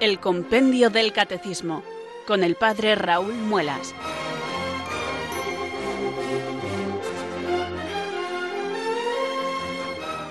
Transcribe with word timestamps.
El 0.00 0.18
Compendio 0.18 0.88
del 0.88 1.12
Catecismo 1.12 1.82
con 2.26 2.42
el 2.42 2.54
Padre 2.54 2.94
Raúl 2.94 3.34
Muelas. 3.34 3.94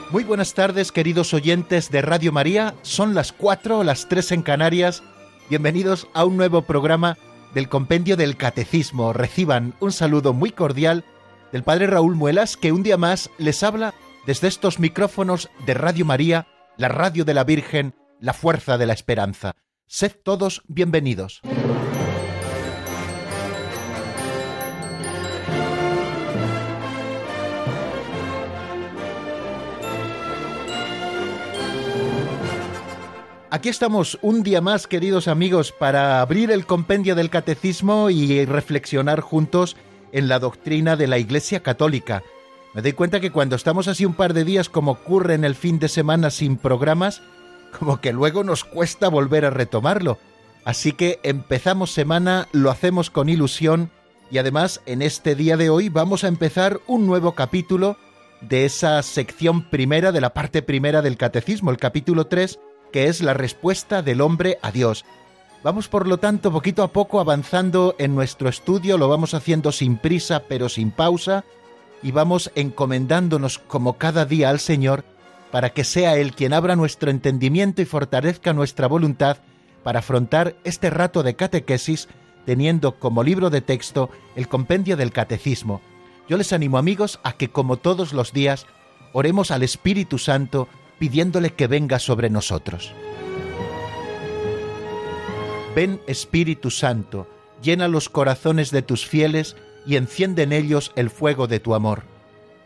Muy 0.09 0.23
buenas 0.23 0.55
tardes, 0.55 0.91
queridos 0.91 1.35
oyentes 1.35 1.91
de 1.91 2.01
Radio 2.01 2.31
María. 2.31 2.73
Son 2.81 3.13
las 3.13 3.31
4 3.31 3.77
o 3.77 3.83
las 3.83 4.09
3 4.09 4.31
en 4.31 4.41
Canarias. 4.41 5.03
Bienvenidos 5.51 6.07
a 6.15 6.25
un 6.25 6.35
nuevo 6.35 6.63
programa 6.63 7.15
del 7.53 7.69
Compendio 7.69 8.17
del 8.17 8.37
Catecismo. 8.37 9.13
Reciban 9.13 9.75
un 9.79 9.91
saludo 9.91 10.33
muy 10.33 10.49
cordial 10.49 11.05
del 11.51 11.61
Padre 11.61 11.85
Raúl 11.85 12.15
Muelas, 12.15 12.57
que 12.57 12.71
un 12.71 12.81
día 12.81 12.97
más 12.97 13.29
les 13.37 13.61
habla 13.61 13.93
desde 14.25 14.47
estos 14.47 14.79
micrófonos 14.79 15.51
de 15.67 15.75
Radio 15.75 16.05
María, 16.05 16.47
la 16.75 16.87
radio 16.87 17.23
de 17.23 17.35
la 17.35 17.43
Virgen, 17.43 17.93
la 18.19 18.33
fuerza 18.33 18.77
de 18.77 18.85
la 18.85 18.93
esperanza. 18.93 19.55
Sed 19.87 20.13
todos 20.23 20.61
bienvenidos. 20.67 21.41
Aquí 33.51 33.69
estamos 33.69 34.19
un 34.21 34.43
día 34.43 34.61
más, 34.61 34.85
queridos 34.85 35.27
amigos, 35.27 35.71
para 35.71 36.21
abrir 36.21 36.51
el 36.51 36.67
compendio 36.67 37.15
del 37.15 37.31
catecismo 37.31 38.11
y 38.11 38.45
reflexionar 38.45 39.21
juntos 39.21 39.75
en 40.11 40.27
la 40.27 40.37
doctrina 40.37 40.95
de 40.95 41.07
la 41.07 41.17
Iglesia 41.17 41.61
Católica. 41.61 42.21
Me 42.75 42.83
doy 42.83 42.93
cuenta 42.93 43.19
que 43.19 43.31
cuando 43.31 43.55
estamos 43.55 43.87
así 43.87 44.05
un 44.05 44.13
par 44.13 44.35
de 44.35 44.43
días 44.43 44.69
como 44.69 44.91
ocurre 44.91 45.33
en 45.33 45.43
el 45.43 45.55
fin 45.55 45.79
de 45.79 45.87
semana 45.87 46.29
sin 46.29 46.57
programas, 46.57 47.23
como 47.77 48.01
que 48.01 48.13
luego 48.13 48.43
nos 48.43 48.63
cuesta 48.63 49.09
volver 49.09 49.45
a 49.45 49.49
retomarlo. 49.49 50.17
Así 50.65 50.91
que 50.91 51.19
empezamos 51.23 51.91
semana, 51.91 52.47
lo 52.51 52.69
hacemos 52.69 53.09
con 53.09 53.29
ilusión 53.29 53.91
y 54.31 54.37
además 54.37 54.81
en 54.85 55.01
este 55.01 55.35
día 55.35 55.57
de 55.57 55.69
hoy 55.69 55.89
vamos 55.89 56.23
a 56.23 56.27
empezar 56.27 56.79
un 56.87 57.07
nuevo 57.07 57.33
capítulo 57.33 57.97
de 58.41 58.65
esa 58.65 59.01
sección 59.01 59.63
primera 59.69 60.11
de 60.11 60.21
la 60.21 60.33
parte 60.33 60.61
primera 60.61 61.01
del 61.01 61.17
catecismo, 61.17 61.71
el 61.71 61.77
capítulo 61.77 62.27
3, 62.27 62.59
que 62.91 63.07
es 63.07 63.21
la 63.21 63.33
respuesta 63.33 64.01
del 64.01 64.21
hombre 64.21 64.59
a 64.61 64.71
Dios. 64.71 65.05
Vamos 65.63 65.87
por 65.87 66.07
lo 66.07 66.17
tanto 66.17 66.51
poquito 66.51 66.83
a 66.83 66.93
poco 66.93 67.19
avanzando 67.19 67.95
en 67.97 68.15
nuestro 68.15 68.47
estudio, 68.47 68.97
lo 68.97 69.09
vamos 69.09 69.33
haciendo 69.33 69.71
sin 69.71 69.97
prisa 69.97 70.43
pero 70.47 70.69
sin 70.69 70.91
pausa, 70.91 71.43
y 72.01 72.11
vamos 72.11 72.51
encomendándonos 72.55 73.59
como 73.59 73.97
cada 73.97 74.25
día 74.25 74.49
al 74.49 74.59
Señor 74.59 75.03
para 75.51 75.71
que 75.71 75.83
sea 75.83 76.17
Él 76.17 76.33
quien 76.33 76.53
abra 76.53 76.75
nuestro 76.75 77.11
entendimiento 77.11 77.81
y 77.81 77.85
fortalezca 77.85 78.53
nuestra 78.53 78.87
voluntad 78.87 79.37
para 79.83 79.99
afrontar 79.99 80.55
este 80.63 80.89
rato 80.89 81.23
de 81.23 81.35
catequesis 81.35 82.07
teniendo 82.45 82.99
como 82.99 83.23
libro 83.23 83.49
de 83.49 83.61
texto 83.61 84.09
el 84.35 84.47
compendio 84.47 84.97
del 84.97 85.11
catecismo. 85.11 85.81
Yo 86.27 86.37
les 86.37 86.53
animo 86.53 86.77
amigos 86.77 87.19
a 87.23 87.33
que 87.33 87.49
como 87.49 87.77
todos 87.77 88.13
los 88.13 88.33
días 88.33 88.65
oremos 89.13 89.51
al 89.51 89.63
Espíritu 89.63 90.17
Santo 90.17 90.67
pidiéndole 90.99 91.51
que 91.51 91.67
venga 91.67 91.99
sobre 91.99 92.29
nosotros. 92.29 92.93
Ven 95.75 96.01
Espíritu 96.07 96.71
Santo, 96.71 97.27
llena 97.61 97.87
los 97.87 98.09
corazones 98.09 98.71
de 98.71 98.81
tus 98.81 99.05
fieles, 99.05 99.55
y 99.85 99.95
enciende 99.95 100.43
en 100.43 100.51
ellos 100.51 100.91
el 100.95 101.09
fuego 101.09 101.47
de 101.47 101.59
tu 101.59 101.73
amor. 101.73 102.03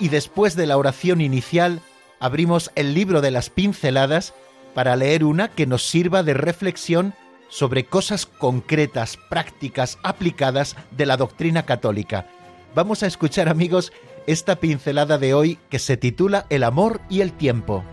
Y 0.00 0.08
después 0.08 0.56
de 0.56 0.66
la 0.66 0.78
oración 0.78 1.20
inicial 1.20 1.80
abrimos 2.18 2.72
el 2.74 2.94
libro 2.94 3.20
de 3.20 3.30
las 3.30 3.50
pinceladas 3.50 4.34
para 4.74 4.96
leer 4.96 5.24
una 5.24 5.48
que 5.48 5.66
nos 5.66 5.86
sirva 5.86 6.22
de 6.22 6.34
reflexión 6.34 7.14
sobre 7.48 7.84
cosas 7.84 8.26
concretas, 8.26 9.18
prácticas, 9.28 9.98
aplicadas 10.02 10.76
de 10.90 11.06
la 11.06 11.16
doctrina 11.16 11.64
católica. 11.64 12.26
Vamos 12.74 13.02
a 13.02 13.06
escuchar 13.06 13.48
amigos 13.48 13.92
esta 14.26 14.56
pincelada 14.56 15.18
de 15.18 15.34
hoy 15.34 15.58
que 15.68 15.78
se 15.78 15.96
titula 15.96 16.46
El 16.48 16.62
amor 16.62 17.00
y 17.10 17.20
el 17.20 17.32
tiempo. 17.32 17.84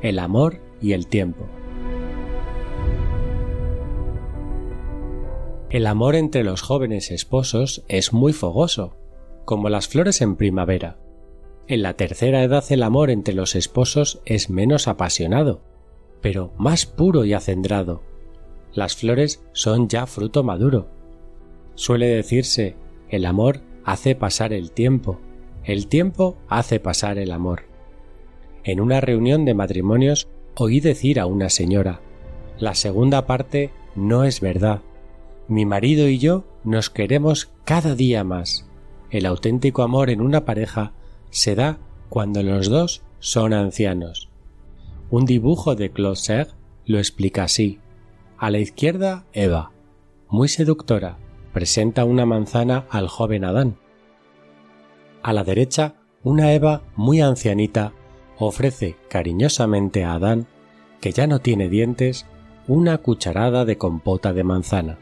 El 0.00 0.20
amor 0.20 0.65
y 0.80 0.92
el 0.92 1.06
tiempo. 1.06 1.46
El 5.68 5.86
amor 5.86 6.14
entre 6.14 6.44
los 6.44 6.62
jóvenes 6.62 7.10
esposos 7.10 7.84
es 7.88 8.12
muy 8.12 8.32
fogoso, 8.32 8.96
como 9.44 9.68
las 9.68 9.88
flores 9.88 10.20
en 10.20 10.36
primavera. 10.36 10.98
En 11.66 11.82
la 11.82 11.94
tercera 11.94 12.42
edad 12.44 12.64
el 12.70 12.82
amor 12.82 13.10
entre 13.10 13.34
los 13.34 13.56
esposos 13.56 14.20
es 14.24 14.48
menos 14.48 14.86
apasionado, 14.86 15.60
pero 16.20 16.52
más 16.56 16.86
puro 16.86 17.24
y 17.24 17.32
acendrado. 17.32 18.02
Las 18.72 18.96
flores 18.96 19.42
son 19.52 19.88
ya 19.88 20.06
fruto 20.06 20.44
maduro. 20.44 20.88
Suele 21.74 22.06
decirse, 22.06 22.76
el 23.08 23.26
amor 23.26 23.60
hace 23.84 24.14
pasar 24.14 24.52
el 24.52 24.70
tiempo, 24.70 25.18
el 25.64 25.88
tiempo 25.88 26.36
hace 26.48 26.78
pasar 26.78 27.18
el 27.18 27.32
amor. 27.32 27.64
En 28.62 28.80
una 28.80 29.00
reunión 29.00 29.44
de 29.44 29.54
matrimonios 29.54 30.28
oí 30.58 30.80
decir 30.80 31.20
a 31.20 31.26
una 31.26 31.50
señora, 31.50 32.00
la 32.58 32.74
segunda 32.74 33.26
parte 33.26 33.70
no 33.94 34.24
es 34.24 34.40
verdad. 34.40 34.80
Mi 35.48 35.66
marido 35.66 36.08
y 36.08 36.18
yo 36.18 36.44
nos 36.64 36.90
queremos 36.90 37.50
cada 37.64 37.94
día 37.94 38.24
más. 38.24 38.66
El 39.10 39.26
auténtico 39.26 39.82
amor 39.82 40.10
en 40.10 40.20
una 40.20 40.44
pareja 40.44 40.92
se 41.30 41.54
da 41.54 41.78
cuando 42.08 42.42
los 42.42 42.68
dos 42.68 43.02
son 43.18 43.52
ancianos. 43.52 44.30
Un 45.10 45.24
dibujo 45.24 45.76
de 45.76 45.90
Claude 45.90 46.48
lo 46.86 46.98
explica 46.98 47.44
así. 47.44 47.78
A 48.38 48.50
la 48.50 48.58
izquierda, 48.58 49.24
Eva, 49.32 49.72
muy 50.28 50.48
seductora, 50.48 51.18
presenta 51.52 52.04
una 52.04 52.26
manzana 52.26 52.86
al 52.90 53.08
joven 53.08 53.44
Adán. 53.44 53.76
A 55.22 55.32
la 55.32 55.44
derecha, 55.44 55.94
una 56.22 56.52
Eva 56.52 56.82
muy 56.96 57.20
ancianita 57.20 57.92
ofrece 58.38 58.96
cariñosamente 59.08 60.04
a 60.04 60.14
Adán, 60.14 60.46
que 61.00 61.12
ya 61.12 61.26
no 61.26 61.40
tiene 61.40 61.68
dientes, 61.68 62.26
una 62.68 62.98
cucharada 62.98 63.64
de 63.64 63.78
compota 63.78 64.32
de 64.32 64.44
manzana. 64.44 64.98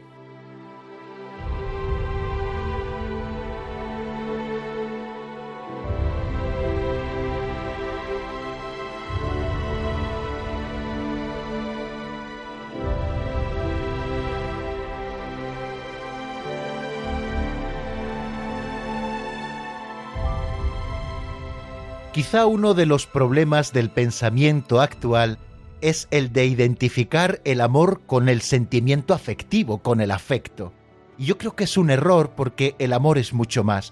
Quizá 22.15 22.45
uno 22.45 22.73
de 22.73 22.85
los 22.85 23.07
problemas 23.07 23.73
del 23.73 23.89
pensamiento 23.89 24.79
actual 24.79 25.37
es 25.81 26.07
el 26.11 26.31
de 26.31 26.45
identificar 26.45 27.41
el 27.43 27.59
amor 27.59 28.03
con 28.05 28.29
el 28.29 28.39
sentimiento 28.39 29.13
afectivo, 29.13 29.79
con 29.79 29.99
el 29.99 30.11
afecto. 30.11 30.71
Y 31.17 31.25
yo 31.25 31.37
creo 31.37 31.57
que 31.57 31.65
es 31.65 31.75
un 31.75 31.89
error 31.89 32.31
porque 32.33 32.73
el 32.79 32.93
amor 32.93 33.17
es 33.17 33.33
mucho 33.33 33.65
más. 33.65 33.91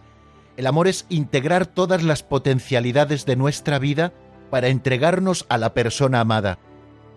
El 0.56 0.68
amor 0.68 0.88
es 0.88 1.06
integrar 1.10 1.66
todas 1.66 2.02
las 2.02 2.24
potencialidades 2.24 3.26
de 3.26 3.36
nuestra 3.36 3.78
vida 3.78 4.14
para 4.50 4.70
entregarnos 4.70 5.46
a 5.50 5.58
la 5.58 5.74
persona 5.74 6.22
amada. 6.22 6.60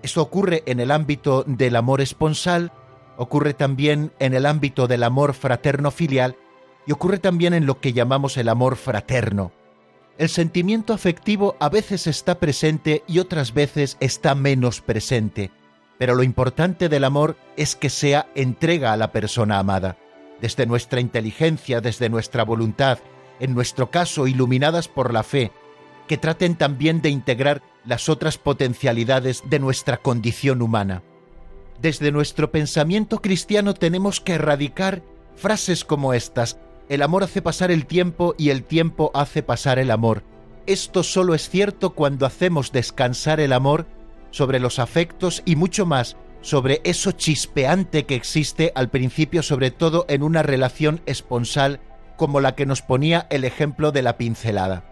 Eso 0.02 0.20
ocurre 0.20 0.64
en 0.66 0.80
el 0.80 0.90
ámbito 0.90 1.44
del 1.46 1.76
amor 1.76 2.00
esponsal, 2.00 2.72
ocurre 3.16 3.54
también 3.54 4.10
en 4.18 4.34
el 4.34 4.44
ámbito 4.44 4.88
del 4.88 5.04
amor 5.04 5.34
fraterno-filial 5.34 6.34
y 6.84 6.90
ocurre 6.90 7.18
también 7.18 7.54
en 7.54 7.64
lo 7.64 7.78
que 7.78 7.92
llamamos 7.92 8.36
el 8.38 8.48
amor 8.48 8.74
fraterno. 8.74 9.52
El 10.18 10.30
sentimiento 10.30 10.94
afectivo 10.94 11.56
a 11.60 11.68
veces 11.68 12.06
está 12.06 12.38
presente 12.38 13.04
y 13.06 13.18
otras 13.18 13.52
veces 13.52 13.98
está 14.00 14.34
menos 14.34 14.80
presente, 14.80 15.50
pero 15.98 16.14
lo 16.14 16.22
importante 16.22 16.88
del 16.88 17.04
amor 17.04 17.36
es 17.56 17.76
que 17.76 17.90
sea 17.90 18.26
entrega 18.34 18.94
a 18.94 18.96
la 18.96 19.12
persona 19.12 19.58
amada, 19.58 19.98
desde 20.40 20.64
nuestra 20.64 21.00
inteligencia, 21.00 21.82
desde 21.82 22.08
nuestra 22.08 22.44
voluntad, 22.44 22.98
en 23.40 23.54
nuestro 23.54 23.90
caso 23.90 24.26
iluminadas 24.26 24.88
por 24.88 25.12
la 25.12 25.22
fe, 25.22 25.52
que 26.08 26.16
traten 26.16 26.56
también 26.56 27.02
de 27.02 27.10
integrar 27.10 27.60
las 27.84 28.08
otras 28.08 28.38
potencialidades 28.38 29.42
de 29.50 29.58
nuestra 29.58 29.98
condición 29.98 30.62
humana. 30.62 31.02
Desde 31.80 32.10
nuestro 32.10 32.50
pensamiento 32.50 33.20
cristiano 33.20 33.74
tenemos 33.74 34.22
que 34.22 34.34
erradicar 34.34 35.02
frases 35.36 35.84
como 35.84 36.14
estas, 36.14 36.58
el 36.88 37.02
amor 37.02 37.24
hace 37.24 37.42
pasar 37.42 37.70
el 37.70 37.86
tiempo 37.86 38.34
y 38.38 38.50
el 38.50 38.62
tiempo 38.62 39.10
hace 39.14 39.42
pasar 39.42 39.78
el 39.78 39.90
amor. 39.90 40.22
Esto 40.66 41.02
solo 41.02 41.34
es 41.34 41.48
cierto 41.48 41.90
cuando 41.90 42.26
hacemos 42.26 42.72
descansar 42.72 43.40
el 43.40 43.52
amor 43.52 43.86
sobre 44.30 44.60
los 44.60 44.78
afectos 44.78 45.42
y 45.44 45.56
mucho 45.56 45.86
más 45.86 46.16
sobre 46.42 46.80
eso 46.84 47.10
chispeante 47.12 48.04
que 48.04 48.14
existe 48.14 48.72
al 48.76 48.88
principio, 48.88 49.42
sobre 49.42 49.72
todo 49.72 50.06
en 50.08 50.22
una 50.22 50.42
relación 50.42 51.00
esponsal 51.06 51.80
como 52.16 52.40
la 52.40 52.54
que 52.54 52.66
nos 52.66 52.82
ponía 52.82 53.26
el 53.30 53.44
ejemplo 53.44 53.90
de 53.90 54.02
la 54.02 54.16
pincelada. 54.16 54.84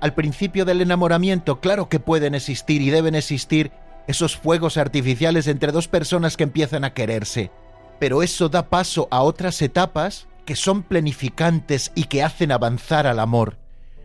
Al 0.00 0.14
principio 0.14 0.64
del 0.64 0.80
enamoramiento, 0.80 1.60
claro 1.60 1.88
que 1.88 2.00
pueden 2.00 2.34
existir 2.34 2.80
y 2.80 2.90
deben 2.90 3.14
existir 3.14 3.70
esos 4.06 4.36
fuegos 4.36 4.78
artificiales 4.78 5.46
entre 5.46 5.72
dos 5.72 5.88
personas 5.88 6.36
que 6.36 6.44
empiezan 6.44 6.84
a 6.84 6.94
quererse, 6.94 7.50
pero 7.98 8.22
eso 8.22 8.48
da 8.48 8.70
paso 8.70 9.08
a 9.10 9.22
otras 9.22 9.60
etapas 9.60 10.26
que 10.48 10.56
son 10.56 10.82
planificantes 10.82 11.92
y 11.94 12.04
que 12.04 12.22
hacen 12.22 12.52
avanzar 12.52 13.06
al 13.06 13.20
amor. 13.20 13.58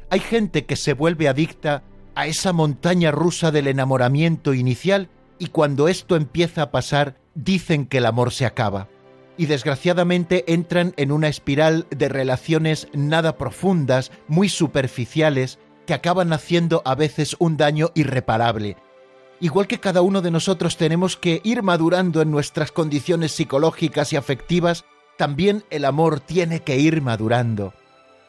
Hay 0.09 0.19
gente 0.19 0.65
que 0.65 0.75
se 0.75 0.91
vuelve 0.91 1.29
adicta 1.29 1.83
a 2.15 2.27
esa 2.27 2.51
montaña 2.51 3.11
rusa 3.11 3.49
del 3.49 3.67
enamoramiento 3.67 4.53
inicial 4.53 5.07
y 5.39 5.47
cuando 5.47 5.87
esto 5.87 6.17
empieza 6.17 6.63
a 6.63 6.71
pasar 6.71 7.15
dicen 7.33 7.85
que 7.85 7.99
el 7.99 8.05
amor 8.05 8.33
se 8.33 8.45
acaba. 8.45 8.89
Y 9.37 9.45
desgraciadamente 9.45 10.43
entran 10.51 10.93
en 10.97 11.13
una 11.13 11.29
espiral 11.29 11.87
de 11.91 12.09
relaciones 12.09 12.89
nada 12.91 13.37
profundas, 13.37 14.11
muy 14.27 14.49
superficiales, 14.49 15.59
que 15.87 15.93
acaban 15.93 16.33
haciendo 16.33 16.81
a 16.83 16.93
veces 16.95 17.37
un 17.39 17.55
daño 17.55 17.91
irreparable. 17.95 18.75
Igual 19.39 19.67
que 19.67 19.79
cada 19.79 20.01
uno 20.01 20.21
de 20.21 20.31
nosotros 20.31 20.75
tenemos 20.75 21.15
que 21.15 21.39
ir 21.45 21.63
madurando 21.63 22.21
en 22.21 22.31
nuestras 22.31 22.73
condiciones 22.73 23.31
psicológicas 23.31 24.11
y 24.11 24.17
afectivas 24.17 24.83
también 25.17 25.63
el 25.69 25.85
amor 25.85 26.19
tiene 26.19 26.61
que 26.61 26.77
ir 26.77 27.01
madurando. 27.01 27.73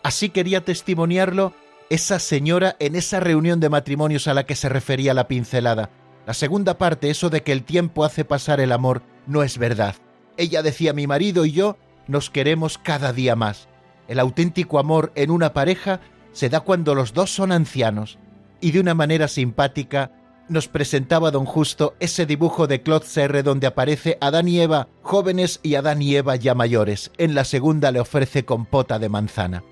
Así 0.02 0.28
quería 0.28 0.64
testimoniarlo 0.64 1.52
esa 1.90 2.18
señora 2.18 2.76
en 2.78 2.96
esa 2.96 3.20
reunión 3.20 3.60
de 3.60 3.68
matrimonios 3.68 4.26
a 4.28 4.34
la 4.34 4.44
que 4.44 4.56
se 4.56 4.68
refería 4.68 5.14
la 5.14 5.28
pincelada. 5.28 5.90
La 6.26 6.34
segunda 6.34 6.78
parte, 6.78 7.10
eso 7.10 7.30
de 7.30 7.42
que 7.42 7.52
el 7.52 7.64
tiempo 7.64 8.04
hace 8.04 8.24
pasar 8.24 8.60
el 8.60 8.72
amor, 8.72 9.02
no 9.26 9.42
es 9.42 9.58
verdad. 9.58 9.94
Ella 10.36 10.62
decía, 10.62 10.92
mi 10.92 11.06
marido 11.06 11.44
y 11.44 11.52
yo 11.52 11.76
nos 12.06 12.30
queremos 12.30 12.78
cada 12.78 13.12
día 13.12 13.36
más. 13.36 13.68
El 14.08 14.18
auténtico 14.18 14.78
amor 14.78 15.12
en 15.14 15.30
una 15.30 15.52
pareja 15.52 16.00
se 16.32 16.48
da 16.48 16.60
cuando 16.60 16.94
los 16.94 17.12
dos 17.14 17.30
son 17.30 17.52
ancianos. 17.52 18.18
Y 18.60 18.72
de 18.72 18.80
una 18.80 18.94
manera 18.94 19.28
simpática 19.28 20.10
nos 20.48 20.68
presentaba 20.68 21.30
don 21.30 21.44
Justo 21.44 21.94
ese 22.00 22.26
dibujo 22.26 22.66
de 22.66 22.82
Claude 22.82 23.06
Serre 23.06 23.42
donde 23.42 23.66
aparece 23.66 24.18
Adán 24.20 24.48
y 24.48 24.60
Eva 24.60 24.88
jóvenes 25.02 25.60
y 25.62 25.74
Adán 25.74 26.02
y 26.02 26.16
Eva 26.16 26.36
ya 26.36 26.54
mayores. 26.54 27.10
En 27.18 27.34
la 27.34 27.44
segunda 27.44 27.90
le 27.90 28.00
ofrece 28.00 28.44
compota 28.44 28.98
de 28.98 29.08
manzana. 29.08 29.64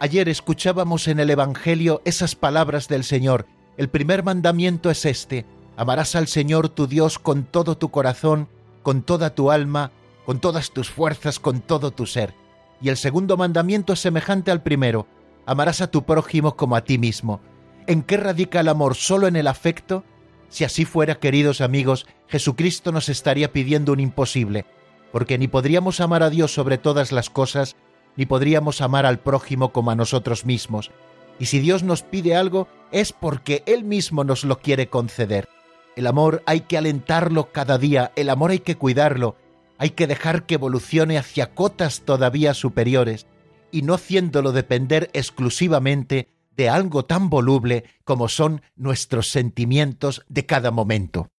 Ayer 0.00 0.28
escuchábamos 0.28 1.08
en 1.08 1.18
el 1.18 1.30
Evangelio 1.30 2.02
esas 2.04 2.36
palabras 2.36 2.88
del 2.88 3.02
Señor. 3.02 3.46
El 3.76 3.88
primer 3.88 4.22
mandamiento 4.22 4.90
es 4.90 5.04
este. 5.04 5.44
Amarás 5.76 6.14
al 6.14 6.28
Señor 6.28 6.68
tu 6.68 6.86
Dios 6.86 7.18
con 7.18 7.44
todo 7.44 7.76
tu 7.76 7.90
corazón, 7.90 8.48
con 8.82 9.02
toda 9.02 9.34
tu 9.34 9.50
alma, 9.50 9.90
con 10.24 10.40
todas 10.40 10.70
tus 10.70 10.90
fuerzas, 10.90 11.40
con 11.40 11.60
todo 11.60 11.90
tu 11.90 12.06
ser. 12.06 12.34
Y 12.80 12.90
el 12.90 12.96
segundo 12.96 13.36
mandamiento 13.36 13.92
es 13.92 14.00
semejante 14.00 14.50
al 14.50 14.62
primero. 14.62 15.06
Amarás 15.46 15.80
a 15.80 15.90
tu 15.90 16.04
prójimo 16.04 16.56
como 16.56 16.76
a 16.76 16.82
ti 16.82 16.98
mismo. 16.98 17.40
¿En 17.88 18.02
qué 18.02 18.18
radica 18.18 18.60
el 18.60 18.68
amor? 18.68 18.96
¿Solo 18.96 19.28
en 19.28 19.36
el 19.36 19.46
afecto? 19.46 20.04
Si 20.50 20.62
así 20.62 20.84
fuera, 20.84 21.18
queridos 21.18 21.62
amigos, 21.62 22.06
Jesucristo 22.26 22.92
nos 22.92 23.08
estaría 23.08 23.50
pidiendo 23.50 23.94
un 23.94 24.00
imposible, 24.00 24.66
porque 25.10 25.38
ni 25.38 25.48
podríamos 25.48 25.98
amar 26.00 26.22
a 26.22 26.28
Dios 26.28 26.52
sobre 26.52 26.76
todas 26.76 27.12
las 27.12 27.30
cosas, 27.30 27.76
ni 28.14 28.26
podríamos 28.26 28.82
amar 28.82 29.06
al 29.06 29.20
prójimo 29.20 29.72
como 29.72 29.90
a 29.90 29.94
nosotros 29.94 30.44
mismos. 30.44 30.90
Y 31.38 31.46
si 31.46 31.60
Dios 31.60 31.82
nos 31.82 32.02
pide 32.02 32.36
algo, 32.36 32.68
es 32.92 33.14
porque 33.14 33.62
Él 33.64 33.84
mismo 33.84 34.22
nos 34.22 34.44
lo 34.44 34.58
quiere 34.58 34.90
conceder. 34.90 35.48
El 35.96 36.08
amor 36.08 36.42
hay 36.44 36.60
que 36.60 36.76
alentarlo 36.76 37.52
cada 37.52 37.78
día, 37.78 38.12
el 38.16 38.28
amor 38.28 38.50
hay 38.50 38.58
que 38.58 38.76
cuidarlo, 38.76 39.34
hay 39.78 39.90
que 39.90 40.06
dejar 40.06 40.44
que 40.44 40.56
evolucione 40.56 41.16
hacia 41.16 41.54
cotas 41.54 42.02
todavía 42.02 42.52
superiores, 42.52 43.26
y 43.70 43.80
no 43.80 43.94
haciéndolo 43.94 44.52
depender 44.52 45.08
exclusivamente 45.14 46.28
de 46.58 46.68
algo 46.68 47.04
tan 47.04 47.30
voluble 47.30 47.84
como 48.04 48.28
son 48.28 48.60
nuestros 48.74 49.30
sentimientos 49.30 50.24
de 50.28 50.44
cada 50.44 50.72
momento. 50.72 51.30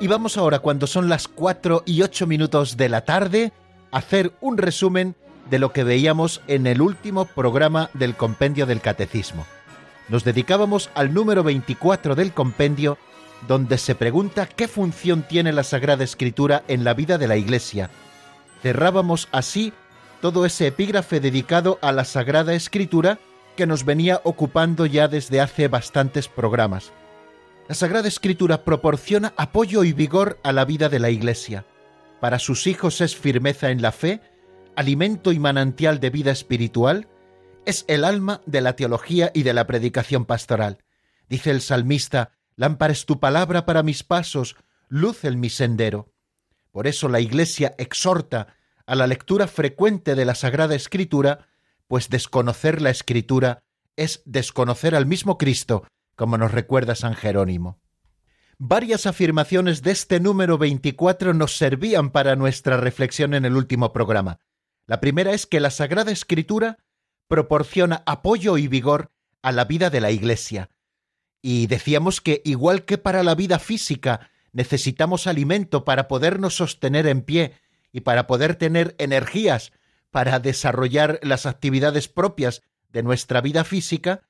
Y 0.00 0.06
vamos 0.06 0.38
ahora, 0.38 0.60
cuando 0.60 0.86
son 0.86 1.10
las 1.10 1.28
4 1.28 1.82
y 1.84 2.00
8 2.00 2.26
minutos 2.26 2.78
de 2.78 2.88
la 2.88 3.04
tarde, 3.04 3.52
a 3.92 3.98
hacer 3.98 4.32
un 4.40 4.56
resumen 4.56 5.14
de 5.50 5.58
lo 5.58 5.74
que 5.74 5.84
veíamos 5.84 6.40
en 6.46 6.66
el 6.66 6.80
último 6.80 7.26
programa 7.26 7.90
del 7.92 8.16
Compendio 8.16 8.64
del 8.64 8.80
Catecismo. 8.80 9.44
Nos 10.08 10.24
dedicábamos 10.24 10.88
al 10.94 11.12
número 11.12 11.42
24 11.42 12.14
del 12.14 12.32
compendio, 12.32 12.96
donde 13.46 13.76
se 13.76 13.94
pregunta 13.94 14.46
qué 14.46 14.68
función 14.68 15.22
tiene 15.22 15.52
la 15.52 15.64
Sagrada 15.64 16.02
Escritura 16.02 16.62
en 16.66 16.82
la 16.82 16.94
vida 16.94 17.18
de 17.18 17.28
la 17.28 17.36
Iglesia. 17.36 17.90
Cerrábamos 18.62 19.28
así 19.32 19.74
todo 20.22 20.46
ese 20.46 20.68
epígrafe 20.68 21.20
dedicado 21.20 21.78
a 21.82 21.92
la 21.92 22.06
Sagrada 22.06 22.54
Escritura 22.54 23.18
que 23.54 23.66
nos 23.66 23.84
venía 23.84 24.22
ocupando 24.24 24.86
ya 24.86 25.08
desde 25.08 25.42
hace 25.42 25.68
bastantes 25.68 26.26
programas. 26.26 26.90
La 27.70 27.76
Sagrada 27.76 28.08
Escritura 28.08 28.64
proporciona 28.64 29.32
apoyo 29.36 29.84
y 29.84 29.92
vigor 29.92 30.40
a 30.42 30.50
la 30.50 30.64
vida 30.64 30.88
de 30.88 30.98
la 30.98 31.10
Iglesia. 31.10 31.66
Para 32.20 32.40
sus 32.40 32.66
hijos 32.66 33.00
es 33.00 33.14
firmeza 33.14 33.70
en 33.70 33.80
la 33.80 33.92
fe, 33.92 34.20
alimento 34.74 35.30
y 35.30 35.38
manantial 35.38 36.00
de 36.00 36.10
vida 36.10 36.32
espiritual, 36.32 37.06
es 37.66 37.84
el 37.86 38.02
alma 38.02 38.40
de 38.44 38.60
la 38.60 38.74
teología 38.74 39.30
y 39.34 39.44
de 39.44 39.54
la 39.54 39.68
predicación 39.68 40.24
pastoral. 40.24 40.78
Dice 41.28 41.52
el 41.52 41.60
salmista, 41.60 42.32
Lámpara 42.56 42.92
es 42.92 43.06
tu 43.06 43.20
palabra 43.20 43.66
para 43.66 43.84
mis 43.84 44.02
pasos, 44.02 44.56
luz 44.88 45.22
en 45.22 45.38
mi 45.38 45.48
sendero. 45.48 46.12
Por 46.72 46.88
eso 46.88 47.08
la 47.08 47.20
Iglesia 47.20 47.76
exhorta 47.78 48.48
a 48.84 48.96
la 48.96 49.06
lectura 49.06 49.46
frecuente 49.46 50.16
de 50.16 50.24
la 50.24 50.34
Sagrada 50.34 50.74
Escritura, 50.74 51.46
pues 51.86 52.10
desconocer 52.10 52.82
la 52.82 52.90
Escritura 52.90 53.62
es 53.94 54.22
desconocer 54.24 54.96
al 54.96 55.06
mismo 55.06 55.38
Cristo, 55.38 55.84
como 56.20 56.36
nos 56.36 56.52
recuerda 56.52 56.94
San 56.96 57.14
Jerónimo. 57.14 57.80
Varias 58.58 59.06
afirmaciones 59.06 59.80
de 59.80 59.92
este 59.92 60.20
número 60.20 60.58
24 60.58 61.32
nos 61.32 61.56
servían 61.56 62.10
para 62.10 62.36
nuestra 62.36 62.76
reflexión 62.76 63.32
en 63.32 63.46
el 63.46 63.56
último 63.56 63.94
programa. 63.94 64.38
La 64.86 65.00
primera 65.00 65.32
es 65.32 65.46
que 65.46 65.60
la 65.60 65.70
Sagrada 65.70 66.12
Escritura 66.12 66.76
proporciona 67.26 68.02
apoyo 68.04 68.58
y 68.58 68.68
vigor 68.68 69.10
a 69.40 69.50
la 69.50 69.64
vida 69.64 69.88
de 69.88 70.02
la 70.02 70.10
Iglesia. 70.10 70.68
Y 71.40 71.68
decíamos 71.68 72.20
que, 72.20 72.42
igual 72.44 72.84
que 72.84 72.98
para 72.98 73.22
la 73.22 73.34
vida 73.34 73.58
física, 73.58 74.28
necesitamos 74.52 75.26
alimento 75.26 75.86
para 75.86 76.06
podernos 76.06 76.54
sostener 76.54 77.06
en 77.06 77.22
pie 77.22 77.54
y 77.92 78.02
para 78.02 78.26
poder 78.26 78.56
tener 78.56 78.94
energías 78.98 79.72
para 80.10 80.38
desarrollar 80.38 81.18
las 81.22 81.46
actividades 81.46 82.08
propias 82.08 82.60
de 82.90 83.02
nuestra 83.02 83.40
vida 83.40 83.64
física, 83.64 84.28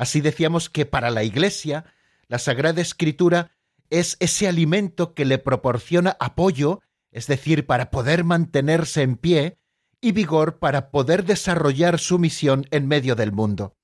Así 0.00 0.22
decíamos 0.22 0.70
que 0.70 0.86
para 0.86 1.10
la 1.10 1.24
Iglesia 1.24 1.84
la 2.26 2.38
Sagrada 2.38 2.80
Escritura 2.80 3.50
es 3.90 4.16
ese 4.18 4.48
alimento 4.48 5.12
que 5.12 5.26
le 5.26 5.36
proporciona 5.36 6.16
apoyo, 6.18 6.80
es 7.10 7.26
decir, 7.26 7.66
para 7.66 7.90
poder 7.90 8.24
mantenerse 8.24 9.02
en 9.02 9.18
pie, 9.18 9.58
y 10.00 10.12
vigor 10.12 10.58
para 10.58 10.90
poder 10.90 11.26
desarrollar 11.26 11.98
su 11.98 12.18
misión 12.18 12.66
en 12.70 12.88
medio 12.88 13.14
del 13.14 13.30
mundo. 13.30 13.76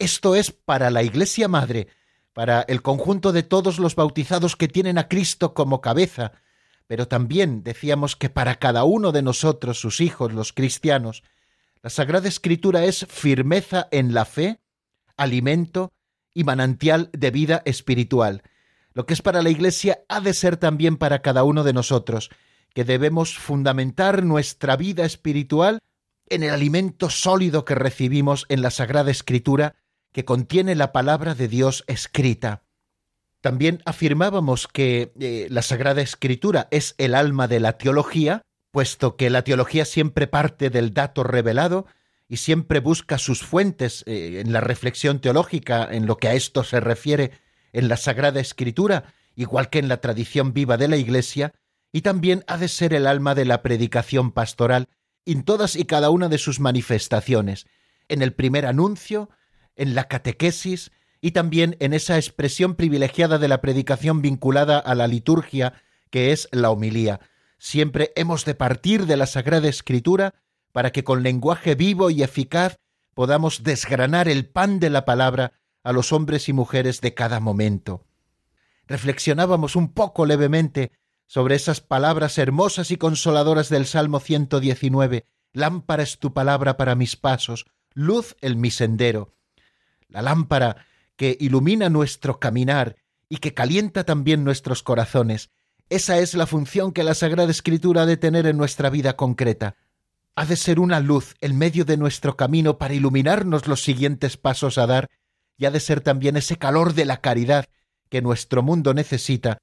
Esto 0.00 0.34
es 0.34 0.50
para 0.50 0.90
la 0.90 1.04
Iglesia 1.04 1.46
Madre, 1.46 1.86
para 2.32 2.62
el 2.62 2.82
conjunto 2.82 3.30
de 3.30 3.44
todos 3.44 3.78
los 3.78 3.94
bautizados 3.94 4.56
que 4.56 4.66
tienen 4.66 4.98
a 4.98 5.06
Cristo 5.06 5.54
como 5.54 5.80
cabeza, 5.80 6.32
pero 6.88 7.06
también 7.06 7.62
decíamos 7.62 8.16
que 8.16 8.28
para 8.28 8.56
cada 8.56 8.82
uno 8.82 9.12
de 9.12 9.22
nosotros, 9.22 9.78
sus 9.78 10.00
hijos, 10.00 10.32
los 10.32 10.52
cristianos, 10.52 11.22
la 11.80 11.90
Sagrada 11.90 12.26
Escritura 12.26 12.82
es 12.86 13.06
firmeza 13.08 13.86
en 13.92 14.14
la 14.14 14.24
fe, 14.24 14.58
alimento 15.20 15.92
y 16.34 16.44
manantial 16.44 17.10
de 17.12 17.30
vida 17.30 17.62
espiritual. 17.64 18.42
Lo 18.92 19.06
que 19.06 19.14
es 19.14 19.22
para 19.22 19.42
la 19.42 19.50
Iglesia 19.50 20.00
ha 20.08 20.20
de 20.20 20.34
ser 20.34 20.56
también 20.56 20.96
para 20.96 21.22
cada 21.22 21.44
uno 21.44 21.62
de 21.62 21.72
nosotros, 21.72 22.30
que 22.74 22.84
debemos 22.84 23.38
fundamentar 23.38 24.24
nuestra 24.24 24.76
vida 24.76 25.04
espiritual 25.04 25.80
en 26.28 26.42
el 26.42 26.50
alimento 26.50 27.10
sólido 27.10 27.64
que 27.64 27.74
recibimos 27.74 28.46
en 28.48 28.62
la 28.62 28.70
Sagrada 28.70 29.10
Escritura, 29.10 29.74
que 30.12 30.24
contiene 30.24 30.74
la 30.74 30.92
palabra 30.92 31.34
de 31.34 31.48
Dios 31.48 31.84
escrita. 31.86 32.62
También 33.40 33.82
afirmábamos 33.84 34.68
que 34.68 35.12
eh, 35.18 35.46
la 35.50 35.62
Sagrada 35.62 36.02
Escritura 36.02 36.68
es 36.70 36.94
el 36.98 37.14
alma 37.14 37.48
de 37.48 37.60
la 37.60 37.78
teología, 37.78 38.42
puesto 38.70 39.16
que 39.16 39.30
la 39.30 39.42
teología 39.42 39.84
siempre 39.84 40.26
parte 40.26 40.70
del 40.70 40.94
dato 40.94 41.24
revelado 41.24 41.86
y 42.30 42.36
siempre 42.36 42.78
busca 42.78 43.18
sus 43.18 43.42
fuentes 43.42 44.04
eh, 44.06 44.40
en 44.40 44.52
la 44.52 44.60
reflexión 44.60 45.20
teológica, 45.20 45.88
en 45.90 46.06
lo 46.06 46.16
que 46.16 46.28
a 46.28 46.34
esto 46.34 46.62
se 46.62 46.78
refiere 46.78 47.32
en 47.72 47.88
la 47.88 47.96
Sagrada 47.96 48.38
Escritura, 48.38 49.12
igual 49.34 49.68
que 49.68 49.80
en 49.80 49.88
la 49.88 50.00
tradición 50.00 50.52
viva 50.52 50.76
de 50.76 50.86
la 50.86 50.96
Iglesia, 50.96 51.52
y 51.92 52.02
también 52.02 52.44
ha 52.46 52.56
de 52.56 52.68
ser 52.68 52.94
el 52.94 53.08
alma 53.08 53.34
de 53.34 53.46
la 53.46 53.62
predicación 53.62 54.30
pastoral 54.30 54.88
en 55.26 55.42
todas 55.42 55.74
y 55.74 55.86
cada 55.86 56.10
una 56.10 56.28
de 56.28 56.38
sus 56.38 56.60
manifestaciones, 56.60 57.66
en 58.08 58.22
el 58.22 58.32
primer 58.32 58.64
anuncio, 58.64 59.28
en 59.74 59.96
la 59.96 60.04
catequesis 60.04 60.92
y 61.20 61.32
también 61.32 61.76
en 61.80 61.92
esa 61.94 62.16
expresión 62.16 62.76
privilegiada 62.76 63.38
de 63.38 63.48
la 63.48 63.60
predicación 63.60 64.22
vinculada 64.22 64.78
a 64.78 64.94
la 64.94 65.08
liturgia, 65.08 65.82
que 66.10 66.30
es 66.30 66.48
la 66.52 66.70
homilía. 66.70 67.18
Siempre 67.58 68.12
hemos 68.14 68.44
de 68.44 68.54
partir 68.54 69.06
de 69.06 69.16
la 69.16 69.26
Sagrada 69.26 69.68
Escritura 69.68 70.34
para 70.72 70.92
que 70.92 71.04
con 71.04 71.22
lenguaje 71.22 71.74
vivo 71.74 72.10
y 72.10 72.22
eficaz 72.22 72.76
podamos 73.14 73.62
desgranar 73.62 74.28
el 74.28 74.46
pan 74.46 74.80
de 74.80 74.90
la 74.90 75.04
palabra 75.04 75.52
a 75.82 75.92
los 75.92 76.12
hombres 76.12 76.48
y 76.48 76.52
mujeres 76.52 77.00
de 77.00 77.14
cada 77.14 77.40
momento. 77.40 78.04
Reflexionábamos 78.86 79.76
un 79.76 79.92
poco 79.92 80.26
levemente 80.26 80.92
sobre 81.26 81.54
esas 81.54 81.80
palabras 81.80 82.38
hermosas 82.38 82.90
y 82.90 82.96
consoladoras 82.96 83.68
del 83.68 83.86
Salmo 83.86 84.20
119, 84.20 85.26
Lámpara 85.52 86.02
es 86.02 86.18
tu 86.18 86.32
palabra 86.32 86.76
para 86.76 86.94
mis 86.94 87.16
pasos, 87.16 87.66
luz 87.92 88.36
en 88.40 88.60
mi 88.60 88.70
sendero. 88.70 89.34
La 90.08 90.22
lámpara 90.22 90.86
que 91.16 91.36
ilumina 91.38 91.88
nuestro 91.88 92.40
caminar 92.40 92.96
y 93.28 93.38
que 93.38 93.54
calienta 93.54 94.04
también 94.04 94.44
nuestros 94.44 94.82
corazones. 94.82 95.50
Esa 95.88 96.18
es 96.18 96.34
la 96.34 96.46
función 96.46 96.92
que 96.92 97.04
la 97.04 97.14
Sagrada 97.14 97.50
Escritura 97.50 98.02
ha 98.02 98.06
de 98.06 98.16
tener 98.16 98.46
en 98.46 98.56
nuestra 98.56 98.90
vida 98.90 99.16
concreta. 99.16 99.76
Ha 100.40 100.46
de 100.46 100.56
ser 100.56 100.80
una 100.80 101.00
luz 101.00 101.34
en 101.42 101.58
medio 101.58 101.84
de 101.84 101.98
nuestro 101.98 102.34
camino 102.34 102.78
para 102.78 102.94
iluminarnos 102.94 103.68
los 103.68 103.82
siguientes 103.82 104.38
pasos 104.38 104.78
a 104.78 104.86
dar 104.86 105.10
y 105.58 105.66
ha 105.66 105.70
de 105.70 105.80
ser 105.80 106.00
también 106.00 106.34
ese 106.38 106.56
calor 106.56 106.94
de 106.94 107.04
la 107.04 107.20
caridad 107.20 107.66
que 108.08 108.22
nuestro 108.22 108.62
mundo 108.62 108.94
necesita 108.94 109.58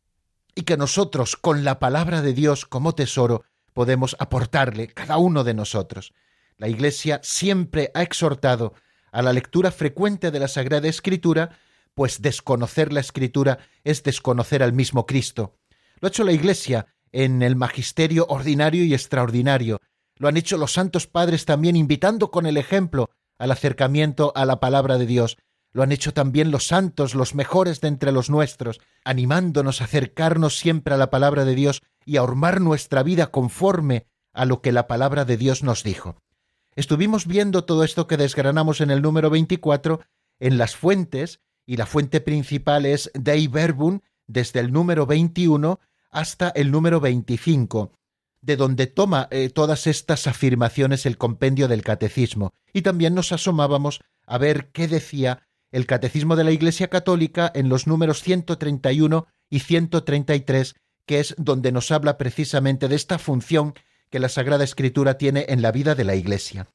y 0.53 0.65
que 0.65 0.77
nosotros, 0.77 1.35
con 1.35 1.63
la 1.63 1.79
palabra 1.79 2.21
de 2.21 2.33
Dios 2.33 2.67
como 2.67 2.93
tesoro, 2.93 3.43
podemos 3.73 4.15
aportarle 4.19 4.89
cada 4.89 5.17
uno 5.17 5.43
de 5.43 5.55
nosotros. 5.55 6.13
La 6.57 6.67
Iglesia 6.67 7.21
siempre 7.23 7.89
ha 7.95 8.03
exhortado 8.03 8.75
a 9.11 9.23
la 9.23 9.33
lectura 9.33 9.71
frecuente 9.71 10.29
de 10.29 10.39
la 10.39 10.47
Sagrada 10.47 10.87
Escritura, 10.87 11.57
pues 11.95 12.21
desconocer 12.21 12.93
la 12.93 12.99
Escritura 12.99 13.57
es 13.83 14.03
desconocer 14.03 14.61
al 14.61 14.73
mismo 14.73 15.07
Cristo. 15.07 15.57
Lo 16.01 16.05
ha 16.05 16.09
hecho 16.09 16.23
la 16.23 16.33
Iglesia 16.33 16.85
en 17.11 17.41
el 17.41 17.55
magisterio 17.55 18.27
ordinario 18.29 18.83
y 18.83 18.93
extraordinario. 18.93 19.79
Lo 20.17 20.27
han 20.27 20.37
hecho 20.37 20.57
los 20.57 20.73
santos 20.73 21.07
padres 21.07 21.45
también 21.45 21.75
invitando 21.75 22.31
con 22.31 22.45
el 22.45 22.57
ejemplo 22.57 23.09
al 23.37 23.51
acercamiento 23.51 24.31
a 24.35 24.45
la 24.45 24.59
palabra 24.59 24.97
de 24.97 25.05
Dios 25.05 25.37
lo 25.77 25.83
han 25.83 25.91
hecho 25.91 26.11
también 26.11 26.49
los 26.49 26.65
santos, 26.65 27.13
los 27.13 27.35
mejores 27.35 27.81
de 27.81 27.87
entre 27.87 28.11
los 28.11 28.31
nuestros, 28.31 28.79
animándonos 29.03 29.79
a 29.79 29.83
acercarnos 29.83 30.57
siempre 30.57 30.95
a 30.95 30.97
la 30.97 31.11
palabra 31.11 31.45
de 31.45 31.53
Dios 31.53 31.83
y 32.03 32.17
a 32.17 32.23
ormar 32.23 32.61
nuestra 32.61 33.03
vida 33.03 33.27
conforme 33.27 34.07
a 34.33 34.45
lo 34.45 34.61
que 34.63 34.71
la 34.71 34.87
palabra 34.87 35.23
de 35.23 35.37
Dios 35.37 35.61
nos 35.61 35.83
dijo. 35.83 36.15
Estuvimos 36.75 37.27
viendo 37.27 37.65
todo 37.65 37.83
esto 37.83 38.07
que 38.07 38.17
desgranamos 38.17 38.81
en 38.81 38.89
el 38.89 39.03
número 39.03 39.29
24 39.29 39.99
en 40.39 40.57
las 40.57 40.75
fuentes, 40.75 41.41
y 41.65 41.77
la 41.77 41.85
fuente 41.85 42.21
principal 42.21 42.87
es 42.87 43.11
Dei 43.13 43.47
Verbum, 43.47 43.99
desde 44.25 44.59
el 44.59 44.71
número 44.71 45.05
21 45.05 45.79
hasta 46.09 46.49
el 46.49 46.71
número 46.71 46.99
25, 46.99 47.91
de 48.41 48.55
donde 48.55 48.87
toma 48.87 49.27
eh, 49.31 49.49
todas 49.49 49.87
estas 49.87 50.27
afirmaciones 50.27 51.05
el 51.05 51.17
compendio 51.17 51.67
del 51.67 51.83
catecismo, 51.83 52.53
y 52.73 52.81
también 52.81 53.15
nos 53.15 53.31
asomábamos 53.31 54.01
a 54.25 54.37
ver 54.37 54.69
qué 54.71 54.87
decía 54.87 55.47
el 55.71 55.85
Catecismo 55.85 56.35
de 56.35 56.43
la 56.43 56.51
Iglesia 56.51 56.89
Católica 56.89 57.51
en 57.53 57.69
los 57.69 57.87
números 57.87 58.21
131 58.21 59.27
y 59.49 59.59
133, 59.59 60.75
que 61.05 61.19
es 61.19 61.35
donde 61.37 61.71
nos 61.71 61.91
habla 61.91 62.17
precisamente 62.17 62.87
de 62.87 62.95
esta 62.95 63.19
función 63.19 63.73
que 64.09 64.19
la 64.19 64.29
Sagrada 64.29 64.63
Escritura 64.63 65.17
tiene 65.17 65.45
en 65.49 65.61
la 65.61 65.71
vida 65.71 65.95
de 65.95 66.03
la 66.03 66.15
Iglesia. 66.15 66.67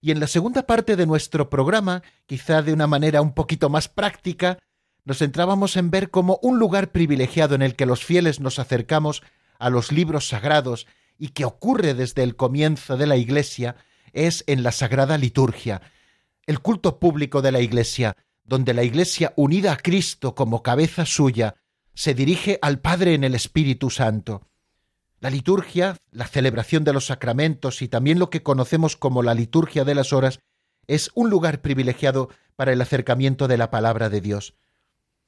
Y 0.00 0.10
en 0.10 0.20
la 0.20 0.26
segunda 0.26 0.66
parte 0.66 0.96
de 0.96 1.06
nuestro 1.06 1.48
programa, 1.48 2.02
quizá 2.26 2.62
de 2.62 2.72
una 2.72 2.86
manera 2.86 3.22
un 3.22 3.32
poquito 3.32 3.70
más 3.70 3.88
práctica, 3.88 4.58
nos 5.04 5.18
centrábamos 5.18 5.76
en 5.76 5.90
ver 5.90 6.10
cómo 6.10 6.38
un 6.42 6.58
lugar 6.58 6.90
privilegiado 6.90 7.54
en 7.54 7.62
el 7.62 7.76
que 7.76 7.86
los 7.86 8.04
fieles 8.04 8.40
nos 8.40 8.58
acercamos 8.58 9.22
a 9.58 9.70
los 9.70 9.92
libros 9.92 10.28
sagrados 10.28 10.86
y 11.18 11.28
que 11.28 11.44
ocurre 11.44 11.94
desde 11.94 12.22
el 12.22 12.36
comienzo 12.36 12.96
de 12.96 13.06
la 13.06 13.16
Iglesia 13.16 13.76
es 14.12 14.44
en 14.46 14.62
la 14.62 14.72
Sagrada 14.72 15.18
Liturgia, 15.18 15.82
el 16.46 16.60
culto 16.60 16.98
público 16.98 17.42
de 17.42 17.52
la 17.52 17.60
Iglesia, 17.60 18.16
donde 18.44 18.74
la 18.74 18.84
Iglesia, 18.84 19.32
unida 19.36 19.72
a 19.72 19.76
Cristo 19.76 20.34
como 20.34 20.62
cabeza 20.62 21.04
suya, 21.04 21.56
se 21.94 22.14
dirige 22.14 22.58
al 22.62 22.80
Padre 22.80 23.14
en 23.14 23.24
el 23.24 23.34
Espíritu 23.34 23.90
Santo. 23.90 24.48
La 25.18 25.30
liturgia, 25.30 25.96
la 26.10 26.26
celebración 26.26 26.84
de 26.84 26.92
los 26.92 27.06
sacramentos 27.06 27.82
y 27.82 27.88
también 27.88 28.18
lo 28.18 28.30
que 28.30 28.42
conocemos 28.42 28.96
como 28.96 29.22
la 29.22 29.34
liturgia 29.34 29.84
de 29.84 29.94
las 29.94 30.12
horas 30.12 30.40
es 30.86 31.10
un 31.14 31.30
lugar 31.30 31.62
privilegiado 31.62 32.28
para 32.54 32.72
el 32.72 32.80
acercamiento 32.80 33.48
de 33.48 33.56
la 33.56 33.70
palabra 33.70 34.08
de 34.08 34.20
Dios. 34.20 34.54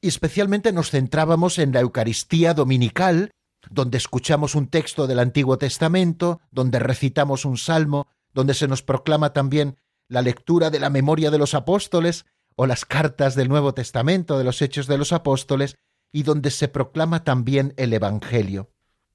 Y 0.01 0.09
especialmente 0.09 0.73
nos 0.73 0.91
centrábamos 0.91 1.59
en 1.59 1.73
la 1.73 1.81
Eucaristía 1.81 2.55
dominical, 2.55 3.31
donde 3.71 3.99
escuchamos 3.99 4.55
un 4.55 4.69
texto 4.69 5.07
del 5.07 5.19
Antiguo 5.19 5.59
Testamento, 5.59 6.41
donde 6.51 6.79
recitamos 6.79 7.45
un 7.45 7.57
salmo, 7.57 8.07
donde 8.33 8.55
se 8.55 8.69
nos 8.69 8.83
proclama 8.83 9.33
también 9.33 9.77
la 10.09 10.23
lectura 10.23 10.71
de 10.71 10.81
la 10.81 10.91
memoria 10.91 11.31
de 11.31 11.39
los 11.39 11.55
apóstoles 11.55 12.27
o 12.57 12.67
las 12.67 12.85
cartas 12.85 13.35
del 13.35 13.49
Nuevo 13.49 13.75
Testamento 13.75 14.39
de 14.39 14.45
los 14.45 14.63
Hechos 14.63 14.87
de 14.87 14.99
los 14.99 15.13
Apóstoles, 15.13 15.77
y 16.13 16.23
donde 16.23 16.51
se 16.51 16.69
proclama 16.69 17.23
también 17.23 17.75
el 17.77 17.93
Evangelio. 17.93 18.71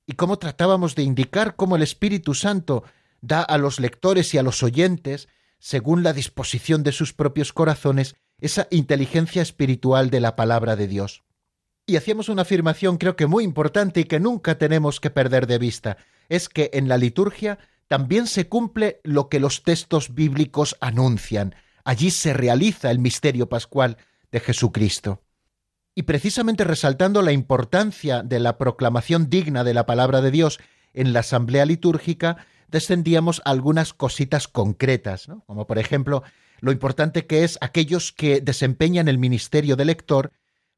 Y 0.05 0.13
cómo 0.13 0.37
tratábamos 0.37 0.95
de 0.95 1.03
indicar 1.03 1.55
cómo 1.55 1.75
el 1.75 1.81
Espíritu 1.81 2.33
Santo 2.33 2.83
da 3.21 3.41
a 3.41 3.57
los 3.57 3.79
lectores 3.79 4.33
y 4.33 4.37
a 4.37 4.43
los 4.43 4.61
oyentes, 4.63 5.27
según 5.59 6.03
la 6.03 6.13
disposición 6.13 6.83
de 6.83 6.91
sus 6.91 7.13
propios 7.13 7.53
corazones, 7.53 8.15
esa 8.39 8.67
inteligencia 8.69 9.41
espiritual 9.41 10.09
de 10.09 10.19
la 10.19 10.35
palabra 10.35 10.75
de 10.75 10.87
Dios. 10.87 11.23
Y 11.85 11.97
hacíamos 11.97 12.29
una 12.29 12.43
afirmación 12.43 12.97
creo 12.97 13.15
que 13.15 13.27
muy 13.27 13.43
importante 13.43 14.01
y 14.01 14.03
que 14.05 14.19
nunca 14.19 14.57
tenemos 14.57 14.99
que 14.99 15.09
perder 15.09 15.47
de 15.47 15.57
vista, 15.57 15.97
es 16.29 16.47
que 16.49 16.69
en 16.73 16.87
la 16.87 16.97
liturgia 16.97 17.59
también 17.87 18.27
se 18.27 18.47
cumple 18.47 19.01
lo 19.03 19.27
que 19.27 19.39
los 19.39 19.63
textos 19.63 20.15
bíblicos 20.15 20.77
anuncian, 20.79 21.55
Allí 21.83 22.11
se 22.11 22.33
realiza 22.33 22.91
el 22.91 22.99
misterio 22.99 23.49
pascual 23.49 23.97
de 24.31 24.39
Jesucristo. 24.39 25.21
Y 25.95 26.03
precisamente 26.03 26.63
resaltando 26.63 27.21
la 27.21 27.33
importancia 27.33 28.23
de 28.23 28.39
la 28.39 28.57
proclamación 28.57 29.29
digna 29.29 29.63
de 29.63 29.73
la 29.73 29.85
palabra 29.85 30.21
de 30.21 30.31
Dios 30.31 30.59
en 30.93 31.13
la 31.13 31.19
asamblea 31.19 31.65
litúrgica, 31.65 32.37
descendíamos 32.69 33.41
algunas 33.45 33.93
cositas 33.93 34.47
concretas, 34.47 35.27
como 35.45 35.67
por 35.67 35.77
ejemplo 35.77 36.23
lo 36.61 36.71
importante 36.71 37.27
que 37.27 37.43
es 37.43 37.57
aquellos 37.61 38.13
que 38.13 38.39
desempeñan 38.39 39.07
el 39.07 39.17
ministerio 39.17 39.75
de 39.75 39.85
lector, 39.85 40.31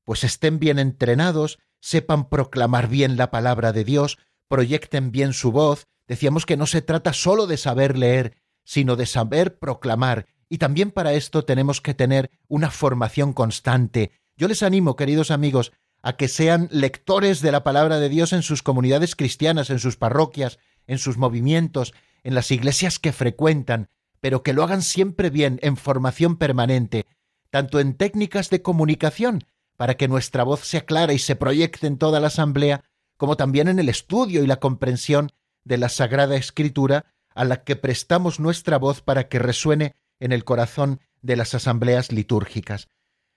pues 0.06 0.24
estén 0.24 0.60
bien 0.60 0.80
entrenados, 0.80 1.60
sepan 1.82 2.30
proclamar 2.30 2.88
bien 2.88 3.18
la 3.18 3.30
palabra 3.32 3.74
de 3.74 3.84
Dios, 3.84 4.18
proyecten 4.48 5.12
bien 5.12 5.34
su 5.34 5.52
voz. 5.52 5.88
Decíamos 6.08 6.46
que 6.46 6.56
no 6.56 6.68
se 6.68 6.82
trata 6.82 7.12
sólo 7.12 7.48
de 7.48 7.58
saber 7.58 7.98
leer, 7.98 8.38
sino 8.64 8.96
de 8.96 9.06
saber 9.06 9.60
proclamar 9.60 10.28
y 10.50 10.58
también 10.58 10.92
para 10.92 11.14
esto 11.14 11.44
tenemos 11.44 11.82
que 11.82 11.94
tener 11.94 12.30
una 12.48 12.70
formación 12.70 13.34
constante. 13.34 14.12
Yo 14.38 14.48
les 14.48 14.64
animo, 14.64 14.96
queridos 14.96 15.32
amigos, 15.32 15.72
a 16.02 16.18
que 16.18 16.28
sean 16.28 16.68
lectores 16.72 17.42
de 17.42 17.52
la 17.52 17.64
palabra 17.64 18.00
de 18.00 18.10
Dios 18.10 18.32
en 18.32 18.44
sus 18.44 18.62
comunidades 18.62 19.16
cristianas, 19.16 19.70
en 19.70 19.80
sus 19.80 19.98
parroquias, 19.98 20.60
en 20.88 21.00
sus 21.00 21.18
movimientos, 21.18 21.94
en 22.24 22.36
las 22.36 22.52
iglesias 22.52 23.00
que 23.00 23.12
frecuentan, 23.12 23.90
pero 24.22 24.44
que 24.44 24.54
lo 24.54 24.64
hagan 24.64 24.82
siempre 24.82 25.30
bien, 25.30 25.60
en 25.62 25.78
formación 25.78 26.38
permanente, 26.38 27.06
tanto 27.50 27.80
en 27.80 27.96
técnicas 27.96 28.50
de 28.50 28.62
comunicación, 28.62 29.46
para 29.78 29.96
que 29.96 30.08
nuestra 30.08 30.44
voz 30.44 30.62
sea 30.62 30.86
clara 30.86 31.14
y 31.14 31.20
se 31.20 31.36
proyecte 31.36 31.88
en 31.88 31.98
toda 31.98 32.20
la 32.20 32.28
asamblea, 32.28 32.84
como 33.18 33.38
también 33.38 33.68
en 33.68 33.80
el 33.80 33.90
estudio 33.90 34.44
y 34.44 34.48
la 34.48 34.60
comprensión 34.60 35.32
de 35.64 35.78
la 35.78 35.90
Sagrada 35.90 36.36
Escritura 36.36 37.06
a 37.34 37.44
la 37.44 37.64
que 37.64 37.76
prestamos 37.76 38.40
nuestra 38.40 38.78
voz 38.78 39.02
para 39.02 39.28
que 39.28 39.40
resuene 39.40 39.96
en 40.20 40.32
el 40.32 40.46
corazón 40.46 41.02
de 41.22 41.36
las 41.36 41.54
asambleas 41.54 42.12
litúrgicas. 42.12 42.88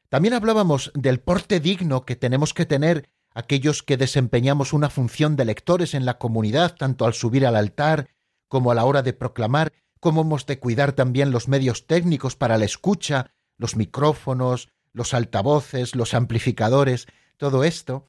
También 0.09 0.35
hablábamos 0.35 0.93
del 0.95 1.21
porte 1.21 1.61
digno 1.61 2.05
que 2.05 2.17
tenemos 2.17 2.55
que 2.55 2.67
tener 2.67 3.11
aquellos 3.35 3.83
que 3.83 3.97
desempeñamos 3.97 4.73
una 4.73 4.89
función 4.89 5.37
de 5.37 5.45
lectores 5.45 5.95
en 5.95 6.07
la 6.07 6.19
comunidad, 6.19 6.77
tanto 6.77 7.05
al 7.05 7.15
subir 7.15 7.47
al 7.47 7.57
altar 7.57 8.09
como 8.49 8.71
a 8.71 8.75
la 8.75 8.85
hora 8.85 9.03
de 9.03 9.13
proclamar, 9.13 9.73
cómo 10.01 10.23
hemos 10.23 10.47
de 10.47 10.59
cuidar 10.59 10.93
también 10.93 11.31
los 11.31 11.49
medios 11.49 11.87
técnicos 11.87 12.37
para 12.37 12.57
la 12.57 12.65
escucha, 12.65 13.33
los 13.59 13.77
micrófonos, 13.77 14.71
los 14.93 15.15
altavoces, 15.15 15.95
los 15.95 16.15
amplificadores, 16.15 17.07
todo 17.37 17.65
esto. 17.65 18.09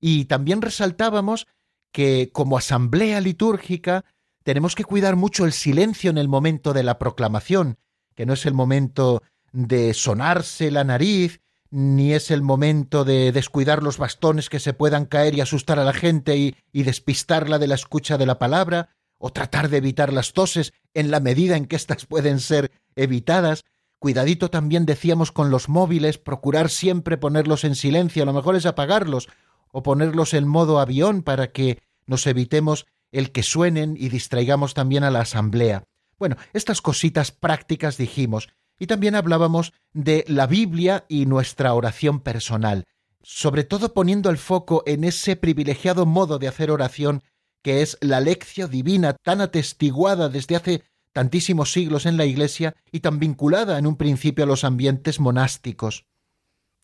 Y 0.00 0.26
también 0.26 0.62
resaltábamos 0.62 1.46
que 1.92 2.30
como 2.32 2.56
asamblea 2.56 3.20
litúrgica 3.20 4.04
tenemos 4.42 4.74
que 4.74 4.84
cuidar 4.84 5.16
mucho 5.16 5.44
el 5.44 5.52
silencio 5.52 6.10
en 6.10 6.18
el 6.18 6.28
momento 6.28 6.72
de 6.72 6.82
la 6.82 6.98
proclamación, 6.98 7.78
que 8.14 8.26
no 8.26 8.32
es 8.32 8.46
el 8.46 8.54
momento 8.54 9.22
de 9.52 9.94
sonarse 9.94 10.70
la 10.70 10.84
nariz, 10.84 11.40
ni 11.70 12.14
es 12.14 12.30
el 12.30 12.42
momento 12.42 13.04
de 13.04 13.32
descuidar 13.32 13.82
los 13.82 13.96
bastones 13.98 14.48
que 14.48 14.58
se 14.58 14.72
puedan 14.72 15.06
caer 15.06 15.34
y 15.34 15.40
asustar 15.40 15.78
a 15.78 15.84
la 15.84 15.92
gente 15.92 16.36
y, 16.36 16.54
despistarla 16.72 17.58
de 17.58 17.68
la 17.68 17.76
escucha 17.76 18.18
de 18.18 18.26
la 18.26 18.38
palabra, 18.38 18.90
o 19.18 19.30
tratar 19.32 19.68
de 19.68 19.76
evitar 19.76 20.12
las 20.12 20.32
toses 20.32 20.72
en 20.94 21.10
la 21.10 21.20
medida 21.20 21.56
en 21.56 21.66
que 21.66 21.76
éstas 21.76 22.06
pueden 22.06 22.40
ser 22.40 22.72
evitadas. 22.96 23.64
Cuidadito 24.00 24.48
también 24.48 24.86
decíamos 24.86 25.30
con 25.30 25.50
los 25.50 25.68
móviles, 25.68 26.16
procurar 26.16 26.70
siempre 26.70 27.18
ponerlos 27.18 27.64
en 27.64 27.74
silencio, 27.74 28.22
a 28.22 28.26
lo 28.26 28.32
mejor 28.32 28.56
es 28.56 28.64
apagarlos, 28.64 29.28
o 29.72 29.82
ponerlos 29.82 30.32
en 30.32 30.48
modo 30.48 30.80
avión 30.80 31.22
para 31.22 31.52
que 31.52 31.82
nos 32.06 32.26
evitemos 32.26 32.86
el 33.12 33.30
que 33.30 33.42
suenen 33.42 33.96
y 33.98 34.08
distraigamos 34.08 34.72
también 34.72 35.04
a 35.04 35.10
la 35.10 35.20
asamblea. 35.20 35.84
Bueno, 36.18 36.36
estas 36.54 36.80
cositas 36.80 37.30
prácticas 37.30 37.98
dijimos, 37.98 38.48
y 38.78 38.86
también 38.86 39.14
hablábamos 39.14 39.74
de 39.92 40.24
la 40.28 40.46
Biblia 40.46 41.04
y 41.06 41.26
nuestra 41.26 41.74
oración 41.74 42.20
personal, 42.20 42.86
sobre 43.22 43.64
todo 43.64 43.92
poniendo 43.92 44.30
el 44.30 44.38
foco 44.38 44.82
en 44.86 45.04
ese 45.04 45.36
privilegiado 45.36 46.06
modo 46.06 46.38
de 46.38 46.48
hacer 46.48 46.70
oración 46.70 47.22
que 47.62 47.82
es 47.82 47.98
la 48.00 48.20
lección 48.20 48.70
divina 48.70 49.12
tan 49.22 49.42
atestiguada 49.42 50.30
desde 50.30 50.56
hace 50.56 50.84
tantísimos 51.12 51.72
siglos 51.72 52.06
en 52.06 52.16
la 52.16 52.24
Iglesia 52.24 52.74
y 52.92 53.00
tan 53.00 53.18
vinculada 53.18 53.78
en 53.78 53.86
un 53.86 53.96
principio 53.96 54.44
a 54.44 54.46
los 54.46 54.64
ambientes 54.64 55.20
monásticos. 55.20 56.06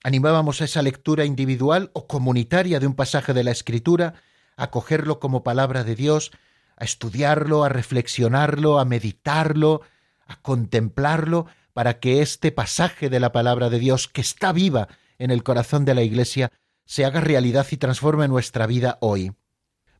Animábamos 0.02 0.60
a 0.60 0.64
esa 0.64 0.82
lectura 0.82 1.24
individual 1.24 1.90
o 1.92 2.06
comunitaria 2.06 2.80
de 2.80 2.86
un 2.86 2.94
pasaje 2.94 3.32
de 3.32 3.44
la 3.44 3.50
Escritura, 3.50 4.14
a 4.56 4.70
cogerlo 4.70 5.20
como 5.20 5.42
palabra 5.42 5.84
de 5.84 5.96
Dios, 5.96 6.32
a 6.76 6.84
estudiarlo, 6.84 7.64
a 7.64 7.68
reflexionarlo, 7.68 8.78
a 8.78 8.84
meditarlo, 8.84 9.82
a 10.26 10.40
contemplarlo, 10.42 11.46
para 11.72 11.98
que 12.00 12.22
este 12.22 12.52
pasaje 12.52 13.10
de 13.10 13.20
la 13.20 13.32
palabra 13.32 13.68
de 13.68 13.78
Dios, 13.78 14.08
que 14.08 14.20
está 14.20 14.52
viva 14.52 14.88
en 15.18 15.30
el 15.30 15.42
corazón 15.42 15.84
de 15.84 15.94
la 15.94 16.02
Iglesia, 16.02 16.50
se 16.84 17.04
haga 17.04 17.20
realidad 17.20 17.66
y 17.70 17.76
transforme 17.76 18.28
nuestra 18.28 18.66
vida 18.66 18.98
hoy. 19.00 19.32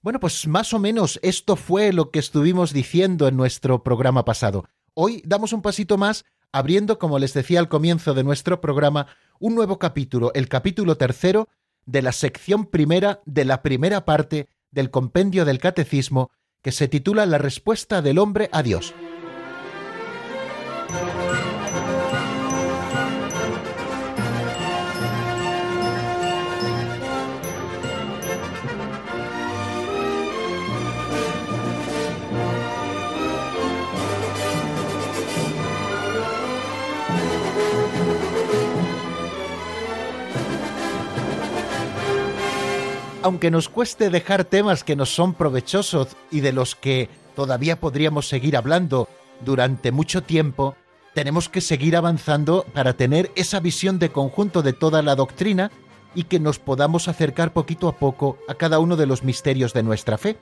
Bueno, 0.03 0.21
pues 0.21 0.47
más 0.47 0.73
o 0.73 0.79
menos 0.79 1.19
esto 1.23 1.57
fue 1.57 1.93
lo 1.93 2.11
que 2.11 2.19
estuvimos 2.19 2.73
diciendo 2.73 3.29
en 3.29 3.37
nuestro 3.37 3.83
programa 3.83 4.25
pasado. 4.25 4.65
Hoy 4.95 5.23
damos 5.25 5.53
un 5.53 5.63
pasito 5.63 5.99
más, 5.99 6.25
abriendo, 6.53 6.99
como 6.99 7.19
les 7.19 7.35
decía 7.35 7.59
al 7.59 7.69
comienzo 7.69 8.15
de 8.15 8.25
nuestro 8.25 8.61
programa, 8.61 9.09
un 9.39 9.55
nuevo 9.55 9.79
capítulo, 9.79 10.33
el 10.35 10.49
capítulo 10.49 10.97
tercero 10.97 11.49
de 11.85 12.03
la 12.03 12.13
sección 12.13 12.67
primera 12.67 13.21
de 13.27 13.45
la 13.45 13.63
primera 13.63 14.05
parte 14.05 14.49
del 14.71 14.91
compendio 14.91 15.45
del 15.45 15.59
Catecismo, 15.59 16.31
que 16.63 16.73
se 16.73 16.89
titula 16.89 17.27
La 17.27 17.39
respuesta 17.39 18.03
del 18.03 18.19
hombre 18.19 18.49
a 18.53 18.63
Dios. 18.63 18.95
Aunque 43.27 43.51
nos 43.51 43.69
cueste 43.69 44.09
dejar 44.09 44.45
temas 44.45 44.85
que 44.85 44.95
nos 44.95 45.13
son 45.13 45.35
provechosos 45.35 46.17
y 46.31 46.43
de 46.43 46.53
los 46.53 46.77
que 46.77 47.09
todavía 47.35 47.81
podríamos 47.81 48.29
seguir 48.29 48.57
hablando 48.57 49.09
durante 49.45 49.91
mucho 49.91 50.23
tiempo, 50.23 50.77
tenemos 51.13 51.49
que 51.49 51.61
seguir 51.61 51.97
avanzando 51.97 52.65
para 52.73 52.93
tener 52.93 53.33
esa 53.35 53.59
visión 53.59 53.99
de 53.99 54.13
conjunto 54.13 54.63
de 54.63 54.73
toda 54.73 55.03
la 55.03 55.17
doctrina 55.17 55.73
y 56.15 56.23
que 56.25 56.39
nos 56.39 56.61
podamos 56.61 57.09
acercar 57.09 57.53
poquito 57.53 57.89
a 57.89 57.97
poco 57.99 58.39
a 58.47 58.55
cada 58.55 58.79
uno 58.79 58.95
de 58.95 59.07
los 59.07 59.25
misterios 59.25 59.73
de 59.73 59.83
nuestra 59.83 60.19
fe. 60.19 60.37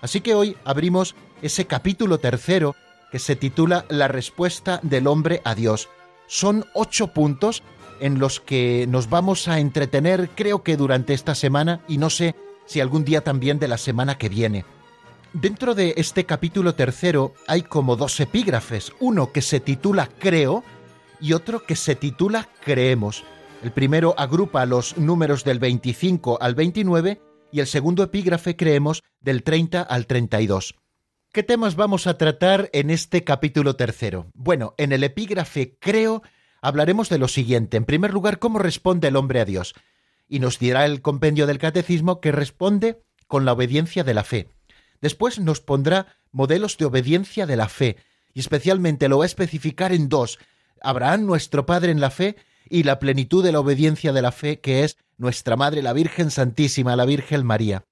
Así 0.00 0.22
que 0.22 0.34
hoy 0.34 0.56
abrimos 0.64 1.14
ese 1.42 1.66
capítulo 1.66 2.16
tercero 2.16 2.74
que 3.10 3.18
se 3.18 3.36
titula 3.36 3.84
La 3.90 4.08
respuesta 4.08 4.80
del 4.82 5.06
hombre 5.06 5.42
a 5.44 5.54
Dios. 5.54 5.90
Son 6.28 6.64
ocho 6.72 7.08
puntos 7.08 7.62
en 8.02 8.18
los 8.18 8.40
que 8.40 8.86
nos 8.88 9.08
vamos 9.08 9.48
a 9.48 9.60
entretener 9.60 10.28
creo 10.34 10.62
que 10.62 10.76
durante 10.76 11.14
esta 11.14 11.34
semana 11.34 11.80
y 11.88 11.98
no 11.98 12.10
sé 12.10 12.34
si 12.66 12.80
algún 12.80 13.04
día 13.04 13.22
también 13.22 13.58
de 13.58 13.68
la 13.68 13.78
semana 13.78 14.18
que 14.18 14.28
viene. 14.28 14.64
Dentro 15.32 15.74
de 15.74 15.94
este 15.96 16.26
capítulo 16.26 16.74
tercero 16.74 17.32
hay 17.46 17.62
como 17.62 17.96
dos 17.96 18.18
epígrafes, 18.20 18.92
uno 19.00 19.32
que 19.32 19.40
se 19.40 19.60
titula 19.60 20.08
Creo 20.18 20.64
y 21.20 21.32
otro 21.32 21.64
que 21.64 21.76
se 21.76 21.94
titula 21.94 22.48
Creemos. 22.64 23.24
El 23.62 23.70
primero 23.70 24.14
agrupa 24.18 24.66
los 24.66 24.98
números 24.98 25.44
del 25.44 25.60
25 25.60 26.38
al 26.42 26.56
29 26.56 27.20
y 27.52 27.60
el 27.60 27.66
segundo 27.68 28.02
epígrafe 28.02 28.56
Creemos 28.56 29.04
del 29.20 29.44
30 29.44 29.80
al 29.80 30.06
32. 30.06 30.74
¿Qué 31.32 31.42
temas 31.42 31.76
vamos 31.76 32.06
a 32.06 32.18
tratar 32.18 32.68
en 32.72 32.90
este 32.90 33.22
capítulo 33.24 33.76
tercero? 33.76 34.26
Bueno, 34.34 34.74
en 34.76 34.92
el 34.92 35.04
epígrafe 35.04 35.78
Creo 35.78 36.22
hablaremos 36.62 37.10
de 37.10 37.18
lo 37.18 37.28
siguiente. 37.28 37.76
En 37.76 37.84
primer 37.84 38.14
lugar, 38.14 38.38
cómo 38.38 38.58
responde 38.58 39.08
el 39.08 39.16
hombre 39.16 39.40
a 39.40 39.44
Dios. 39.44 39.74
Y 40.28 40.38
nos 40.38 40.58
dirá 40.58 40.86
el 40.86 41.02
compendio 41.02 41.46
del 41.46 41.58
catecismo 41.58 42.20
que 42.20 42.32
responde 42.32 43.02
con 43.26 43.44
la 43.44 43.52
obediencia 43.52 44.04
de 44.04 44.14
la 44.14 44.24
fe. 44.24 44.48
Después 45.02 45.38
nos 45.40 45.60
pondrá 45.60 46.16
modelos 46.30 46.78
de 46.78 46.86
obediencia 46.86 47.44
de 47.44 47.56
la 47.56 47.68
fe, 47.68 47.96
y 48.32 48.40
especialmente 48.40 49.08
lo 49.08 49.18
va 49.18 49.24
a 49.24 49.26
especificar 49.26 49.92
en 49.92 50.08
dos. 50.08 50.38
Abraham, 50.80 51.26
nuestro 51.26 51.66
Padre 51.66 51.92
en 51.92 52.00
la 52.00 52.10
fe, 52.10 52.36
y 52.70 52.84
la 52.84 52.98
plenitud 52.98 53.44
de 53.44 53.52
la 53.52 53.60
obediencia 53.60 54.12
de 54.12 54.22
la 54.22 54.32
fe, 54.32 54.60
que 54.60 54.84
es 54.84 54.96
nuestra 55.18 55.56
Madre, 55.56 55.82
la 55.82 55.92
Virgen 55.92 56.30
Santísima, 56.30 56.96
la 56.96 57.04
Virgen 57.04 57.44
María. 57.44 57.84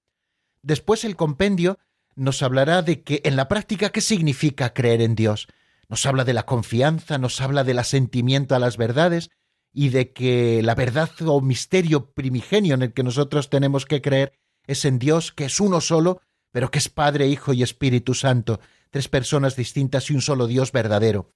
Después 0.62 1.04
el 1.04 1.16
compendio 1.16 1.78
nos 2.14 2.42
hablará 2.42 2.83
de 2.83 3.02
que 3.02 3.20
en 3.24 3.37
la 3.37 3.48
práctica 3.48 3.90
qué 3.90 4.00
significa 4.00 4.72
creer 4.72 5.02
en 5.02 5.14
Dios 5.14 5.48
nos 5.90 6.07
habla 6.07 6.24
de 6.24 6.33
la 6.33 6.46
confianza, 6.46 7.18
nos 7.18 7.40
habla 7.40 7.64
del 7.64 7.81
asentimiento 7.81 8.55
a 8.55 8.61
las 8.61 8.76
verdades 8.76 9.29
y 9.72 9.88
de 9.88 10.12
que 10.12 10.62
la 10.62 10.76
verdad 10.76 11.11
o 11.26 11.40
misterio 11.40 12.12
primigenio 12.12 12.74
en 12.74 12.83
el 12.83 12.92
que 12.92 13.03
nosotros 13.03 13.50
tenemos 13.50 13.87
que 13.87 14.00
creer 14.00 14.33
es 14.68 14.85
en 14.85 15.00
Dios, 15.00 15.33
que 15.33 15.46
es 15.46 15.59
uno 15.59 15.81
solo, 15.81 16.22
pero 16.53 16.70
que 16.70 16.79
es 16.79 16.88
Padre, 16.88 17.26
Hijo 17.26 17.53
y 17.53 17.64
Espíritu 17.64 18.14
Santo, 18.14 18.61
tres 18.90 19.09
personas 19.09 19.57
distintas 19.57 20.11
y 20.11 20.14
un 20.14 20.22
solo 20.22 20.46
Dios 20.46 20.70
verdadero. 20.70 21.33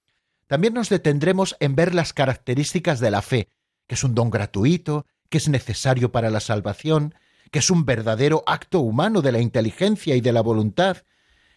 También 0.47 0.73
nos 0.73 0.87
detendremos 0.87 1.57
en 1.59 1.75
ver 1.75 1.93
las 1.93 2.13
características 2.13 3.01
de 3.01 3.11
la 3.11 3.21
fe, 3.21 3.49
que 3.87 3.95
es 3.95 4.03
un 4.05 4.15
don 4.15 4.29
gratuito, 4.29 5.05
que 5.29 5.37
es 5.37 5.49
necesario 5.49 6.13
para 6.13 6.29
la 6.29 6.39
salvación, 6.39 7.13
que 7.51 7.59
es 7.59 7.69
un 7.69 7.83
verdadero 7.83 8.41
acto 8.47 8.79
humano 8.79 9.21
de 9.21 9.33
la 9.33 9.41
inteligencia 9.41 10.15
y 10.15 10.21
de 10.21 10.31
la 10.31 10.41
voluntad, 10.41 11.03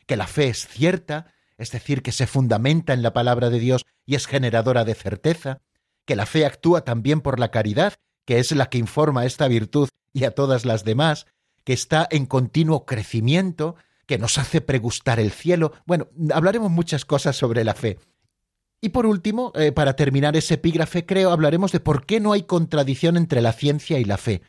que 0.06 0.16
la 0.16 0.26
fe 0.26 0.48
es 0.48 0.66
cierta, 0.66 1.32
es 1.58 1.72
decir, 1.72 2.02
que 2.02 2.12
se 2.12 2.26
fundamenta 2.26 2.94
en 2.94 3.02
la 3.02 3.12
palabra 3.12 3.50
de 3.50 3.58
Dios 3.58 3.84
y 4.06 4.14
es 4.14 4.26
generadora 4.26 4.84
de 4.84 4.94
certeza, 4.94 5.60
que 6.04 6.16
la 6.16 6.24
fe 6.24 6.46
actúa 6.46 6.84
también 6.84 7.20
por 7.20 7.38
la 7.38 7.50
caridad, 7.50 7.94
que 8.24 8.38
es 8.38 8.52
la 8.52 8.70
que 8.70 8.78
informa 8.78 9.26
esta 9.26 9.48
virtud 9.48 9.88
y 10.12 10.24
a 10.24 10.30
todas 10.30 10.64
las 10.64 10.84
demás, 10.84 11.26
que 11.64 11.72
está 11.72 12.06
en 12.10 12.26
continuo 12.26 12.86
crecimiento, 12.86 13.76
que 14.06 14.18
nos 14.18 14.38
hace 14.38 14.60
pregustar 14.60 15.20
el 15.20 15.32
cielo. 15.32 15.72
Bueno, 15.84 16.08
hablaremos 16.32 16.70
muchas 16.70 17.04
cosas 17.04 17.36
sobre 17.36 17.64
la 17.64 17.74
fe. 17.74 17.98
Y 18.80 18.90
por 18.90 19.06
último, 19.06 19.52
eh, 19.54 19.72
para 19.72 19.96
terminar 19.96 20.36
ese 20.36 20.54
epígrafe, 20.54 21.04
creo, 21.04 21.32
hablaremos 21.32 21.72
de 21.72 21.80
por 21.80 22.06
qué 22.06 22.20
no 22.20 22.32
hay 22.32 22.44
contradicción 22.44 23.16
entre 23.16 23.42
la 23.42 23.52
ciencia 23.52 23.98
y 23.98 24.04
la 24.04 24.16
fe. 24.16 24.40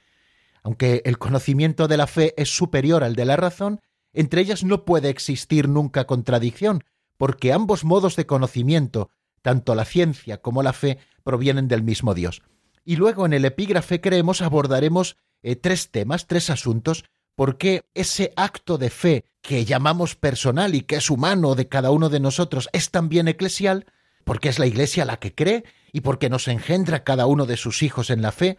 Aunque 0.61 1.01
el 1.03 1.17
conocimiento 1.17 1.87
de 1.87 1.97
la 1.97 2.07
fe 2.07 2.33
es 2.37 2.49
superior 2.49 3.03
al 3.03 3.15
de 3.15 3.25
la 3.25 3.35
razón, 3.35 3.81
entre 4.13 4.41
ellas 4.41 4.63
no 4.63 4.85
puede 4.85 5.09
existir 5.09 5.67
nunca 5.67 6.05
contradicción, 6.05 6.83
porque 7.19 7.51
ambos 7.51 7.83
modos 7.83 8.15
de 8.15 8.25
conocimiento, 8.25 9.09
tanto 9.41 9.75
la 9.75 9.83
ciencia 9.83 10.41
como 10.41 10.63
la 10.63 10.71
fe, 10.71 10.99
provienen 11.25 11.67
del 11.67 11.83
mismo 11.83 12.13
Dios. 12.13 12.41
Y 12.85 12.95
luego 12.95 13.25
en 13.25 13.33
el 13.33 13.43
epígrafe 13.43 13.99
creemos 13.99 14.41
abordaremos 14.41 15.17
eh, 15.43 15.57
tres 15.57 15.91
temas, 15.91 16.27
tres 16.27 16.49
asuntos, 16.49 17.03
porque 17.35 17.83
ese 17.93 18.31
acto 18.37 18.77
de 18.77 18.89
fe 18.89 19.25
que 19.41 19.65
llamamos 19.65 20.15
personal 20.15 20.73
y 20.75 20.81
que 20.81 20.95
es 20.95 21.09
humano 21.09 21.55
de 21.55 21.67
cada 21.67 21.91
uno 21.91 22.07
de 22.07 22.21
nosotros 22.21 22.69
es 22.71 22.89
también 22.89 23.27
eclesial, 23.27 23.85
porque 24.23 24.47
es 24.47 24.57
la 24.57 24.67
Iglesia 24.67 25.03
la 25.03 25.19
que 25.19 25.35
cree 25.35 25.65
y 25.91 25.99
porque 25.99 26.29
nos 26.29 26.47
engendra 26.47 27.03
cada 27.03 27.25
uno 27.25 27.45
de 27.45 27.57
sus 27.57 27.83
hijos 27.83 28.11
en 28.11 28.21
la 28.21 28.31
fe, 28.31 28.57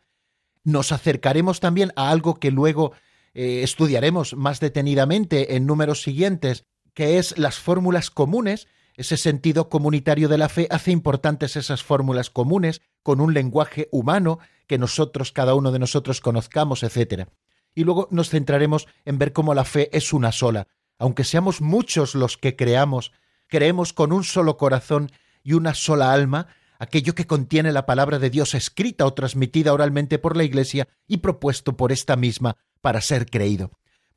nos 0.64 0.92
acercaremos 0.92 1.60
también 1.60 1.92
a 1.96 2.10
algo 2.10 2.34
que 2.34 2.50
luego 2.50 2.92
eh, 3.32 3.62
estudiaremos 3.62 4.36
más 4.36 4.60
detenidamente 4.60 5.56
en 5.56 5.64
números 5.64 6.02
siguientes, 6.02 6.66
que 7.00 7.16
es 7.16 7.38
las 7.38 7.58
fórmulas 7.58 8.10
comunes, 8.10 8.68
ese 8.94 9.16
sentido 9.16 9.70
comunitario 9.70 10.28
de 10.28 10.36
la 10.36 10.50
fe 10.50 10.66
hace 10.68 10.90
importantes 10.90 11.56
esas 11.56 11.82
fórmulas 11.82 12.28
comunes, 12.28 12.82
con 13.02 13.22
un 13.22 13.32
lenguaje 13.32 13.88
humano 13.90 14.38
que 14.66 14.76
nosotros, 14.76 15.32
cada 15.32 15.54
uno 15.54 15.72
de 15.72 15.78
nosotros 15.78 16.20
conozcamos, 16.20 16.82
etc. 16.82 17.30
Y 17.74 17.84
luego 17.84 18.06
nos 18.10 18.28
centraremos 18.28 18.86
en 19.06 19.16
ver 19.16 19.32
cómo 19.32 19.54
la 19.54 19.64
fe 19.64 19.88
es 19.96 20.12
una 20.12 20.30
sola. 20.30 20.66
Aunque 20.98 21.24
seamos 21.24 21.62
muchos 21.62 22.14
los 22.14 22.36
que 22.36 22.54
creamos, 22.54 23.12
creemos 23.46 23.94
con 23.94 24.12
un 24.12 24.22
solo 24.22 24.58
corazón 24.58 25.10
y 25.42 25.54
una 25.54 25.72
sola 25.72 26.12
alma, 26.12 26.48
aquello 26.78 27.14
que 27.14 27.26
contiene 27.26 27.72
la 27.72 27.86
palabra 27.86 28.18
de 28.18 28.28
Dios 28.28 28.54
escrita 28.54 29.06
o 29.06 29.14
transmitida 29.14 29.72
oralmente 29.72 30.18
por 30.18 30.36
la 30.36 30.44
Iglesia 30.44 30.86
y 31.06 31.16
propuesto 31.16 31.78
por 31.78 31.92
esta 31.92 32.16
misma 32.16 32.58
para 32.82 33.00
ser 33.00 33.24
creído. 33.24 33.70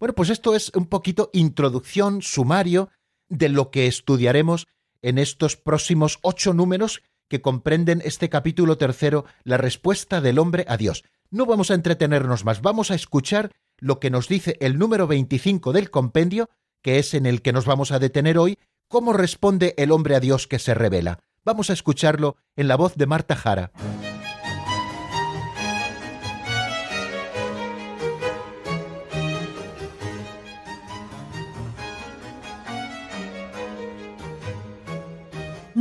Bueno, 0.04 0.16
pues 0.16 0.32
esto 0.32 0.54
es 0.54 0.70
un 0.76 0.88
poquito 0.88 1.30
introducción, 1.32 2.22
sumario 2.22 2.90
de 3.30 3.48
lo 3.48 3.72
que 3.72 3.88
estudiaremos 3.88 4.68
en 5.02 5.18
estos 5.18 5.56
próximos 5.56 6.20
ocho 6.24 6.54
números 6.54 7.04
que 7.30 7.42
comprenden 7.42 8.02
este 8.04 8.28
capítulo 8.28 8.78
tercero, 8.78 9.24
la 9.46 9.56
respuesta 9.56 10.20
del 10.20 10.40
hombre 10.40 10.66
a 10.68 10.76
Dios. 10.76 11.06
No 11.30 11.46
vamos 11.46 11.72
a 11.72 11.76
entretenernos 11.76 12.44
más, 12.44 12.62
vamos 12.62 12.92
a 12.92 12.96
escuchar 12.96 13.52
lo 13.78 14.02
que 14.02 14.10
nos 14.10 14.28
dice 14.28 14.58
el 14.60 14.78
número 14.78 15.08
25 15.08 15.72
del 15.72 15.90
compendio, 15.90 16.50
que 16.82 17.00
es 17.00 17.14
en 17.14 17.26
el 17.26 17.42
que 17.42 17.54
nos 17.54 17.64
vamos 17.64 17.94
a 17.94 18.00
detener 18.00 18.38
hoy, 18.38 18.58
cómo 18.90 19.14
responde 19.14 19.74
el 19.78 19.90
hombre 19.90 20.18
a 20.18 20.20
Dios 20.20 20.48
que 20.48 20.60
se 20.60 20.74
revela. 20.74 21.20
Vamos 21.46 21.70
a 21.70 21.74
escucharlo 21.74 22.36
en 22.58 22.68
la 22.68 22.76
voz 22.76 22.96
de 22.96 23.06
Marta 23.06 23.38
Jara. 23.38 23.72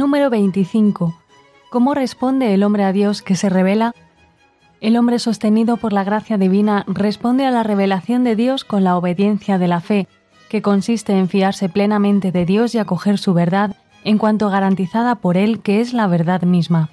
Número 0.02 0.30
25. 0.30 1.14
¿Cómo 1.70 1.94
responde 1.94 2.54
el 2.54 2.64
hombre 2.64 2.82
a 2.82 2.92
Dios 2.92 3.22
que 3.22 3.36
se 3.36 3.48
revela? 3.48 3.94
El 4.80 4.96
hombre 4.96 5.20
sostenido 5.20 5.76
por 5.76 5.92
la 5.92 6.02
gracia 6.02 6.38
divina 6.38 6.84
responde 6.88 7.46
a 7.46 7.52
la 7.52 7.62
revelación 7.62 8.24
de 8.24 8.34
Dios 8.34 8.64
con 8.64 8.82
la 8.82 8.96
obediencia 8.96 9.58
de 9.58 9.68
la 9.68 9.80
fe, 9.80 10.08
que 10.48 10.60
consiste 10.60 11.16
en 11.16 11.28
fiarse 11.28 11.68
plenamente 11.68 12.32
de 12.32 12.44
Dios 12.44 12.74
y 12.74 12.78
acoger 12.78 13.16
su 13.16 13.32
verdad 13.32 13.76
en 14.02 14.18
cuanto 14.18 14.50
garantizada 14.50 15.14
por 15.14 15.36
Él 15.36 15.60
que 15.60 15.80
es 15.80 15.92
la 15.92 16.08
verdad 16.08 16.42
misma. 16.42 16.90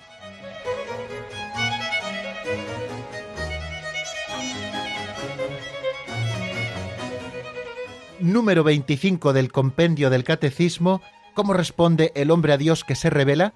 Número 8.19 8.63
25 8.63 9.33
del 9.33 9.51
compendio 9.51 10.11
del 10.11 10.23
Catecismo, 10.23 11.01
¿Cómo 11.33 11.53
responde 11.53 12.11
el 12.15 12.31
hombre 12.31 12.53
a 12.53 12.57
Dios 12.57 12.83
que 12.83 12.95
se 12.95 13.09
revela? 13.09 13.53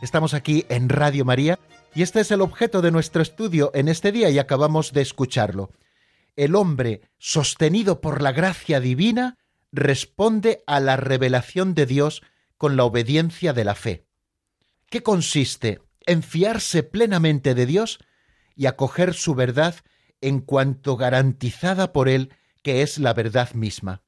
Estamos 0.00 0.34
aquí 0.34 0.64
en 0.68 0.88
Radio 0.88 1.24
María 1.24 1.58
y 1.94 2.02
este 2.02 2.20
es 2.20 2.30
el 2.30 2.40
objeto 2.40 2.82
de 2.82 2.90
nuestro 2.90 3.22
estudio 3.22 3.70
en 3.74 3.88
este 3.88 4.12
día 4.12 4.30
y 4.30 4.38
acabamos 4.38 4.92
de 4.92 5.02
escucharlo. 5.02 5.70
El 6.36 6.54
hombre, 6.54 7.02
sostenido 7.18 8.00
por 8.00 8.22
la 8.22 8.32
gracia 8.32 8.80
divina, 8.80 9.38
responde 9.72 10.62
a 10.66 10.80
la 10.80 10.96
revelación 10.96 11.74
de 11.74 11.86
Dios 11.86 12.22
con 12.56 12.76
la 12.76 12.84
obediencia 12.84 13.52
de 13.52 13.64
la 13.64 13.74
fe. 13.74 14.06
¿Qué 14.88 15.02
consiste? 15.02 15.80
En 16.06 16.22
fiarse 16.22 16.82
plenamente 16.82 17.54
de 17.54 17.66
Dios 17.66 17.98
y 18.54 18.66
acoger 18.66 19.14
su 19.14 19.34
verdad 19.34 19.74
en 20.20 20.40
cuanto 20.40 20.96
garantizada 20.96 21.92
por 21.92 22.08
Él, 22.08 22.32
que 22.62 22.82
es 22.82 22.98
la 22.98 23.12
verdad 23.12 23.52
misma. 23.54 24.02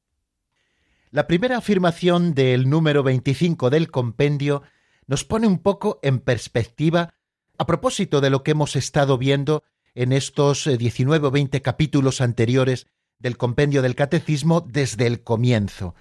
La 1.11 1.27
primera 1.27 1.57
afirmación 1.57 2.33
del 2.33 2.69
número 2.69 3.03
25 3.03 3.69
del 3.69 3.89
compendio 3.89 4.63
nos 5.07 5.25
pone 5.25 5.47
un 5.47 5.59
poco 5.59 5.99
en 6.03 6.19
perspectiva 6.19 7.13
a 7.57 7.65
propósito 7.65 8.21
de 8.21 8.29
lo 8.29 8.43
que 8.43 8.51
hemos 8.51 8.75
estado 8.75 9.17
viendo 9.17 9.63
en 9.95 10.13
estos 10.13 10.65
19 10.65 11.27
o 11.27 11.31
20 11.31 11.61
capítulos 11.61 12.21
anteriores 12.21 12.87
del 13.17 13.37
compendio 13.37 13.81
del 13.81 13.95
catecismo 13.95 14.61
desde 14.61 15.07
el 15.07 15.23
comienzo. 15.23 15.95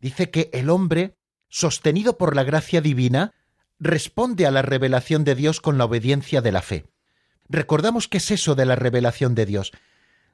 Dice 0.00 0.30
que 0.30 0.50
el 0.52 0.70
hombre 0.70 1.16
sostenido 1.48 2.18
por 2.18 2.36
la 2.36 2.44
gracia 2.44 2.80
divina, 2.80 3.34
responde 3.78 4.46
a 4.46 4.50
la 4.50 4.62
revelación 4.62 5.24
de 5.24 5.34
Dios 5.34 5.60
con 5.60 5.78
la 5.78 5.84
obediencia 5.84 6.40
de 6.40 6.52
la 6.52 6.62
fe. 6.62 6.86
Recordamos 7.48 8.08
qué 8.08 8.18
es 8.18 8.30
eso 8.30 8.54
de 8.54 8.66
la 8.66 8.76
revelación 8.76 9.34
de 9.34 9.46
Dios. 9.46 9.72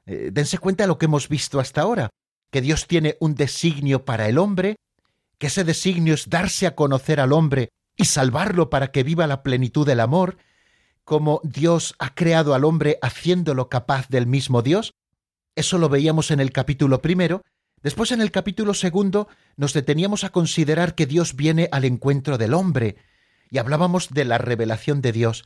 Eh, 0.05 0.29
dense 0.31 0.57
cuenta 0.57 0.83
de 0.83 0.87
lo 0.87 0.97
que 0.97 1.05
hemos 1.05 1.29
visto 1.29 1.59
hasta 1.59 1.81
ahora, 1.81 2.09
que 2.53 2.61
Dios 2.61 2.87
tiene 2.87 3.17
un 3.19 3.33
designio 3.33 4.05
para 4.05 4.29
el 4.29 4.37
hombre, 4.37 4.75
que 5.39 5.47
ese 5.47 5.63
designio 5.63 6.13
es 6.13 6.29
darse 6.29 6.67
a 6.67 6.75
conocer 6.75 7.19
al 7.19 7.33
hombre 7.33 7.69
y 7.97 8.05
salvarlo 8.05 8.69
para 8.69 8.91
que 8.91 9.01
viva 9.01 9.25
la 9.25 9.41
plenitud 9.41 9.87
del 9.87 9.99
amor, 9.99 10.37
como 11.03 11.41
Dios 11.43 11.95
ha 11.97 12.13
creado 12.13 12.53
al 12.53 12.63
hombre 12.63 12.99
haciéndolo 13.01 13.69
capaz 13.69 14.07
del 14.07 14.27
mismo 14.27 14.61
Dios. 14.61 14.93
Eso 15.55 15.79
lo 15.79 15.89
veíamos 15.89 16.29
en 16.29 16.39
el 16.39 16.51
capítulo 16.51 17.01
primero, 17.01 17.41
Después 17.81 18.13
en 18.13 18.21
el 18.21 18.31
capítulo 18.31 18.73
segundo 18.73 19.27
nos 19.57 19.73
deteníamos 19.73 20.23
a 20.23 20.29
considerar 20.29 20.95
que 20.95 21.05
Dios 21.05 21.35
viene 21.35 21.67
al 21.73 21.83
encuentro 21.83 22.37
del 22.37 22.53
hombre 22.53 22.95
y 23.51 23.57
hablábamos 23.57 24.11
de 24.11 24.23
la 24.23 24.37
revelación 24.37 25.01
de 25.01 25.11
Dios, 25.11 25.43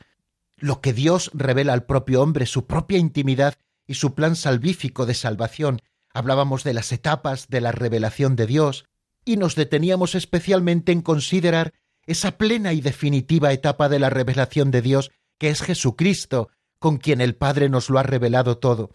lo 0.56 0.80
que 0.80 0.92
Dios 0.92 1.32
revela 1.34 1.72
al 1.72 1.84
propio 1.84 2.22
hombre, 2.22 2.46
su 2.46 2.68
propia 2.68 2.96
intimidad 2.96 3.54
y 3.88 3.94
su 3.94 4.14
plan 4.14 4.36
salvífico 4.36 5.04
de 5.04 5.14
salvación. 5.14 5.80
Hablábamos 6.18 6.64
de 6.64 6.74
las 6.74 6.90
etapas 6.90 7.46
de 7.46 7.60
la 7.60 7.70
revelación 7.70 8.34
de 8.34 8.48
Dios 8.48 8.86
y 9.24 9.36
nos 9.36 9.54
deteníamos 9.54 10.16
especialmente 10.16 10.90
en 10.90 11.00
considerar 11.00 11.74
esa 12.06 12.38
plena 12.38 12.72
y 12.72 12.80
definitiva 12.80 13.52
etapa 13.52 13.88
de 13.88 14.00
la 14.00 14.10
revelación 14.10 14.72
de 14.72 14.82
Dios 14.82 15.12
que 15.38 15.48
es 15.48 15.62
Jesucristo, 15.62 16.48
con 16.80 16.96
quien 16.96 17.20
el 17.20 17.36
Padre 17.36 17.68
nos 17.68 17.88
lo 17.88 18.00
ha 18.00 18.02
revelado 18.02 18.58
todo. 18.58 18.90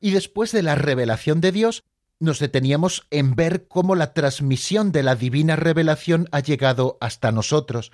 Y 0.00 0.12
después 0.12 0.52
de 0.52 0.62
la 0.62 0.74
revelación 0.74 1.42
de 1.42 1.52
Dios, 1.52 1.84
nos 2.18 2.38
deteníamos 2.38 3.06
en 3.10 3.34
ver 3.34 3.68
cómo 3.68 3.94
la 3.94 4.14
transmisión 4.14 4.90
de 4.90 5.02
la 5.02 5.16
divina 5.16 5.56
revelación 5.56 6.28
ha 6.32 6.40
llegado 6.40 6.96
hasta 7.02 7.30
nosotros. 7.30 7.90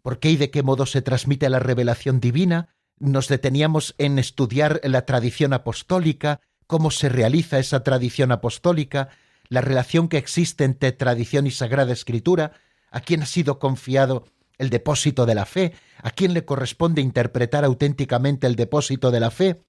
¿Por 0.00 0.20
qué 0.20 0.30
y 0.30 0.36
de 0.36 0.50
qué 0.50 0.62
modo 0.62 0.86
se 0.86 1.02
transmite 1.02 1.50
la 1.50 1.58
revelación 1.58 2.20
divina? 2.20 2.74
Nos 2.98 3.28
deteníamos 3.28 3.94
en 3.98 4.18
estudiar 4.18 4.80
la 4.84 5.04
tradición 5.04 5.52
apostólica, 5.52 6.40
cómo 6.66 6.90
se 6.90 7.08
realiza 7.08 7.58
esa 7.58 7.82
tradición 7.82 8.32
apostólica, 8.32 9.08
la 9.48 9.60
relación 9.60 10.08
que 10.08 10.18
existe 10.18 10.64
entre 10.64 10.92
tradición 10.92 11.46
y 11.46 11.50
sagrada 11.50 11.92
escritura, 11.92 12.52
a 12.90 13.00
quién 13.00 13.22
ha 13.22 13.26
sido 13.26 13.58
confiado 13.58 14.24
el 14.58 14.70
depósito 14.70 15.26
de 15.26 15.34
la 15.34 15.46
fe, 15.46 15.74
a 16.02 16.10
quién 16.10 16.34
le 16.34 16.44
corresponde 16.44 17.02
interpretar 17.02 17.64
auténticamente 17.64 18.46
el 18.46 18.56
depósito 18.56 19.10
de 19.10 19.20
la 19.20 19.30
fe, 19.30 19.62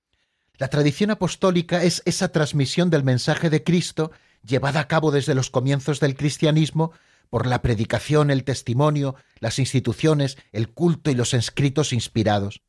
la 0.57 0.69
tradición 0.69 1.11
apostólica 1.11 1.83
es 1.83 2.01
esa 2.05 2.31
transmisión 2.31 2.89
del 2.89 3.03
mensaje 3.03 3.51
de 3.51 3.63
Cristo 3.63 4.11
llevada 4.43 4.79
a 4.79 4.87
cabo 4.87 5.11
desde 5.11 5.35
los 5.35 5.51
comienzos 5.51 5.99
del 5.99 6.15
cristianismo 6.15 6.91
por 7.29 7.45
la 7.45 7.61
predicación, 7.61 8.31
el 8.31 8.43
testimonio, 8.43 9.15
las 9.39 9.59
instituciones, 9.59 10.37
el 10.51 10.69
culto 10.69 11.11
y 11.11 11.15
los 11.15 11.35
escritos 11.35 11.93
inspirados. 11.93 12.61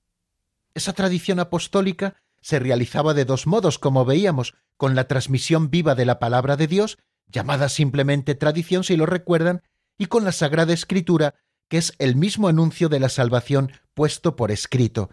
Esa 0.74 0.92
tradición 0.92 1.40
apostólica 1.40 2.16
se 2.40 2.58
realizaba 2.58 3.14
de 3.14 3.24
dos 3.24 3.46
modos, 3.46 3.78
como 3.78 4.04
veíamos, 4.04 4.54
con 4.76 4.94
la 4.94 5.08
transmisión 5.08 5.70
viva 5.70 5.94
de 5.94 6.04
la 6.04 6.18
palabra 6.18 6.56
de 6.56 6.66
Dios, 6.66 6.98
llamada 7.26 7.68
simplemente 7.68 8.34
tradición 8.34 8.84
si 8.84 8.96
lo 8.96 9.06
recuerdan, 9.06 9.62
y 9.98 10.06
con 10.06 10.24
la 10.24 10.32
Sagrada 10.32 10.72
Escritura, 10.72 11.34
que 11.68 11.78
es 11.78 11.92
el 11.98 12.16
mismo 12.16 12.48
anuncio 12.48 12.88
de 12.88 13.00
la 13.00 13.08
salvación 13.08 13.72
puesto 13.94 14.36
por 14.36 14.50
escrito, 14.50 15.10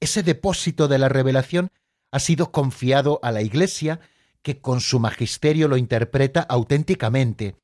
ese 0.00 0.22
depósito 0.22 0.88
de 0.88 0.98
la 0.98 1.08
revelación 1.08 1.70
ha 2.12 2.20
sido 2.20 2.52
confiado 2.52 3.18
a 3.22 3.32
la 3.32 3.42
Iglesia, 3.42 4.00
que 4.42 4.60
con 4.60 4.80
su 4.80 5.00
magisterio 5.00 5.68
lo 5.68 5.76
interpreta 5.76 6.40
auténticamente. 6.40 7.56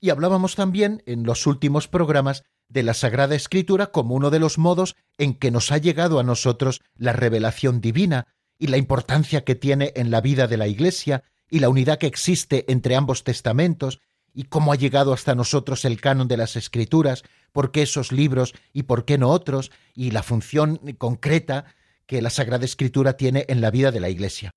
Y 0.00 0.10
hablábamos 0.10 0.54
también 0.54 1.02
en 1.06 1.24
los 1.24 1.46
últimos 1.46 1.88
programas 1.88 2.44
de 2.68 2.82
la 2.82 2.94
Sagrada 2.94 3.34
Escritura 3.34 3.88
como 3.88 4.14
uno 4.14 4.30
de 4.30 4.38
los 4.38 4.58
modos 4.58 4.96
en 5.18 5.34
que 5.34 5.50
nos 5.50 5.72
ha 5.72 5.78
llegado 5.78 6.18
a 6.18 6.22
nosotros 6.22 6.80
la 6.96 7.12
revelación 7.12 7.80
divina 7.80 8.26
y 8.58 8.68
la 8.68 8.76
importancia 8.76 9.44
que 9.44 9.54
tiene 9.54 9.92
en 9.96 10.10
la 10.10 10.20
vida 10.20 10.46
de 10.46 10.56
la 10.56 10.66
Iglesia 10.66 11.24
y 11.50 11.60
la 11.60 11.68
unidad 11.68 11.98
que 11.98 12.06
existe 12.06 12.70
entre 12.70 12.96
ambos 12.96 13.24
testamentos 13.24 14.00
y 14.34 14.44
cómo 14.44 14.72
ha 14.72 14.76
llegado 14.76 15.12
hasta 15.12 15.34
nosotros 15.34 15.84
el 15.84 16.00
canon 16.00 16.28
de 16.28 16.36
las 16.36 16.56
Escrituras, 16.56 17.22
por 17.52 17.72
qué 17.72 17.82
esos 17.82 18.12
libros 18.12 18.54
y 18.72 18.82
por 18.82 19.04
qué 19.04 19.16
no 19.16 19.30
otros, 19.30 19.70
y 19.94 20.10
la 20.10 20.22
función 20.22 20.76
concreta 20.98 21.64
que 22.06 22.20
la 22.20 22.30
Sagrada 22.30 22.64
Escritura 22.64 23.16
tiene 23.16 23.46
en 23.48 23.60
la 23.60 23.70
vida 23.70 23.90
de 23.92 24.00
la 24.00 24.10
Iglesia. 24.10 24.50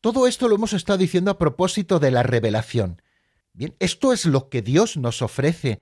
Todo 0.00 0.26
esto 0.26 0.48
lo 0.48 0.56
hemos 0.56 0.72
estado 0.72 0.98
diciendo 0.98 1.30
a 1.30 1.38
propósito 1.38 2.00
de 2.00 2.10
la 2.10 2.22
revelación. 2.22 3.02
Bien, 3.52 3.76
esto 3.78 4.12
es 4.12 4.26
lo 4.26 4.48
que 4.48 4.62
Dios 4.62 4.96
nos 4.96 5.22
ofrece. 5.22 5.78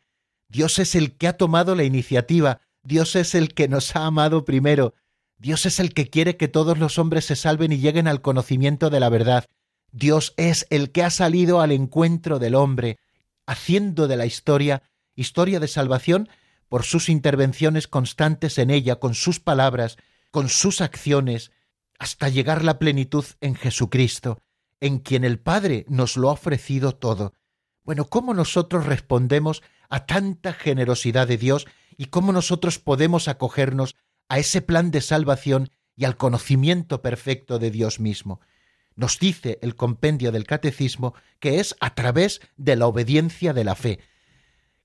Dios 0.48 0.78
es 0.78 0.94
el 0.94 1.16
que 1.16 1.28
ha 1.28 1.36
tomado 1.36 1.74
la 1.74 1.84
iniciativa, 1.84 2.60
Dios 2.82 3.16
es 3.16 3.34
el 3.34 3.54
que 3.54 3.68
nos 3.68 3.94
ha 3.96 4.06
amado 4.06 4.44
primero, 4.44 4.94
Dios 5.38 5.66
es 5.66 5.80
el 5.80 5.94
que 5.94 6.10
quiere 6.10 6.36
que 6.36 6.48
todos 6.48 6.78
los 6.78 6.98
hombres 6.98 7.24
se 7.24 7.36
salven 7.36 7.72
y 7.72 7.78
lleguen 7.78 8.08
al 8.08 8.20
conocimiento 8.20 8.90
de 8.90 9.00
la 9.00 9.08
verdad. 9.08 9.46
Dios 9.92 10.34
es 10.36 10.66
el 10.70 10.90
que 10.90 11.04
ha 11.04 11.10
salido 11.10 11.60
al 11.60 11.72
encuentro 11.72 12.38
del 12.38 12.54
hombre, 12.54 12.98
haciendo 13.46 14.08
de 14.08 14.16
la 14.16 14.26
historia 14.26 14.82
historia 15.18 15.58
de 15.58 15.66
salvación 15.66 16.28
por 16.68 16.84
sus 16.84 17.08
intervenciones 17.08 17.88
constantes 17.88 18.56
en 18.58 18.70
ella, 18.70 18.96
con 18.96 19.14
sus 19.14 19.40
palabras, 19.40 19.96
con 20.30 20.48
sus 20.48 20.80
acciones, 20.80 21.50
hasta 21.98 22.28
llegar 22.28 22.62
la 22.62 22.78
plenitud 22.78 23.24
en 23.40 23.56
Jesucristo, 23.56 24.38
en 24.80 24.98
quien 24.98 25.24
el 25.24 25.40
Padre 25.40 25.84
nos 25.88 26.16
lo 26.16 26.28
ha 26.28 26.34
ofrecido 26.34 26.94
todo. 26.94 27.32
Bueno, 27.82 28.04
¿cómo 28.04 28.32
nosotros 28.32 28.86
respondemos 28.86 29.62
a 29.88 30.06
tanta 30.06 30.52
generosidad 30.52 31.26
de 31.26 31.38
Dios 31.38 31.66
y 31.96 32.06
cómo 32.06 32.32
nosotros 32.32 32.78
podemos 32.78 33.26
acogernos 33.26 33.96
a 34.28 34.38
ese 34.38 34.62
plan 34.62 34.90
de 34.90 35.00
salvación 35.00 35.70
y 35.96 36.04
al 36.04 36.16
conocimiento 36.16 37.02
perfecto 37.02 37.58
de 37.58 37.70
Dios 37.70 38.00
mismo? 38.00 38.40
Nos 38.94 39.18
dice 39.18 39.58
el 39.62 39.76
compendio 39.76 40.32
del 40.32 40.44
Catecismo 40.44 41.14
que 41.40 41.60
es 41.60 41.76
a 41.80 41.94
través 41.94 42.40
de 42.56 42.76
la 42.76 42.86
obediencia 42.86 43.52
de 43.52 43.64
la 43.64 43.74
fe. 43.74 44.00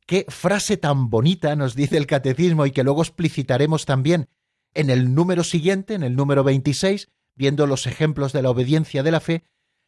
Qué 0.06 0.26
frase 0.30 0.78
tan 0.78 1.10
bonita 1.10 1.56
nos 1.56 1.76
dice 1.76 1.98
el 1.98 2.08
Catecismo 2.08 2.66
y 2.66 2.72
que 2.72 2.84
luego 2.84 3.02
explicitaremos 3.02 3.86
también 3.86 4.30
en 4.74 4.90
el 4.90 5.14
número 5.14 5.44
siguiente, 5.44 5.94
en 5.94 6.04
el 6.04 6.16
número 6.16 6.44
26, 6.44 7.10
viendo 7.36 7.68
los 7.68 7.88
ejemplos 7.88 8.34
de 8.34 8.42
la 8.42 8.50
obediencia 8.50 9.04
de 9.04 9.12
la 9.12 9.20
fe, 9.20 9.44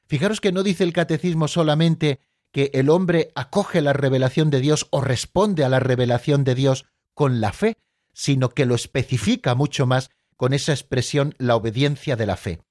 fijaros 0.07 0.41
que 0.41 0.51
no 0.51 0.63
dice 0.63 0.83
el 0.83 0.93
catecismo 0.93 1.47
solamente 1.47 2.19
que 2.51 2.71
el 2.73 2.89
hombre 2.89 3.31
acoge 3.35 3.81
la 3.81 3.93
revelación 3.93 4.49
de 4.49 4.61
Dios 4.61 4.87
o 4.91 5.01
responde 5.01 5.63
a 5.63 5.69
la 5.69 5.79
revelación 5.79 6.43
de 6.43 6.55
Dios 6.55 6.85
con 7.13 7.41
la 7.41 7.51
fe, 7.51 7.77
sino 8.15 8.49
que 8.49 8.65
lo 8.65 8.73
especifica 8.73 9.53
mucho 9.53 9.85
más 9.85 10.09
con 10.35 10.53
esa 10.53 10.71
expresión 10.71 11.35
la 11.37 11.55
obediencia 11.55 12.15
de 12.15 12.25
la 12.25 12.37
fe. 12.37 12.61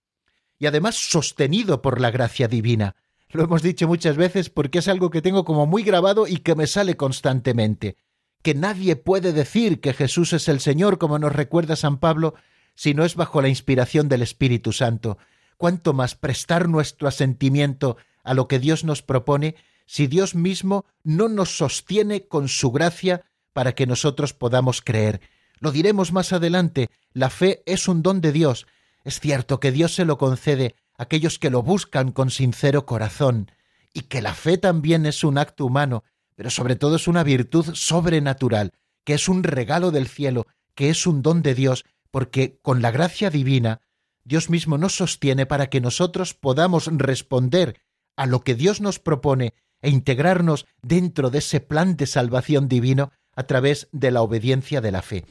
Y 0.59 0.66
además 0.66 0.96
sostenido 0.96 1.83
por 1.83 2.00
la 2.00 2.11
gracia 2.11 2.48
divina. 2.48 2.96
Lo 3.28 3.44
hemos 3.44 3.62
dicho 3.62 3.87
muchas 3.87 4.16
veces 4.16 4.50
porque 4.50 4.80
es 4.80 4.88
algo 4.88 5.11
que 5.11 5.22
tengo 5.22 5.44
como 5.44 5.66
muy 5.66 5.85
grabado 5.85 6.26
y 6.26 6.38
que 6.38 6.57
me 6.57 6.66
sale 6.66 6.96
constantemente 6.96 7.96
que 8.44 8.54
nadie 8.54 8.94
puede 8.94 9.33
decir 9.33 9.80
que 9.80 9.94
Jesús 9.94 10.35
es 10.35 10.48
el 10.48 10.61
Señor, 10.61 10.98
como 10.98 11.18
nos 11.18 11.33
recuerda 11.33 11.76
San 11.76 11.96
Pablo, 11.96 12.35
si 12.74 12.92
no 12.92 13.07
es 13.07 13.14
bajo 13.14 13.40
la 13.40 13.48
inspiración 13.48 14.11
del 14.11 14.20
Espíritu 14.20 14.72
Santo. 14.72 15.16
Cuánto 15.57 15.94
más 15.94 16.14
prestar 16.14 16.68
nuestro 16.68 17.09
asentimiento 17.09 17.96
a 18.22 18.35
lo 18.35 18.46
que 18.46 18.59
Dios 18.59 18.85
nos 18.85 19.00
propone 19.00 19.57
si 19.87 20.09
Dios 20.09 20.35
mismo 20.35 20.85
no 21.02 21.30
nos 21.30 21.57
sostiene 21.57 22.28
con 22.28 22.48
su 22.48 22.70
gracia 22.70 23.22
para 23.54 23.74
que 23.74 23.87
nosotros 23.87 24.35
podamos 24.35 24.83
creer. 24.83 25.22
Lo 25.61 25.73
diremos 25.73 26.12
más 26.12 26.33
adelante, 26.33 26.90
la 27.12 27.31
fe 27.31 27.62
es 27.67 27.88
un 27.88 28.03
don 28.03 28.21
de 28.21 28.33
Dios. 28.33 28.67
Es 29.05 29.21
cierto 29.21 29.61
que 29.61 29.73
Dios 29.73 29.95
se 29.95 30.05
lo 30.05 30.19
concede 30.19 30.75
a 30.97 31.05
aquellos 31.05 31.38
que 31.38 31.51
lo 31.51 31.62
buscan 31.62 32.12
con 32.12 32.31
sincero 32.31 32.87
corazón, 32.87 33.51
y 33.93 34.03
que 34.03 34.21
la 34.21 34.35
fe 34.35 34.59
también 34.59 35.07
es 35.07 35.25
un 35.25 35.38
acto 35.38 35.64
humano, 35.64 36.05
pero 36.35 36.51
sobre 36.51 36.77
todo 36.77 36.97
es 36.97 37.07
una 37.07 37.23
virtud 37.23 37.75
sobrenatural, 37.75 38.73
que 39.05 39.14
es 39.14 39.29
un 39.29 39.45
regalo 39.45 39.90
del 39.90 40.09
cielo, 40.09 40.47
que 40.75 40.90
es 40.90 41.07
un 41.07 41.23
don 41.23 41.43
de 41.43 41.55
Dios, 41.55 41.85
porque 42.11 42.59
con 42.61 42.83
la 42.83 42.90
gracia 42.90 43.31
divina 43.31 43.81
Dios 44.25 44.51
mismo 44.51 44.79
nos 44.79 44.97
sostiene 44.97 45.47
para 45.47 45.69
que 45.69 45.81
nosotros 45.81 46.35
podamos 46.35 46.88
responder 46.90 47.81
a 48.17 48.27
lo 48.27 48.40
que 48.40 48.55
Dios 48.55 48.81
nos 48.81 48.99
propone 48.99 49.55
e 49.83 49.90
integrarnos 49.90 50.67
dentro 50.83 51.31
de 51.31 51.38
ese 51.38 51.61
plan 51.61 51.97
de 51.97 52.07
salvación 52.07 52.69
divino 52.69 53.12
a 53.37 53.45
través 53.45 53.88
de 53.93 54.11
la 54.11 54.23
obediencia 54.23 54.81
de 54.81 54.93
la 54.93 55.03
fe. 55.03 55.27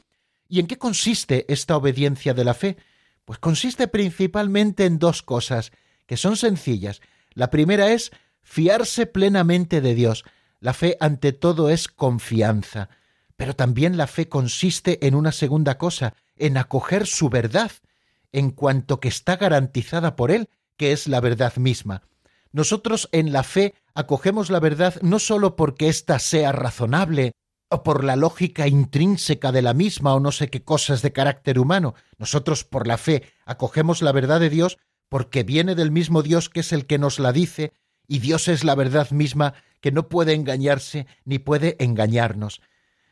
¿Y 0.48 0.60
en 0.60 0.68
qué 0.68 0.78
consiste 0.78 1.46
esta 1.52 1.78
obediencia 1.78 2.34
de 2.34 2.44
la 2.44 2.54
fe? 2.54 2.78
Pues 3.26 3.40
consiste 3.40 3.88
principalmente 3.88 4.86
en 4.86 5.00
dos 5.00 5.22
cosas, 5.22 5.72
que 6.06 6.18
son 6.18 6.38
sencillas. 6.38 7.02
La 7.34 7.50
primera 7.50 7.92
es 7.92 8.12
fiarse 8.42 9.06
plenamente 9.06 9.82
de 9.82 9.96
Dios, 9.96 10.26
la 10.60 10.74
fe 10.74 10.98
ante 11.00 11.34
todo 11.34 11.70
es 11.70 11.88
confianza, 11.88 12.90
pero 13.36 13.56
también 13.56 13.98
la 13.98 14.08
fe 14.08 14.30
consiste 14.30 15.06
en 15.06 15.16
una 15.16 15.32
segunda 15.32 15.78
cosa, 15.78 16.14
en 16.36 16.58
acoger 16.58 17.08
su 17.08 17.30
verdad, 17.30 17.72
en 18.32 18.52
cuanto 18.52 19.00
que 19.00 19.08
está 19.08 19.38
garantizada 19.38 20.16
por 20.16 20.32
Él, 20.32 20.50
que 20.78 20.92
es 20.92 21.08
la 21.08 21.20
verdad 21.20 21.56
misma. 21.58 22.04
Nosotros 22.52 23.10
en 23.12 23.34
la 23.34 23.44
fe 23.44 23.74
acogemos 23.96 24.50
la 24.50 24.60
verdad 24.60 24.96
no 25.02 25.20
sólo 25.20 25.56
porque 25.56 25.90
ésta 25.90 26.20
sea 26.20 26.52
razonable, 26.52 27.34
o 27.74 27.84
por 27.84 28.04
la 28.04 28.16
lógica 28.16 28.68
intrínseca 28.68 29.52
de 29.52 29.64
la 29.64 29.74
misma, 29.74 30.14
o 30.14 30.20
no 30.20 30.32
sé 30.32 30.50
qué 30.50 30.64
cosas 30.64 31.02
de 31.02 31.12
carácter 31.12 31.58
humano. 31.58 31.96
Nosotros 32.18 32.64
por 32.64 32.88
la 32.88 32.98
fe 32.98 33.24
acogemos 33.46 34.02
la 34.02 34.12
verdad 34.12 34.40
de 34.40 34.50
Dios 34.50 34.78
porque 35.10 35.44
viene 35.44 35.76
del 35.76 35.92
mismo 35.92 36.22
Dios 36.22 36.50
que 36.50 36.60
es 36.60 36.72
el 36.72 36.86
que 36.86 37.00
nos 37.00 37.20
la 37.20 37.32
dice, 37.32 37.74
y 38.08 38.20
Dios 38.20 38.48
es 38.48 38.64
la 38.64 38.76
verdad 38.76 39.10
misma 39.12 39.56
que 39.82 39.92
no 39.92 40.08
puede 40.08 40.34
engañarse 40.34 41.08
ni 41.26 41.40
puede 41.40 41.76
engañarnos. 41.80 42.62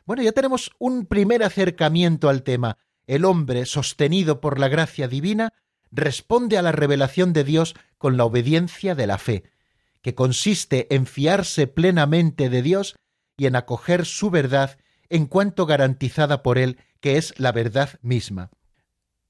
Bueno, 0.05 0.23
ya 0.23 0.31
tenemos 0.31 0.71
un 0.79 1.05
primer 1.05 1.43
acercamiento 1.43 2.29
al 2.29 2.43
tema. 2.43 2.77
El 3.07 3.25
hombre, 3.25 3.65
sostenido 3.65 4.41
por 4.41 4.59
la 4.59 4.67
gracia 4.67 5.07
divina, 5.07 5.53
responde 5.91 6.57
a 6.57 6.61
la 6.61 6.71
revelación 6.71 7.33
de 7.33 7.43
Dios 7.43 7.75
con 7.97 8.15
la 8.15 8.25
obediencia 8.25 8.95
de 8.95 9.07
la 9.07 9.17
fe, 9.17 9.43
que 10.01 10.15
consiste 10.15 10.93
en 10.93 11.05
fiarse 11.07 11.67
plenamente 11.67 12.49
de 12.49 12.61
Dios 12.61 12.95
y 13.37 13.45
en 13.45 13.55
acoger 13.55 14.05
su 14.05 14.29
verdad 14.29 14.77
en 15.09 15.25
cuanto 15.25 15.65
garantizada 15.65 16.41
por 16.43 16.57
Él, 16.57 16.77
que 16.99 17.17
es 17.17 17.33
la 17.37 17.51
verdad 17.51 17.99
misma. 18.01 18.51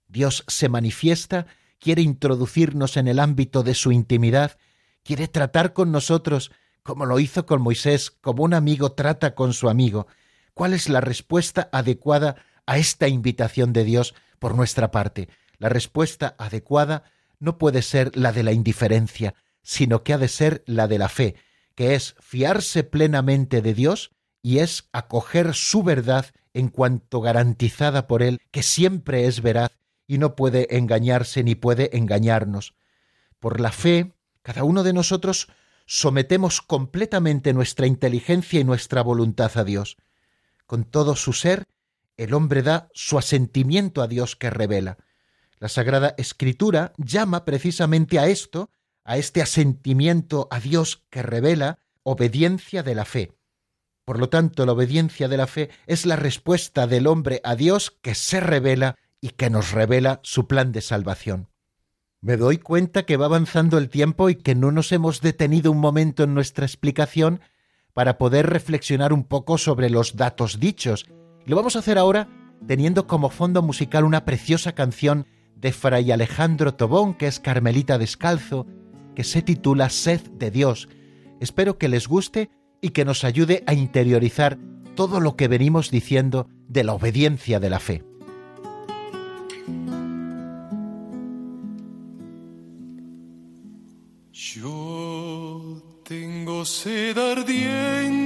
Dios 0.07 0.43
se 0.47 0.69
manifiesta, 0.69 1.47
quiere 1.79 2.01
introducirnos 2.01 2.97
en 2.97 3.07
el 3.07 3.19
ámbito 3.19 3.63
de 3.63 3.73
su 3.73 3.91
intimidad, 3.91 4.57
quiere 5.03 5.27
tratar 5.27 5.73
con 5.73 5.91
nosotros 5.91 6.51
como 6.83 7.05
lo 7.05 7.19
hizo 7.19 7.45
con 7.45 7.61
Moisés, 7.61 8.11
como 8.11 8.43
un 8.43 8.53
amigo 8.53 8.93
trata 8.93 9.35
con 9.35 9.53
su 9.53 9.69
amigo. 9.69 10.07
¿Cuál 10.53 10.73
es 10.73 10.89
la 10.89 11.01
respuesta 11.01 11.69
adecuada 11.71 12.35
a 12.65 12.77
esta 12.77 13.07
invitación 13.07 13.73
de 13.73 13.83
Dios 13.83 14.13
por 14.39 14.55
nuestra 14.55 14.91
parte? 14.91 15.29
La 15.57 15.69
respuesta 15.69 16.35
adecuada 16.37 17.03
no 17.39 17.57
puede 17.57 17.81
ser 17.81 18.15
la 18.15 18.31
de 18.31 18.43
la 18.43 18.51
indiferencia, 18.51 19.35
sino 19.61 20.03
que 20.03 20.13
ha 20.13 20.17
de 20.17 20.27
ser 20.27 20.63
la 20.65 20.87
de 20.87 20.97
la 20.97 21.09
fe, 21.09 21.35
que 21.81 21.95
es 21.95 22.13
fiarse 22.19 22.83
plenamente 22.83 23.63
de 23.63 23.73
Dios 23.73 24.11
y 24.43 24.59
es 24.59 24.87
acoger 24.91 25.55
su 25.55 25.81
verdad 25.81 26.27
en 26.53 26.67
cuanto 26.67 27.21
garantizada 27.21 28.05
por 28.05 28.21
Él, 28.21 28.39
que 28.51 28.61
siempre 28.61 29.25
es 29.25 29.41
veraz 29.41 29.71
y 30.05 30.19
no 30.19 30.35
puede 30.35 30.77
engañarse 30.77 31.43
ni 31.43 31.55
puede 31.55 31.97
engañarnos. 31.97 32.75
Por 33.39 33.59
la 33.59 33.71
fe, 33.71 34.13
cada 34.43 34.63
uno 34.63 34.83
de 34.83 34.93
nosotros 34.93 35.47
sometemos 35.87 36.61
completamente 36.61 37.51
nuestra 37.51 37.87
inteligencia 37.87 38.59
y 38.59 38.63
nuestra 38.63 39.01
voluntad 39.01 39.57
a 39.57 39.63
Dios. 39.63 39.97
Con 40.67 40.83
todo 40.83 41.15
su 41.15 41.33
ser, 41.33 41.65
el 42.15 42.35
hombre 42.35 42.61
da 42.61 42.89
su 42.93 43.17
asentimiento 43.17 44.03
a 44.03 44.07
Dios 44.07 44.35
que 44.35 44.51
revela. 44.51 44.99
La 45.57 45.67
Sagrada 45.67 46.13
Escritura 46.19 46.93
llama 46.97 47.43
precisamente 47.43 48.19
a 48.19 48.27
esto, 48.27 48.69
a 49.03 49.17
este 49.17 49.41
asentimiento 49.41 50.47
a 50.51 50.59
Dios 50.59 51.03
que 51.09 51.21
revela, 51.21 51.79
obediencia 52.03 52.83
de 52.83 52.95
la 52.95 53.05
fe. 53.05 53.31
Por 54.05 54.19
lo 54.19 54.29
tanto, 54.29 54.65
la 54.65 54.73
obediencia 54.73 55.27
de 55.27 55.37
la 55.37 55.47
fe 55.47 55.69
es 55.85 56.05
la 56.05 56.15
respuesta 56.15 56.87
del 56.87 57.07
hombre 57.07 57.41
a 57.43 57.55
Dios 57.55 57.91
que 58.01 58.15
se 58.15 58.39
revela 58.39 58.97
y 59.21 59.29
que 59.29 59.49
nos 59.49 59.71
revela 59.71 60.19
su 60.23 60.47
plan 60.47 60.71
de 60.71 60.81
salvación. 60.81 61.49
Me 62.19 62.37
doy 62.37 62.57
cuenta 62.57 63.03
que 63.03 63.17
va 63.17 63.25
avanzando 63.25 63.77
el 63.77 63.89
tiempo 63.89 64.29
y 64.29 64.35
que 64.35 64.53
no 64.55 64.71
nos 64.71 64.91
hemos 64.91 65.21
detenido 65.21 65.71
un 65.71 65.79
momento 65.79 66.23
en 66.23 66.33
nuestra 66.33 66.65
explicación 66.65 67.41
para 67.93 68.17
poder 68.17 68.47
reflexionar 68.47 69.11
un 69.13 69.23
poco 69.23 69.57
sobre 69.57 69.89
los 69.89 70.15
datos 70.15 70.59
dichos. 70.59 71.05
lo 71.45 71.55
vamos 71.55 71.75
a 71.75 71.79
hacer 71.79 71.97
ahora 71.97 72.29
teniendo 72.67 73.07
como 73.07 73.29
fondo 73.29 73.61
musical 73.61 74.03
una 74.03 74.23
preciosa 74.25 74.73
canción 74.73 75.25
de 75.55 75.71
Fray 75.71 76.11
Alejandro 76.11 76.73
Tobón, 76.75 77.15
que 77.15 77.27
es 77.27 77.39
Carmelita 77.39 77.97
Descalzo, 77.97 78.67
que 79.15 79.23
se 79.23 79.41
titula 79.41 79.89
Sed 79.89 80.21
de 80.31 80.51
Dios. 80.51 80.89
Espero 81.39 81.77
que 81.77 81.89
les 81.89 82.07
guste 82.07 82.49
y 82.81 82.89
que 82.89 83.05
nos 83.05 83.23
ayude 83.23 83.63
a 83.67 83.73
interiorizar 83.73 84.57
todo 84.95 85.19
lo 85.19 85.35
que 85.35 85.47
venimos 85.47 85.91
diciendo 85.91 86.47
de 86.67 86.83
la 86.83 86.93
obediencia 86.93 87.59
de 87.59 87.69
la 87.69 87.79
fe. 87.79 88.03
sed 96.65 97.17
ardiente 97.17 98.20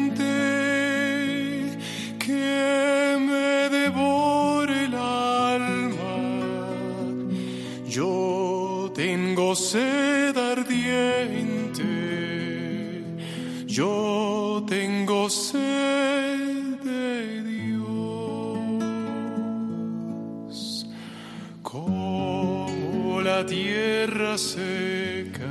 la 23.46 23.52
tierra 23.52 24.38
seca 24.40 25.46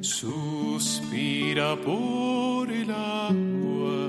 suspira 0.00 1.76
por 1.76 2.68
el 2.68 2.90
agua, 2.90 4.08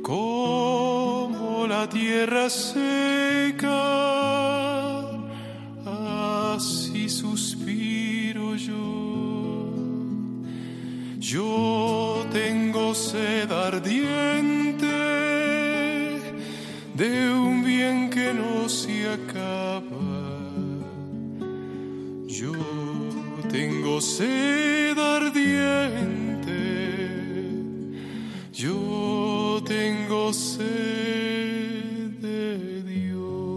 como 0.00 1.66
la 1.66 1.88
tierra 1.88 2.48
seca, 2.48 3.74
así 6.54 7.08
suspiro 7.08 8.54
yo. 8.54 9.74
Yo 11.18 12.24
tengo 12.32 12.94
sed 12.94 13.50
ardiente 13.50 14.86
de 16.94 17.32
un 17.32 17.64
bien 17.64 18.08
que 18.08 18.32
no 18.32 18.68
se 18.68 19.08
acaba. 19.08 19.85
Yo 22.38 22.52
tengo 23.50 23.98
sed 23.98 24.98
ardiente, 24.98 26.52
yo 28.52 29.62
tengo 29.66 30.34
sed 30.34 30.66
de 32.20 32.82
Dios, 32.82 33.54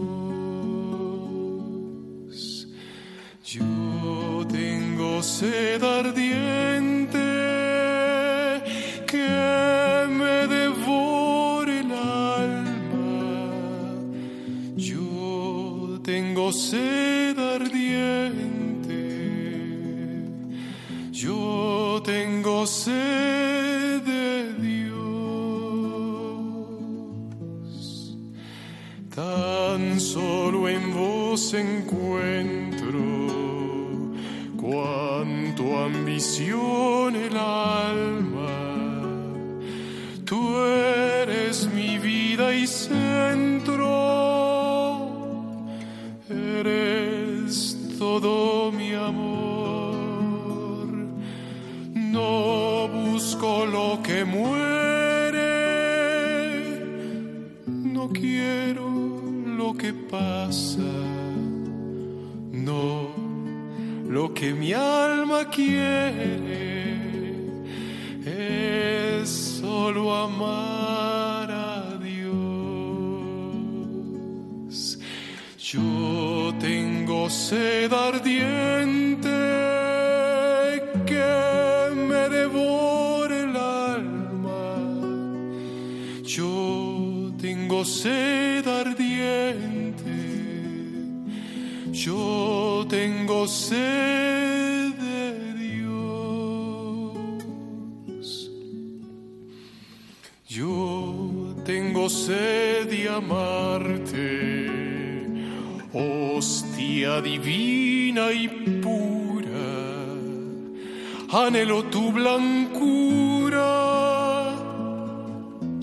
yo 3.44 4.46
tengo 4.50 5.22
sed 5.22 5.82
ardiente 5.84 6.69
sing 31.50 31.79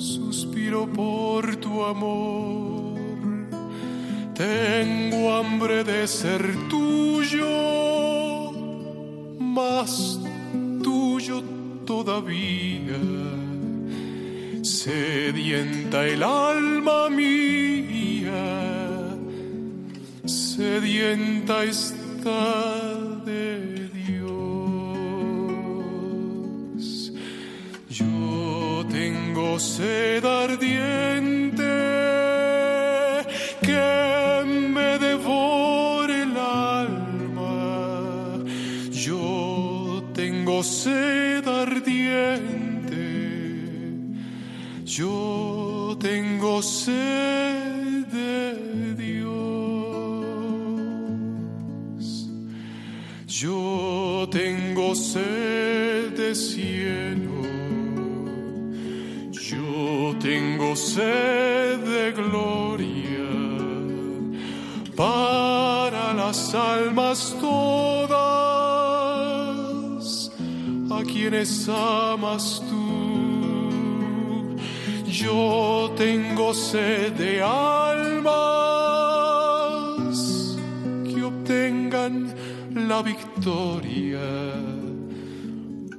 suspiro 0.07 0.87
por 0.87 1.55
tu 1.57 1.83
amor. 1.83 2.97
Tengo 4.33 5.33
hambre 5.35 5.83
de 5.83 6.07
ser 6.07 6.43
tuyo, 6.69 8.51
más 9.39 10.19
tuyo 10.83 11.43
todavía. 11.85 12.99
Sedienta 14.61 16.07
el 16.07 16.23
alma 16.23 17.09
mía, 17.09 18.45
sedienta 20.25 21.63
está 21.63 22.86
tengo 29.57 29.59
sed 29.59 30.23
ardiente 30.23 31.63
que 33.61 34.43
me 34.45 34.99
devore 34.99 36.21
el 36.21 36.37
alma. 36.37 38.43
Yo 38.91 40.03
tengo 40.13 40.61
sed 40.61 41.47
ardiente. 41.47 42.97
Yo 44.85 45.97
tengo 45.99 46.61
sed 46.61 48.05
de 48.11 48.93
Dios. 48.95 50.27
Yo 53.25 54.29
tengo 54.31 54.93
sed 54.93 55.36
sed 60.97 61.77
de 61.93 62.05
gloria 62.11 63.29
para 64.95 66.03
las 66.13 66.55
almas 66.55 67.35
todas 67.39 68.17
a 70.97 71.03
quienes 71.03 71.69
amas 71.69 72.63
tú. 72.67 74.55
Yo 75.05 75.93
tengo 75.95 76.55
sed 76.55 77.11
de 77.13 77.43
almas 77.43 78.33
que 81.07 81.21
obtengan 81.31 82.33
la 82.73 83.03
victoria. 83.03 84.27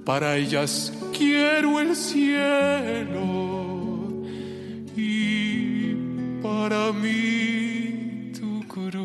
Para 0.04 0.36
ellas 0.36 0.92
quiero 1.16 1.78
el 1.78 1.94
cielo 1.94 3.47
para 6.68 6.92
mí 6.92 8.30
tu 8.38 8.62
cruz. 8.68 9.00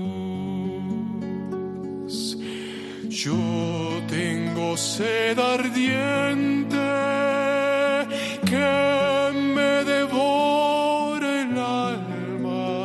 Yo 3.08 3.38
tengo 4.10 4.76
sed 4.76 5.40
ardiente 5.40 6.78
que 8.50 9.32
me 9.56 9.86
devore 9.86 11.42
el 11.44 11.58
alma. 11.58 12.76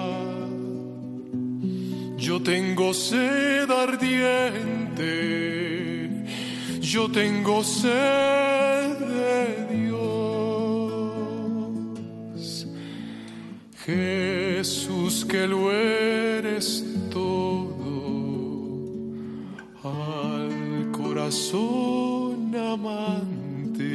Yo 2.16 2.40
tengo 2.40 2.94
sed 2.94 3.68
ardiente. 3.70 5.10
Yo 6.80 7.10
tengo 7.10 7.64
sed 7.64 8.47
que 15.28 15.46
lo 15.46 15.70
eres 15.70 16.84
todo, 17.10 17.84
al 19.84 20.90
corazón 20.90 22.54
amante. 22.56 23.88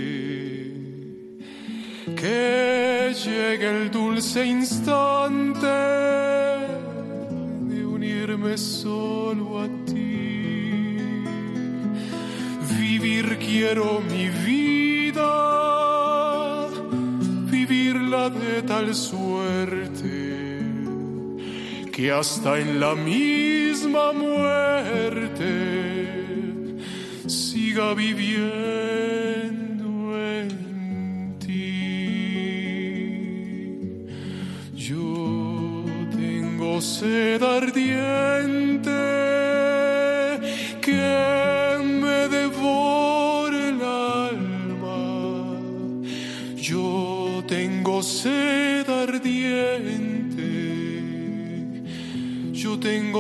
Que 2.16 3.16
llegue 3.26 3.68
el 3.68 3.90
dulce 3.90 4.46
instante 4.46 5.68
de 7.72 7.86
unirme 7.86 8.56
solo 8.58 9.62
a 9.62 9.68
ti. 9.86 10.98
Vivir 12.78 13.40
quiero 13.40 14.02
mi 14.02 14.30
vida, 14.46 15.30
vivirla 17.50 18.30
de 18.30 18.62
tal 18.62 18.94
suerte 18.94 19.73
que 21.94 22.12
hasta 22.12 22.60
en 22.60 22.80
la 22.80 22.96
misma 22.96 24.12
muerte 24.14 25.46
siga 27.28 27.94
viviendo 27.94 28.50
en 30.20 31.38
ti. 31.38 31.70
Yo 34.76 35.86
tengo 36.18 36.82
sed 36.82 37.44
ardiente 37.44 38.63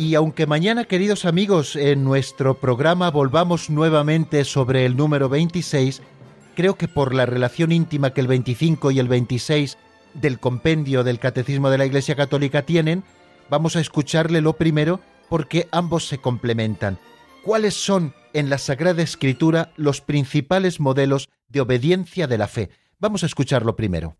Y 0.00 0.14
aunque 0.14 0.46
mañana, 0.46 0.86
queridos 0.86 1.26
amigos, 1.26 1.76
en 1.76 2.04
nuestro 2.04 2.54
programa 2.54 3.10
volvamos 3.10 3.68
nuevamente 3.68 4.46
sobre 4.46 4.86
el 4.86 4.96
número 4.96 5.28
26, 5.28 6.00
creo 6.56 6.76
que 6.76 6.88
por 6.88 7.14
la 7.14 7.26
relación 7.26 7.70
íntima 7.70 8.14
que 8.14 8.22
el 8.22 8.26
25 8.26 8.92
y 8.92 8.98
el 8.98 9.08
26 9.08 9.76
del 10.14 10.38
compendio 10.38 11.04
del 11.04 11.18
Catecismo 11.18 11.68
de 11.68 11.76
la 11.76 11.84
Iglesia 11.84 12.16
Católica 12.16 12.62
tienen, 12.62 13.04
vamos 13.50 13.76
a 13.76 13.80
escucharle 13.80 14.40
lo 14.40 14.54
primero 14.54 15.00
porque 15.28 15.68
ambos 15.70 16.08
se 16.08 16.16
complementan. 16.16 16.98
¿Cuáles 17.44 17.74
son 17.74 18.14
en 18.32 18.48
la 18.48 18.56
Sagrada 18.56 19.02
Escritura 19.02 19.70
los 19.76 20.00
principales 20.00 20.80
modelos 20.80 21.28
de 21.50 21.60
obediencia 21.60 22.26
de 22.26 22.38
la 22.38 22.48
fe? 22.48 22.70
Vamos 23.00 23.22
a 23.22 23.26
escucharlo 23.26 23.76
primero. 23.76 24.16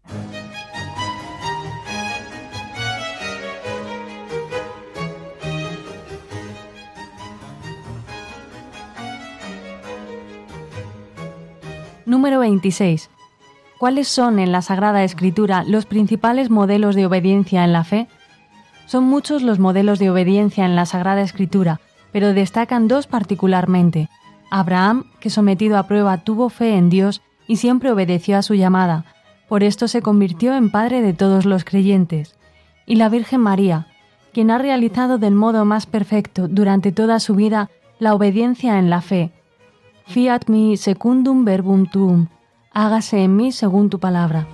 Número 12.11 12.41
26. 12.41 13.09
¿Cuáles 13.79 14.09
son 14.09 14.41
en 14.41 14.51
la 14.51 14.63
Sagrada 14.63 15.05
Escritura 15.05 15.63
los 15.63 15.87
principales 15.87 16.51
modelos 16.51 16.97
de 16.97 17.07
obediencia 17.07 17.63
en 17.63 17.73
la 17.73 17.85
fe? 17.85 18.09
Son 18.87 19.05
muchos 19.05 19.43
los 19.43 19.61
modelos 19.61 20.01
de 20.01 20.11
obediencia 20.11 20.65
en 20.65 20.75
la 20.75 20.87
Sagrada 20.87 21.21
Escritura, 21.23 21.79
pero 22.11 22.35
destacan 22.35 22.89
dos 22.89 23.07
particularmente. 23.07 24.09
Abraham, 24.51 25.05
que 25.21 25.31
sometido 25.31 25.79
a 25.79 25.85
prueba 25.85 26.25
tuvo 26.25 26.49
fe 26.49 26.75
en 26.75 26.91
Dios 26.91 27.23
y 27.47 27.59
siempre 27.59 27.93
obedeció 27.93 28.39
a 28.39 28.43
su 28.43 28.55
llamada, 28.55 29.05
por 29.49 29.63
esto 29.63 29.87
se 29.87 30.03
convirtió 30.03 30.57
en 30.57 30.73
padre 30.73 31.03
de 31.03 31.13
todos 31.13 31.45
los 31.45 31.63
creyentes. 31.63 32.35
Y 32.87 32.97
la 32.97 33.09
Virgen 33.09 33.41
María, 33.41 33.87
quien 34.33 34.51
ha 34.51 34.59
realizado 34.59 35.19
del 35.19 35.37
modo 35.37 35.65
más 35.65 35.87
perfecto 35.87 36.49
durante 36.49 36.91
toda 36.91 37.21
su 37.21 37.37
vida 37.37 37.71
la 38.01 38.17
obediencia 38.17 38.81
en 38.81 38.91
la 38.91 39.01
fe, 39.01 39.31
Fiat 40.11 40.49
mi 40.49 40.77
secundum 40.77 41.45
verbum 41.45 41.87
tuum, 41.87 42.27
hágase 42.73 43.23
en 43.23 43.37
mí 43.37 43.53
según 43.53 43.91
tu 43.91 44.01
palabra. 44.01 44.49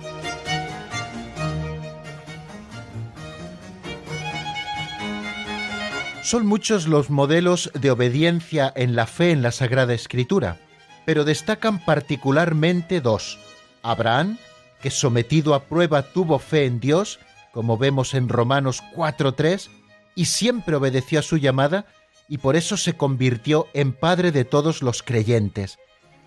Son 6.21 6.45
muchos 6.45 6.87
los 6.87 7.09
modelos 7.09 7.71
de 7.73 7.89
obediencia 7.89 8.71
en 8.75 8.95
la 8.95 9.07
fe 9.07 9.31
en 9.31 9.41
la 9.41 9.51
Sagrada 9.51 9.95
Escritura, 9.95 10.59
pero 11.05 11.25
destacan 11.25 11.83
particularmente 11.83 13.01
dos. 13.01 13.39
Abraham, 13.81 14.37
que 14.79 14.91
sometido 14.91 15.55
a 15.55 15.63
prueba 15.63 16.03
tuvo 16.03 16.37
fe 16.37 16.65
en 16.65 16.79
Dios, 16.79 17.19
como 17.51 17.79
vemos 17.79 18.13
en 18.13 18.29
Romanos 18.29 18.83
4.3, 18.95 19.71
y 20.13 20.25
siempre 20.25 20.75
obedeció 20.75 21.17
a 21.17 21.23
su 21.23 21.37
llamada, 21.37 21.87
y 22.27 22.39
por 22.39 22.55
eso 22.55 22.77
se 22.77 22.93
convirtió 22.93 23.67
en 23.73 23.93
padre 23.93 24.31
de 24.31 24.45
todos 24.45 24.81
los 24.81 25.03
creyentes. 25.03 25.77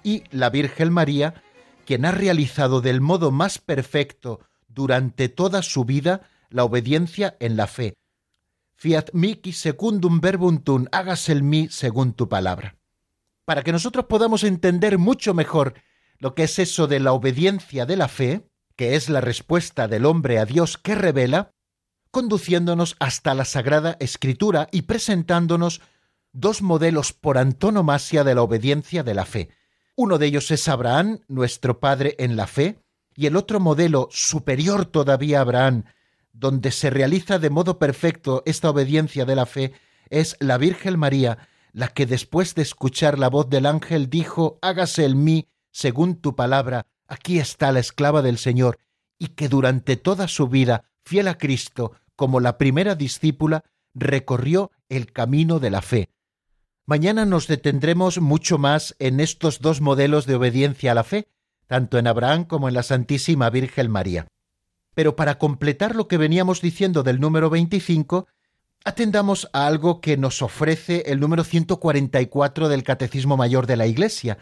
Y 0.03 0.25
la 0.31 0.51
Virgen 0.51 0.93
María, 0.93 1.43
quien 1.85 2.05
ha 2.05 2.13
realizado 2.13 2.81
del 2.81 3.01
modo 3.01 3.31
más 3.31 3.59
perfecto 3.59 4.41
durante 4.69 5.29
toda 5.29 5.63
su 5.63 5.85
vida 5.85 6.23
la 6.49 6.65
obediencia 6.65 7.37
en 7.41 7.57
la 7.57 7.67
fe. 7.67 7.95
Fiat 8.77 9.11
mihi 9.13 9.53
secundum 9.53 10.21
verbum 10.21 10.63
tum, 10.63 10.87
hágase 10.91 11.33
el 11.33 11.43
mí 11.43 11.69
según 11.71 12.15
tu 12.15 12.29
palabra. 12.29 12.77
Para 13.45 13.63
que 13.63 13.73
nosotros 13.73 14.07
podamos 14.07 14.43
entender 14.45 14.97
mucho 14.97 15.35
mejor 15.35 15.75
lo 16.19 16.35
que 16.35 16.45
es 16.45 16.59
eso 16.59 16.87
de 16.87 17.01
la 17.01 17.13
obediencia 17.13 17.85
de 17.85 17.97
la 17.97 18.09
fe, 18.09 18.49
que 18.77 18.95
es 18.95 19.09
la 19.09 19.21
respuesta 19.21 19.89
del 19.89 20.07
hombre 20.07 20.39
a 20.39 20.47
Dios 20.47 20.79
que 20.79 20.95
revela, 20.95 21.51
conduciéndonos 22.11 22.97
hasta 22.99 23.35
la 23.35 23.45
Sagrada 23.45 23.97
Escritura 24.01 24.69
y 24.73 24.83
presentándonos 24.83 25.81
dos 26.33 26.63
modelos 26.63 27.13
por 27.13 27.39
antonomasia 27.39 28.25
de 28.25 28.35
la 28.35 28.43
obediencia 28.43 29.03
de 29.03 29.15
la 29.15 29.25
fe. 29.25 29.51
Uno 29.97 30.19
de 30.19 30.27
ellos 30.27 30.51
es 30.51 30.69
Abraham, 30.69 31.21
nuestro 31.29 31.81
Padre 31.81 32.17
en 32.19 32.37
la 32.37 32.47
fe, 32.47 32.79
y 33.15 33.27
el 33.27 33.37
otro 33.37 33.61
modelo 33.61 34.09
superior 34.11 34.87
todavía 34.87 35.39
a 35.39 35.43
Abraham, 35.43 35.85
donde 36.33 36.71
se 36.71 36.91
realiza 36.91 37.39
de 37.39 37.51
modo 37.51 37.79
perfecto 37.79 38.43
esta 38.47 38.71
obediencia 38.71 39.25
de 39.25 39.37
la 39.37 39.47
fe, 39.47 39.73
es 40.09 40.37
la 40.41 40.59
Virgen 40.59 40.99
María, 40.99 41.39
la 41.73 41.89
que 41.89 42.07
después 42.07 42.55
de 42.55 42.63
escuchar 42.63 43.19
la 43.19 43.29
voz 43.29 43.49
del 43.51 43.67
ángel 43.67 44.09
dijo, 44.09 44.59
hágase 44.63 45.05
el 45.05 45.17
mí 45.17 45.49
según 45.71 46.17
tu 46.17 46.35
palabra, 46.35 46.87
aquí 47.07 47.39
está 47.39 47.73
la 47.73 47.81
esclava 47.81 48.23
del 48.23 48.39
Señor, 48.39 48.79
y 49.19 49.29
que 49.29 49.49
durante 49.49 49.97
toda 49.97 50.27
su 50.29 50.49
vida, 50.49 50.90
fiel 51.05 51.29
a 51.29 51.39
Cristo, 51.39 51.93
como 52.17 52.41
la 52.41 52.59
primera 52.59 52.95
discípula, 52.95 53.65
recorrió 53.95 54.71
el 54.89 55.13
camino 55.13 55.59
de 55.59 55.71
la 55.71 55.83
fe. 55.83 56.11
Mañana 56.87 57.25
nos 57.25 57.47
detendremos 57.47 58.21
mucho 58.21 58.59
más 58.59 58.97
en 58.99 59.21
estos 59.21 59.61
dos 59.61 59.81
modelos 59.81 60.27
de 60.27 60.35
obediencia 60.35 60.93
a 60.93 60.95
la 60.95 61.05
fe, 61.05 61.29
tanto 61.67 61.99
en 61.99 62.07
Abraham 62.07 62.45
como 62.45 62.69
en 62.69 62.75
la 62.75 62.83
Santísima 62.83 63.49
Virgen 63.49 63.91
María. 63.91 64.27
Pero 64.95 65.15
para 65.15 65.39
completar 65.39 65.95
lo 65.95 66.09
que 66.09 66.19
veníamos 66.19 66.61
diciendo 66.61 67.03
del 67.03 67.21
número 67.21 67.49
25, 67.49 68.27
atendamos 68.85 69.49
a 69.53 69.67
algo 69.67 70.01
que 70.01 70.17
nos 70.17 70.43
ofrece 70.43 71.05
el 71.07 71.21
número 71.21 71.45
144 71.45 72.69
del 72.69 72.83
Catecismo 72.83 73.37
Mayor 73.37 73.67
de 73.67 73.77
la 73.77 73.87
Iglesia. 73.87 74.39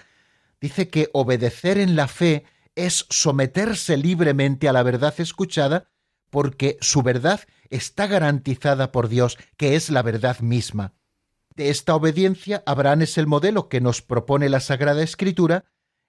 Dice 0.61 0.89
que 0.89 1.11
obedecer 1.13 1.79
en 1.79 1.97
la 1.97 2.09
fe 2.09 2.45
es 2.75 3.07
someterse 3.11 3.97
libremente 3.97 4.69
a 4.69 4.73
la 4.73 4.83
verdad 4.83 5.15
escuchada 5.19 5.89
porque 6.31 6.79
su 6.81 7.03
verdad 7.03 7.41
está 7.71 8.07
garantizada 8.07 8.93
por 8.93 9.09
Dios, 9.09 9.39
que 9.57 9.77
es 9.77 9.91
la 9.91 10.03
verdad 10.03 10.41
misma. 10.41 10.95
De 11.55 11.71
esta 11.71 11.95
obediencia, 11.95 12.63
Abraham 12.67 13.03
es 13.03 13.19
el 13.19 13.27
modelo 13.27 13.69
que 13.69 13.81
nos 13.81 14.01
propone 14.01 14.49
la 14.49 14.61
Sagrada 14.61 15.03
Escritura 15.03 15.65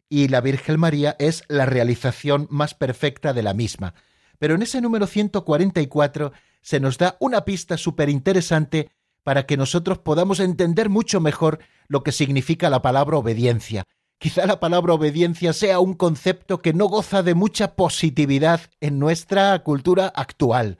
y 0.07 0.27
la 0.27 0.41
Virgen 0.41 0.79
María 0.79 1.15
es 1.19 1.43
la 1.47 1.65
realización 1.65 2.47
más 2.49 2.73
perfecta 2.73 3.33
de 3.33 3.43
la 3.43 3.53
misma. 3.53 3.93
Pero 4.37 4.55
en 4.55 4.61
ese 4.61 4.81
número 4.81 5.07
144 5.07 6.31
se 6.61 6.79
nos 6.79 6.97
da 6.97 7.17
una 7.19 7.45
pista 7.45 7.77
súper 7.77 8.09
interesante 8.09 8.89
para 9.23 9.45
que 9.45 9.57
nosotros 9.57 9.99
podamos 9.99 10.39
entender 10.39 10.89
mucho 10.89 11.19
mejor 11.19 11.59
lo 11.87 12.03
que 12.03 12.11
significa 12.11 12.69
la 12.69 12.81
palabra 12.81 13.17
obediencia. 13.17 13.83
Quizá 14.19 14.45
la 14.45 14.59
palabra 14.59 14.93
obediencia 14.93 15.53
sea 15.53 15.79
un 15.79 15.93
concepto 15.93 16.61
que 16.61 16.73
no 16.73 16.87
goza 16.87 17.23
de 17.23 17.35
mucha 17.35 17.75
positividad 17.75 18.59
en 18.81 18.99
nuestra 18.99 19.57
cultura 19.63 20.07
actual. 20.07 20.77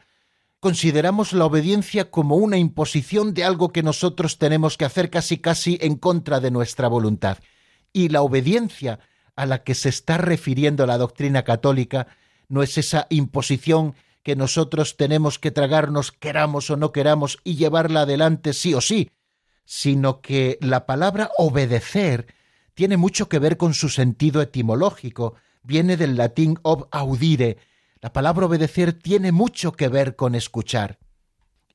consideramos 0.60 1.32
la 1.32 1.46
obediencia 1.46 2.12
como 2.12 2.36
una 2.36 2.58
imposición 2.58 3.34
de 3.34 3.46
algo 3.46 3.70
que 3.70 3.82
nosotros 3.82 4.38
tenemos 4.40 4.76
que 4.76 4.84
hacer 4.84 5.10
casi 5.10 5.38
casi 5.38 5.78
en 5.80 5.96
contra 5.96 6.42
de 6.42 6.52
nuestra 6.52 6.90
voluntad. 6.90 7.38
Y 7.94 8.10
la 8.10 8.22
obediencia 8.22 9.00
a 9.38 9.46
la 9.46 9.64
que 9.64 9.74
se 9.74 9.88
está 9.88 10.18
refiriendo 10.18 10.86
la 10.86 10.98
doctrina 10.98 11.44
católica 11.44 12.08
no 12.50 12.62
es 12.62 12.78
esa 12.78 13.08
imposición 13.10 13.96
que 14.22 14.36
nosotros 14.36 14.98
tenemos 14.98 15.40
que 15.40 15.52
tragarnos 15.52 16.12
queramos 16.12 16.70
o 16.70 16.76
no 16.76 16.92
queramos 16.92 17.40
y 17.46 17.56
llevarla 17.56 18.02
adelante 18.02 18.52
sí 18.52 18.74
o 18.74 18.82
sí, 18.82 19.12
sino 19.64 20.20
que 20.20 20.58
la 20.60 20.86
palabra 20.86 21.32
obedecer 21.38 22.28
tiene 22.80 22.96
mucho 22.96 23.28
que 23.28 23.40
ver 23.40 23.58
con 23.58 23.74
su 23.74 23.90
sentido 23.90 24.42
etimológico, 24.42 25.36
viene 25.64 25.98
del 25.98 26.16
latín 26.16 26.58
ob 26.62 26.88
audire, 26.92 27.58
la 28.00 28.14
palabra 28.14 28.46
obedecer 28.46 28.94
tiene 28.94 29.34
mucho 29.34 29.74
que 29.74 29.90
ver 29.90 30.16
con 30.16 30.34
escuchar. 30.34 30.98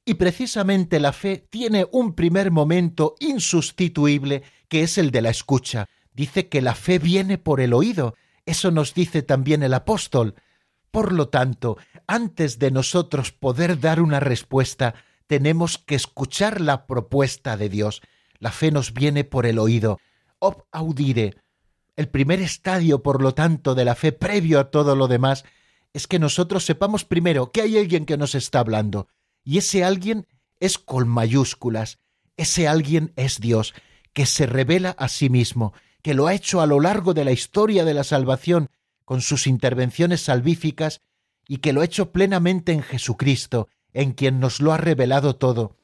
Y 0.07 0.15
precisamente 0.15 1.01
la 1.01 1.13
fe 1.13 1.47
tiene 1.51 1.87
un 1.93 2.15
primer 2.15 2.51
momento 2.51 3.17
insustituible 3.21 4.45
que 4.69 4.83
es 4.83 4.97
el 4.97 5.11
de 5.11 5.21
la 5.21 5.29
escucha. 5.29 5.91
Dice 6.15 6.49
que 6.49 6.63
la 6.63 6.75
fe 6.75 6.99
viene 6.99 7.37
por 7.37 7.61
el 7.61 7.75
oído. 7.75 8.15
Eso 8.47 8.71
nos 8.71 8.95
dice 8.95 9.21
también 9.21 9.63
el 9.63 9.75
apóstol. 9.75 10.37
Por 10.91 11.13
lo 11.13 11.29
tanto, 11.29 11.77
antes 12.07 12.59
de 12.59 12.71
nosotros 12.71 13.31
poder 13.31 13.79
dar 13.79 14.01
una 14.01 14.21
respuesta, 14.21 14.95
tenemos 15.27 15.77
que 15.77 15.97
escuchar 15.97 16.63
la 16.63 16.87
propuesta 16.87 17.59
de 17.59 17.69
Dios. 17.69 18.01
La 18.39 18.53
fe 18.53 18.71
nos 18.71 18.95
viene 18.95 19.25
por 19.25 19.45
el 19.45 19.59
oído. 19.59 19.99
Ob 20.45 20.67
audire. 20.73 21.39
El 21.97 22.11
primer 22.11 22.43
estadio, 22.43 23.03
por 23.03 23.23
lo 23.23 23.33
tanto, 23.33 23.75
de 23.75 23.87
la 23.87 23.95
fe 23.95 24.13
previo 24.13 24.61
a 24.61 24.71
todo 24.71 24.95
lo 24.95 25.09
demás 25.09 25.43
es 25.95 26.07
que 26.07 26.19
nosotros 26.19 26.67
sepamos 26.67 27.07
primero 27.07 27.51
que 27.51 27.63
hay 27.63 27.79
alguien 27.79 28.05
que 28.05 28.19
nos 28.19 28.35
está 28.35 28.59
hablando, 28.59 29.09
y 29.43 29.57
ese 29.57 29.85
alguien 29.85 30.27
es 30.61 30.77
con 30.77 31.09
mayúsculas, 31.09 31.99
ese 32.37 32.69
alguien 32.69 33.15
es 33.17 33.41
Dios, 33.41 33.73
que 34.13 34.27
se 34.27 34.45
revela 34.45 34.91
a 34.91 35.09
sí 35.09 35.31
mismo, 35.31 35.73
que 36.03 36.13
lo 36.13 36.27
ha 36.27 36.35
hecho 36.35 36.61
a 36.61 36.67
lo 36.67 36.79
largo 36.79 37.15
de 37.15 37.25
la 37.25 37.33
historia 37.33 37.87
de 37.87 37.95
la 37.95 38.05
salvación 38.05 38.69
con 39.07 39.23
sus 39.23 39.47
intervenciones 39.47 40.21
salvíficas 40.21 41.01
y 41.49 41.59
que 41.59 41.73
lo 41.73 41.81
ha 41.81 41.87
hecho 41.87 42.13
plenamente 42.13 42.73
en 42.73 42.83
Jesucristo, 42.83 43.69
en 43.95 44.13
quien 44.13 44.41
nos 44.41 44.61
lo 44.61 44.75
ha 44.75 44.77
revelado 44.77 45.37
todo. 45.37 45.79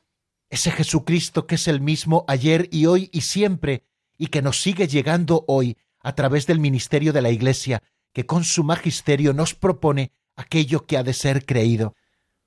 Ese 0.51 0.71
Jesucristo 0.71 1.47
que 1.47 1.55
es 1.55 1.67
el 1.67 1.81
mismo 1.81 2.27
ayer 2.29 2.69
y 2.71 2.85
hoy 2.85 3.09
y 3.11 3.23
siempre, 3.23 3.85
y 4.21 4.27
que 4.27 4.43
nos 4.43 4.61
sigue 4.61 4.87
llegando 4.87 5.47
hoy 5.49 5.79
a 5.99 6.14
través 6.14 6.47
del 6.47 6.59
ministerio 6.59 7.14
de 7.14 7.23
la 7.23 7.31
Iglesia, 7.31 7.83
que 8.12 8.27
con 8.27 8.45
su 8.45 8.62
magisterio 8.64 9.33
nos 9.33 9.55
propone 9.55 10.12
aquello 10.37 10.85
que 10.85 10.99
ha 10.99 11.03
de 11.03 11.14
ser 11.14 11.47
creído. 11.47 11.95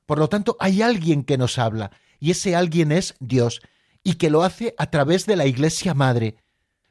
Por 0.05 0.19
lo 0.19 0.29
tanto, 0.29 0.55
hay 0.59 0.83
alguien 0.83 1.23
que 1.23 1.35
nos 1.35 1.57
habla, 1.57 1.89
y 2.19 2.29
ese 2.29 2.55
alguien 2.55 2.91
es 2.91 3.15
Dios, 3.19 3.59
y 4.03 4.15
que 4.15 4.29
lo 4.29 4.43
hace 4.43 4.75
a 4.77 4.91
través 4.91 5.25
de 5.25 5.35
la 5.35 5.47
Iglesia 5.47 5.95
Madre. 5.95 6.35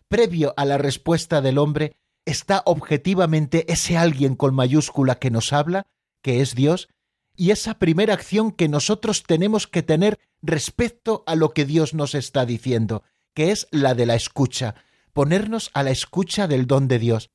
Previo 0.09 0.53
a 0.57 0.65
la 0.65 0.79
respuesta 0.79 1.41
del 1.41 1.59
hombre 1.59 1.95
está 2.25 2.65
objetivamente 2.67 3.73
ese 3.73 3.97
alguien 3.97 4.35
con 4.35 4.53
mayúscula 4.53 5.15
que 5.15 5.31
nos 5.31 5.53
habla, 5.53 5.87
que 6.23 6.41
es 6.41 6.57
Dios, 6.57 6.89
y 7.37 7.53
esa 7.53 7.79
primera 7.79 8.15
acción 8.15 8.51
que 8.51 8.69
nosotros 8.69 9.23
tenemos 9.23 9.69
que 9.69 9.85
tener 9.85 10.19
respecto 10.43 11.23
a 11.29 11.37
lo 11.37 11.51
que 11.51 11.67
Dios 11.67 11.95
nos 11.95 12.17
está 12.17 12.45
diciendo, 12.45 13.05
que 13.35 13.51
es 13.51 13.69
la 13.71 13.95
de 13.95 14.07
la 14.07 14.15
escucha, 14.15 14.75
ponernos 15.13 15.71
a 15.75 15.83
la 15.83 15.91
escucha 15.91 16.47
del 16.47 16.67
don 16.67 16.89
de 16.89 16.99
Dios. 16.99 17.31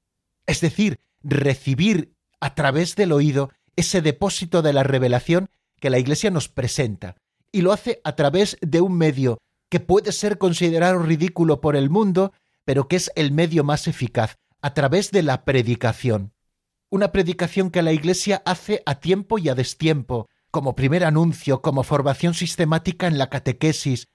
Es 0.46 0.62
decir, 0.62 1.00
recibir 1.24 2.14
a 2.40 2.56
través 2.56 2.96
del 2.96 3.12
oído 3.12 3.52
ese 3.76 4.02
depósito 4.02 4.62
de 4.62 4.74
la 4.74 4.84
revelación 4.84 5.50
que 5.80 5.90
la 5.90 6.00
Iglesia 6.00 6.32
nos 6.32 6.50
presenta, 6.50 7.16
y 7.52 7.62
lo 7.62 7.72
hace 7.72 8.02
a 8.04 8.16
través 8.16 8.58
de 8.62 8.82
un 8.82 8.98
medio 8.98 9.40
que 9.70 9.80
puede 9.80 10.12
ser 10.12 10.38
considerado 10.38 11.00
ridículo 11.00 11.62
por 11.62 11.76
el 11.76 11.90
mundo, 11.90 12.34
pero 12.66 12.88
que 12.88 12.96
es 12.96 13.12
el 13.16 13.32
medio 13.32 13.64
más 13.64 13.88
eficaz, 13.88 14.38
a 14.62 14.74
través 14.74 15.12
de 15.12 15.24
la 15.24 15.46
predicación. 15.46 16.34
Una 16.90 17.12
predicación 17.12 17.70
que 17.70 17.82
la 17.82 17.92
Iglesia 17.92 18.42
hace 18.46 18.82
a 18.86 19.00
tiempo 19.00 19.38
y 19.38 19.50
a 19.50 19.56
destiempo, 19.56 20.30
como 20.52 20.76
primer 20.76 21.04
anuncio, 21.04 21.62
como 21.62 21.84
formación 21.84 22.34
sistemática 22.34 23.08
en 23.08 23.18
la 23.18 23.30
catequesis, 23.30 24.08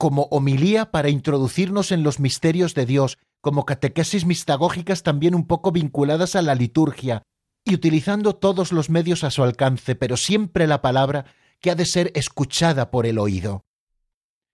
como 0.00 0.28
homilía 0.30 0.90
para 0.90 1.10
introducirnos 1.10 1.92
en 1.92 2.02
los 2.02 2.20
misterios 2.20 2.74
de 2.74 2.86
Dios, 2.86 3.18
como 3.42 3.66
catequesis 3.66 4.24
mistagógicas 4.24 5.02
también 5.02 5.34
un 5.34 5.46
poco 5.46 5.72
vinculadas 5.72 6.36
a 6.36 6.40
la 6.40 6.54
liturgia, 6.54 7.20
y 7.66 7.74
utilizando 7.74 8.34
todos 8.34 8.72
los 8.72 8.88
medios 8.88 9.24
a 9.24 9.30
su 9.30 9.42
alcance, 9.42 9.96
pero 9.96 10.16
siempre 10.16 10.66
la 10.66 10.80
palabra 10.80 11.26
que 11.60 11.70
ha 11.70 11.74
de 11.74 11.84
ser 11.84 12.12
escuchada 12.14 12.90
por 12.90 13.04
el 13.04 13.18
oído. 13.18 13.66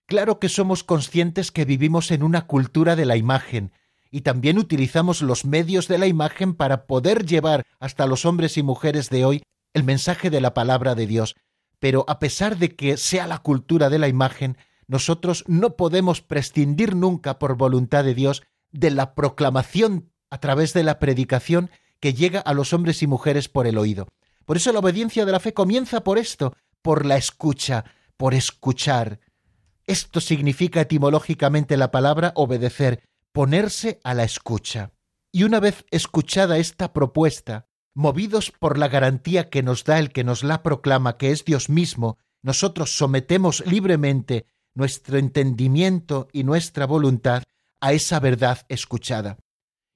Claro 0.07 0.41
que 0.41 0.49
somos 0.49 0.83
conscientes 0.83 1.53
que 1.53 1.65
vivimos 1.65 2.11
en 2.11 2.25
una 2.25 2.49
cultura 2.49 2.97
de 2.97 3.07
la 3.07 3.17
imagen, 3.17 3.71
y 4.11 4.23
también 4.23 4.59
utilizamos 4.59 5.23
los 5.23 5.45
medios 5.45 5.87
de 5.87 5.99
la 5.99 6.09
imagen 6.09 6.55
para 6.55 6.87
poder 6.89 7.25
llevar 7.25 7.63
hasta 7.79 8.09
los 8.09 8.25
hombres 8.25 8.57
y 8.57 8.65
mujeres 8.65 9.11
de 9.11 9.25
hoy 9.25 9.43
el 9.75 9.85
mensaje 9.85 10.29
de 10.29 10.41
la 10.41 10.55
palabra 10.55 10.97
de 10.97 11.07
Dios. 11.07 11.37
Pero 11.79 12.05
a 12.09 12.19
pesar 12.19 12.57
de 12.57 12.75
que 12.75 12.97
sea 12.97 13.29
la 13.29 13.39
cultura 13.39 13.91
de 13.91 14.01
la 14.01 14.09
imagen, 14.09 14.57
nosotros 14.89 15.45
no 15.47 15.77
podemos 15.77 16.21
prescindir 16.21 16.95
nunca 16.95 17.39
por 17.39 17.57
voluntad 17.57 18.05
de 18.05 18.15
Dios 18.15 18.43
de 18.71 18.91
la 18.91 19.15
proclamación 19.15 20.11
a 20.31 20.39
través 20.39 20.73
de 20.73 20.85
la 20.85 20.99
predicación 20.99 21.71
que 22.01 22.15
llega 22.15 22.41
a 22.41 22.55
los 22.55 22.73
hombres 22.73 23.03
y 23.03 23.07
mujeres 23.07 23.49
por 23.49 23.67
el 23.67 23.79
oído. 23.79 24.09
Por 24.45 24.57
eso 24.57 24.73
la 24.73 24.79
obediencia 24.79 25.25
de 25.25 25.33
la 25.33 25.41
fe 25.41 25.55
comienza 25.55 26.05
por 26.05 26.19
esto, 26.19 26.55
por 26.83 27.05
la 27.05 27.17
escucha, 27.17 27.85
por 28.17 28.35
escuchar. 28.35 29.21
Esto 29.87 30.21
significa 30.21 30.83
etimológicamente 30.83 31.77
la 31.77 31.91
palabra 31.91 32.33
obedecer, 32.37 33.03
ponerse 33.33 34.01
a 34.05 34.15
la 34.15 34.25
escucha. 34.25 34.93
Y 35.33 35.45
una 35.45 35.61
vez 35.61 35.85
escuchada 35.91 36.59
esta 36.59 36.93
propuesta, 36.93 37.67
movidos 37.95 38.53
por 38.53 38.79
la 38.79 38.89
garantía 38.89 39.51
que 39.51 39.63
nos 39.63 39.85
da 39.85 39.99
el 39.99 40.13
que 40.13 40.25
nos 40.25 40.45
la 40.45 40.63
proclama, 40.63 41.17
que 41.17 41.31
es 41.31 41.45
Dios 41.45 41.69
mismo, 41.69 42.19
nosotros 42.43 42.97
sometemos 42.97 43.65
libremente 43.67 44.47
nuestro 44.77 45.19
entendimiento 45.19 46.29
y 46.33 46.45
nuestra 46.45 46.87
voluntad 46.87 47.43
a 47.81 47.93
esa 47.93 48.21
verdad 48.21 48.65
escuchada. 48.69 49.39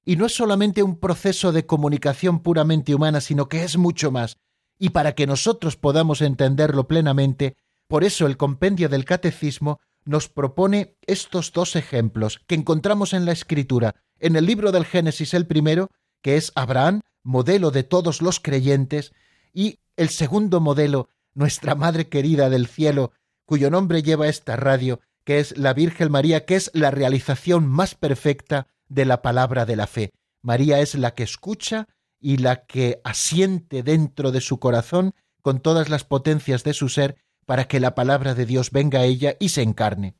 Y 0.04 0.16
no 0.16 0.26
es 0.26 0.34
solamente 0.34 0.82
un 0.82 0.98
proceso 0.98 1.52
de 1.52 1.66
comunicación 1.66 2.40
puramente 2.40 2.94
humana, 2.94 3.20
sino 3.20 3.48
que 3.48 3.62
es 3.62 3.76
mucho 3.76 4.10
más. 4.10 4.38
Y 4.78 4.90
para 4.90 5.14
que 5.14 5.26
nosotros 5.26 5.76
podamos 5.76 6.22
entenderlo 6.22 6.88
plenamente, 6.88 7.56
por 7.86 8.04
eso 8.04 8.26
el 8.26 8.38
compendio 8.38 8.88
del 8.88 9.04
catecismo 9.04 9.78
nos 10.04 10.28
propone 10.28 10.96
estos 11.06 11.52
dos 11.52 11.76
ejemplos 11.76 12.40
que 12.46 12.54
encontramos 12.54 13.12
en 13.12 13.26
la 13.26 13.32
Escritura, 13.32 13.94
en 14.18 14.34
el 14.36 14.46
libro 14.46 14.72
del 14.72 14.86
Génesis 14.86 15.34
el 15.34 15.46
primero, 15.46 15.90
que 16.22 16.36
es 16.36 16.52
Abraham, 16.54 17.02
modelo 17.22 17.70
de 17.70 17.82
todos 17.82 18.22
los 18.22 18.40
creyentes, 18.40 19.12
y 19.52 19.78
el 19.96 20.08
segundo 20.08 20.60
modelo, 20.60 21.10
nuestra 21.34 21.74
Madre 21.74 22.08
querida 22.08 22.48
del 22.48 22.66
cielo, 22.66 23.12
cuyo 23.50 23.68
nombre 23.68 24.04
lleva 24.04 24.28
esta 24.28 24.54
radio, 24.54 25.00
que 25.24 25.40
es 25.40 25.58
la 25.58 25.74
Virgen 25.74 26.12
María, 26.12 26.44
que 26.44 26.54
es 26.54 26.70
la 26.72 26.92
realización 26.92 27.66
más 27.66 27.96
perfecta 27.96 28.68
de 28.88 29.04
la 29.04 29.22
palabra 29.22 29.66
de 29.66 29.74
la 29.74 29.88
fe. 29.88 30.12
María 30.40 30.78
es 30.78 30.94
la 30.94 31.16
que 31.16 31.24
escucha 31.24 31.88
y 32.20 32.36
la 32.36 32.64
que 32.64 33.00
asiente 33.02 33.82
dentro 33.82 34.30
de 34.30 34.40
su 34.40 34.60
corazón 34.60 35.14
con 35.42 35.58
todas 35.58 35.88
las 35.88 36.04
potencias 36.04 36.62
de 36.62 36.74
su 36.74 36.88
ser 36.88 37.16
para 37.44 37.66
que 37.66 37.80
la 37.80 37.96
palabra 37.96 38.36
de 38.36 38.46
Dios 38.46 38.70
venga 38.70 39.00
a 39.00 39.04
ella 39.04 39.34
y 39.40 39.48
se 39.48 39.62
encarne. 39.62 40.14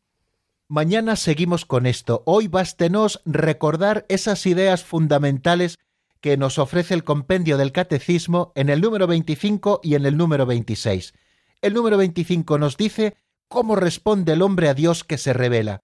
Mañana 0.67 1.15
seguimos 1.15 1.65
con 1.65 1.87
esto. 1.87 2.25
Hoy 2.27 2.49
bástenos 2.49 3.23
recordar 3.25 4.07
esas 4.09 4.45
ideas 4.45 4.83
fundamentales 4.83 5.79
que 6.21 6.37
nos 6.37 6.59
ofrece 6.59 6.95
el 6.95 7.05
compendio 7.05 7.59
del 7.59 7.71
catecismo 7.71 8.51
en 8.57 8.71
el 8.71 8.81
número 8.81 9.07
25 9.07 9.83
y 9.85 9.95
en 9.95 10.05
el 10.05 10.17
número 10.17 10.47
26. 10.47 11.15
El 11.63 11.75
número 11.75 11.99
25 11.99 12.59
nos 12.59 12.77
dice 12.77 13.17
cómo 13.49 13.77
responde 13.77 14.33
el 14.33 14.43
hombre 14.43 14.69
a 14.69 14.75
Dios 14.75 15.05
que 15.05 15.19
se 15.19 15.33
revela. 15.33 15.83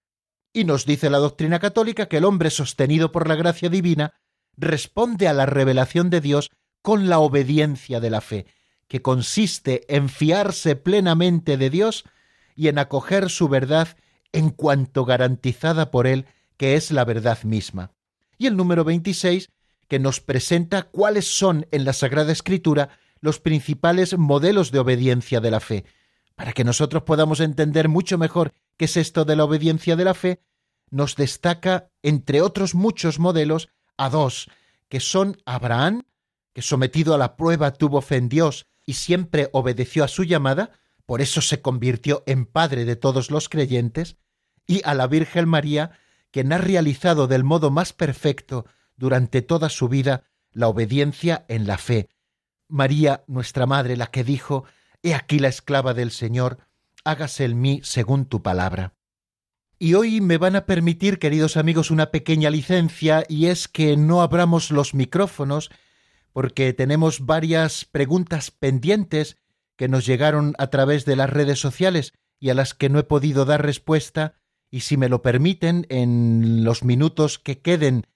Y 0.51 0.63
nos 0.63 0.85
dice 0.85 1.09
la 1.09 1.19
doctrina 1.19 1.59
católica 1.59 2.07
que 2.07 2.17
el 2.17 2.25
hombre 2.25 2.49
sostenido 2.49 3.11
por 3.11 3.27
la 3.27 3.35
gracia 3.35 3.69
divina 3.69 4.15
responde 4.55 5.27
a 5.27 5.33
la 5.33 5.45
revelación 5.45 6.09
de 6.09 6.19
Dios 6.19 6.49
con 6.81 7.09
la 7.09 7.19
obediencia 7.19 7.99
de 7.99 8.09
la 8.09 8.21
fe, 8.21 8.47
que 8.87 9.03
consiste 9.03 9.83
en 9.95 10.09
fiarse 10.09 10.75
plenamente 10.75 11.57
de 11.57 11.69
Dios 11.69 12.05
y 12.55 12.69
en 12.69 12.79
acoger 12.79 13.29
su 13.29 13.47
verdad 13.47 13.97
en 14.31 14.49
cuanto 14.49 15.05
garantizada 15.05 15.91
por 15.91 16.07
Él, 16.07 16.25
que 16.57 16.75
es 16.75 16.89
la 16.89 17.05
verdad 17.05 17.43
misma. 17.43 17.91
Y 18.39 18.47
el 18.47 18.57
número 18.57 18.83
26, 18.83 19.49
que 19.87 19.99
nos 19.99 20.21
presenta 20.21 20.83
cuáles 20.83 21.27
son 21.27 21.67
en 21.71 21.85
la 21.85 21.93
Sagrada 21.93 22.31
Escritura 22.31 22.97
los 23.21 23.39
principales 23.39 24.17
modelos 24.17 24.71
de 24.71 24.79
obediencia 24.79 25.39
de 25.39 25.51
la 25.51 25.59
fe, 25.59 25.85
para 26.35 26.53
que 26.53 26.63
nosotros 26.63 27.03
podamos 27.03 27.39
entender 27.39 27.89
mucho 27.89 28.17
mejor 28.17 28.53
qué 28.77 28.85
es 28.85 28.97
esto 28.97 29.25
de 29.25 29.35
la 29.35 29.43
obediencia 29.43 29.95
de 29.95 30.05
la 30.05 30.13
fe, 30.13 30.41
nos 30.89 31.15
destaca, 31.15 31.89
entre 32.03 32.41
otros 32.41 32.75
muchos 32.75 33.19
modelos, 33.19 33.69
a 33.97 34.09
dos, 34.09 34.49
que 34.89 34.99
son 34.99 35.37
Abraham, 35.45 36.03
que 36.53 36.61
sometido 36.61 37.13
a 37.13 37.17
la 37.17 37.35
prueba 37.35 37.73
tuvo 37.73 38.01
fe 38.01 38.17
en 38.17 38.29
Dios 38.29 38.67
y 38.85 38.93
siempre 38.93 39.49
obedeció 39.51 40.03
a 40.03 40.07
su 40.07 40.23
llamada, 40.23 40.71
por 41.05 41.21
eso 41.21 41.41
se 41.41 41.61
convirtió 41.61 42.23
en 42.25 42.45
Padre 42.45 42.85
de 42.85 42.95
todos 42.95 43.31
los 43.31 43.49
creyentes, 43.49 44.17
y 44.65 44.81
a 44.83 44.93
la 44.93 45.07
Virgen 45.07 45.47
María, 45.47 45.91
quien 46.31 46.51
ha 46.53 46.57
realizado 46.57 47.27
del 47.27 47.43
modo 47.43 47.71
más 47.71 47.93
perfecto 47.93 48.65
durante 48.95 49.41
toda 49.41 49.69
su 49.69 49.87
vida 49.87 50.23
la 50.51 50.67
obediencia 50.67 51.45
en 51.47 51.67
la 51.67 51.77
fe. 51.77 52.09
María, 52.69 53.23
nuestra 53.27 53.65
Madre, 53.65 53.97
la 53.97 54.07
que 54.07 54.23
dijo, 54.23 54.65
He 55.03 55.13
aquí 55.13 55.39
la 55.39 55.47
esclava 55.47 55.93
del 55.93 56.11
Señor, 56.11 56.59
hágase 57.03 57.45
en 57.45 57.61
mí 57.61 57.81
según 57.83 58.25
tu 58.25 58.41
palabra. 58.41 58.93
Y 59.79 59.93
hoy 59.93 60.21
me 60.21 60.37
van 60.37 60.55
a 60.55 60.65
permitir, 60.65 61.19
queridos 61.19 61.55
amigos, 61.55 61.91
una 61.91 62.09
pequeña 62.09 62.49
licencia, 62.49 63.23
y 63.29 63.45
es 63.45 63.67
que 63.67 63.95
no 63.95 64.21
abramos 64.21 64.71
los 64.71 64.95
micrófonos, 64.95 65.69
porque 66.33 66.73
tenemos 66.73 67.25
varias 67.25 67.85
preguntas 67.85 68.51
pendientes 68.51 69.37
que 69.75 69.87
nos 69.87 70.05
llegaron 70.05 70.55
a 70.57 70.67
través 70.67 71.05
de 71.05 71.15
las 71.15 71.29
redes 71.29 71.59
sociales 71.59 72.13
y 72.39 72.49
a 72.49 72.55
las 72.55 72.73
que 72.73 72.89
no 72.89 72.99
he 72.99 73.03
podido 73.03 73.45
dar 73.45 73.63
respuesta, 73.63 74.35
y 74.71 74.81
si 74.81 74.97
me 74.97 75.09
lo 75.09 75.21
permiten, 75.21 75.85
en 75.89 76.63
los 76.63 76.83
minutos 76.83 77.37
que 77.37 77.59
queden 77.59 78.07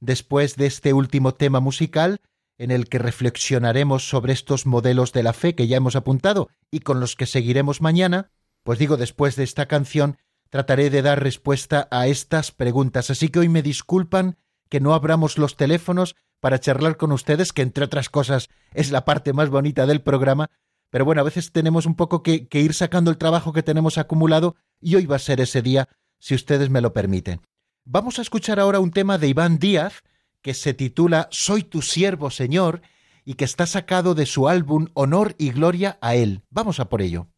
después 0.00 0.56
de 0.56 0.66
este 0.66 0.94
último 0.94 1.34
tema 1.34 1.60
musical, 1.60 2.20
en 2.60 2.70
el 2.70 2.90
que 2.90 2.98
reflexionaremos 2.98 4.06
sobre 4.06 4.34
estos 4.34 4.66
modelos 4.66 5.14
de 5.14 5.22
la 5.22 5.32
fe 5.32 5.54
que 5.54 5.66
ya 5.66 5.78
hemos 5.78 5.96
apuntado 5.96 6.50
y 6.70 6.80
con 6.80 7.00
los 7.00 7.16
que 7.16 7.24
seguiremos 7.24 7.80
mañana, 7.80 8.30
pues 8.64 8.78
digo, 8.78 8.98
después 8.98 9.34
de 9.34 9.44
esta 9.44 9.64
canción, 9.64 10.18
trataré 10.50 10.90
de 10.90 11.00
dar 11.00 11.22
respuesta 11.22 11.88
a 11.90 12.06
estas 12.06 12.52
preguntas. 12.52 13.08
Así 13.08 13.30
que 13.30 13.38
hoy 13.38 13.48
me 13.48 13.62
disculpan 13.62 14.36
que 14.68 14.78
no 14.78 14.92
abramos 14.92 15.38
los 15.38 15.56
teléfonos 15.56 16.16
para 16.38 16.60
charlar 16.60 16.98
con 16.98 17.12
ustedes, 17.12 17.54
que 17.54 17.62
entre 17.62 17.84
otras 17.84 18.10
cosas 18.10 18.50
es 18.74 18.90
la 18.90 19.06
parte 19.06 19.32
más 19.32 19.48
bonita 19.48 19.86
del 19.86 20.02
programa, 20.02 20.50
pero 20.90 21.06
bueno, 21.06 21.22
a 21.22 21.24
veces 21.24 21.52
tenemos 21.52 21.86
un 21.86 21.94
poco 21.94 22.22
que, 22.22 22.46
que 22.46 22.60
ir 22.60 22.74
sacando 22.74 23.10
el 23.10 23.16
trabajo 23.16 23.54
que 23.54 23.62
tenemos 23.62 23.96
acumulado 23.96 24.56
y 24.82 24.96
hoy 24.96 25.06
va 25.06 25.16
a 25.16 25.20
ser 25.20 25.40
ese 25.40 25.62
día, 25.62 25.88
si 26.18 26.34
ustedes 26.34 26.68
me 26.68 26.82
lo 26.82 26.92
permiten. 26.92 27.40
Vamos 27.86 28.18
a 28.18 28.22
escuchar 28.22 28.60
ahora 28.60 28.80
un 28.80 28.90
tema 28.90 29.16
de 29.16 29.28
Iván 29.28 29.58
Díaz 29.58 30.02
que 30.42 30.54
se 30.54 30.74
titula 30.74 31.28
Soy 31.30 31.62
tu 31.62 31.82
siervo, 31.82 32.30
Señor, 32.30 32.82
y 33.24 33.34
que 33.34 33.44
está 33.44 33.66
sacado 33.66 34.14
de 34.14 34.26
su 34.26 34.48
álbum 34.48 34.88
Honor 34.94 35.34
y 35.38 35.50
Gloria 35.50 35.98
a 36.00 36.14
Él. 36.14 36.42
Vamos 36.50 36.80
a 36.80 36.88
por 36.88 37.02
ello. 37.02 37.28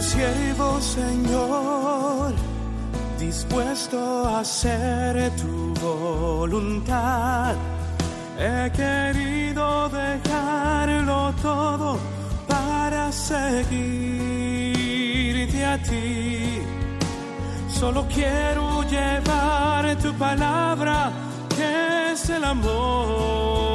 siervo, 0.00 0.80
Señor, 0.80 1.77
dispuesto 3.28 3.98
a 4.26 4.40
hacer 4.40 5.30
tu 5.36 5.74
voluntad. 5.86 7.54
He 8.38 8.70
querido 8.70 9.90
dejarlo 9.90 11.34
todo 11.42 11.98
para 12.46 13.12
seguirte 13.12 13.58
a 15.74 15.76
ti. 15.88 16.62
Solo 17.68 18.06
quiero 18.14 18.82
llevar 18.94 19.84
tu 20.04 20.10
palabra, 20.14 21.12
que 21.56 22.12
es 22.12 22.30
el 22.30 22.44
amor. 22.44 23.68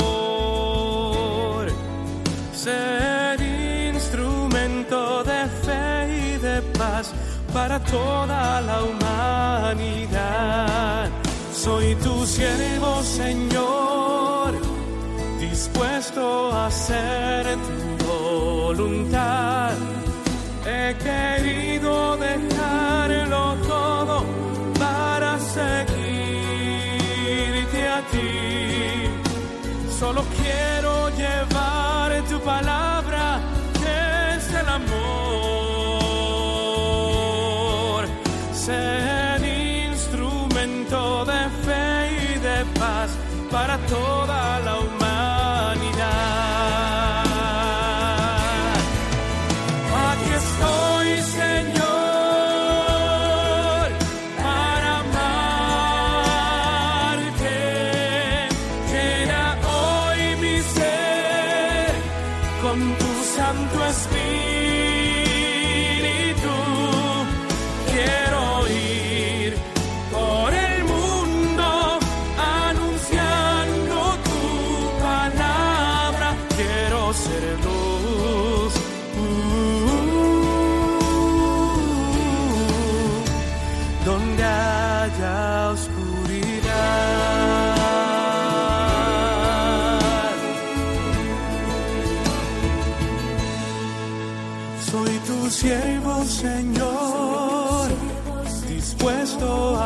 Para 7.63 7.79
toda 7.79 8.59
la 8.69 8.77
humanidad. 8.89 10.21
Soy 11.53 11.95
tu 11.95 12.25
siervo, 12.25 13.01
Señor, 13.03 14.51
dispuesto 15.39 16.51
a 16.51 16.65
hacer 16.67 17.45
tu 17.69 18.05
voluntad. 18.05 19.71
He 20.65 20.93
querido 21.07 22.17
dejarlo 22.17 23.55
todo 23.73 24.15
para 24.77 25.39
seguirte 25.39 25.87
a 27.97 27.99
ti. 28.11 28.33
Solo 29.99 30.21
quiero 30.37 31.02
toda 43.79 44.59
la 44.59 44.72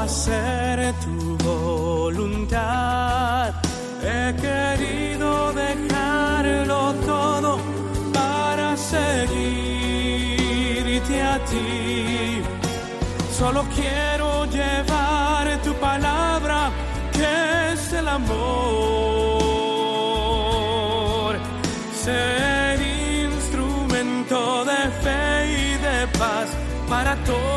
hacer 0.03 0.93
tu 1.03 1.37
voluntad. 1.43 3.53
He 4.01 4.33
querido 4.35 5.51
dejarlo 5.53 6.93
todo 7.05 7.59
para 8.13 8.77
seguirte 8.77 9.61
a 11.21 11.39
ti. 11.45 12.41
Solo 13.37 13.65
quiero 13.75 14.45
llevar 14.45 15.61
tu 15.63 15.73
palabra, 15.75 16.71
que 17.11 17.73
es 17.73 17.93
el 17.93 18.07
amor. 18.07 18.37
Ser 22.03 22.81
instrumento 23.25 24.65
de 24.65 24.89
fe 25.03 25.47
y 25.61 25.63
de 25.87 26.07
paz 26.17 26.47
para 26.89 27.15
toda 27.25 27.56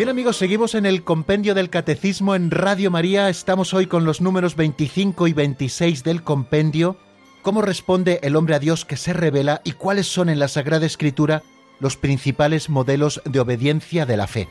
Bien 0.00 0.08
amigos, 0.08 0.38
seguimos 0.38 0.74
en 0.74 0.86
el 0.86 1.04
compendio 1.04 1.54
del 1.54 1.68
Catecismo 1.68 2.34
en 2.34 2.50
Radio 2.50 2.90
María. 2.90 3.28
Estamos 3.28 3.74
hoy 3.74 3.84
con 3.84 4.06
los 4.06 4.22
números 4.22 4.56
25 4.56 5.26
y 5.26 5.34
26 5.34 6.04
del 6.04 6.22
compendio. 6.22 6.96
¿Cómo 7.42 7.60
responde 7.60 8.18
el 8.22 8.34
hombre 8.34 8.54
a 8.54 8.58
Dios 8.58 8.86
que 8.86 8.96
se 8.96 9.12
revela 9.12 9.60
y 9.62 9.72
cuáles 9.72 10.06
son 10.06 10.30
en 10.30 10.38
la 10.38 10.48
Sagrada 10.48 10.86
Escritura 10.86 11.42
los 11.80 11.98
principales 11.98 12.70
modelos 12.70 13.20
de 13.26 13.40
obediencia 13.40 14.06
de 14.06 14.16
la 14.16 14.26
fe? 14.26 14.48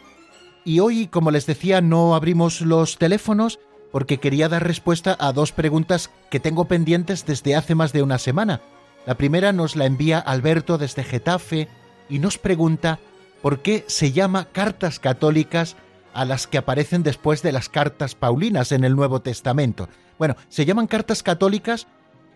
Y 0.65 0.81
hoy, 0.81 1.07
como 1.07 1.31
les 1.31 1.47
decía, 1.47 1.81
no 1.81 2.13
abrimos 2.13 2.61
los 2.61 2.99
teléfonos 2.99 3.59
porque 3.91 4.19
quería 4.19 4.49
dar 4.49 4.67
respuesta 4.67 5.17
a 5.19 5.33
dos 5.33 5.51
preguntas 5.51 6.11
que 6.29 6.39
tengo 6.39 6.65
pendientes 6.65 7.25
desde 7.25 7.55
hace 7.55 7.73
más 7.73 7.91
de 7.91 8.03
una 8.03 8.19
semana. 8.19 8.61
La 9.07 9.15
primera 9.15 9.51
nos 9.51 9.75
la 9.75 9.87
envía 9.87 10.19
Alberto 10.19 10.77
desde 10.77 11.03
Getafe 11.03 11.67
y 12.07 12.19
nos 12.19 12.37
pregunta 12.37 12.99
por 13.41 13.61
qué 13.61 13.85
se 13.87 14.11
llama 14.11 14.45
cartas 14.45 14.99
católicas 14.99 15.75
a 16.13 16.25
las 16.25 16.47
que 16.47 16.57
aparecen 16.57 17.03
después 17.03 17.41
de 17.41 17.51
las 17.51 17.69
cartas 17.69 18.15
paulinas 18.15 18.71
en 18.71 18.83
el 18.83 18.95
Nuevo 18.95 19.21
Testamento. 19.21 19.89
Bueno, 20.17 20.35
se 20.49 20.65
llaman 20.65 20.87
cartas 20.87 21.23
católicas 21.23 21.87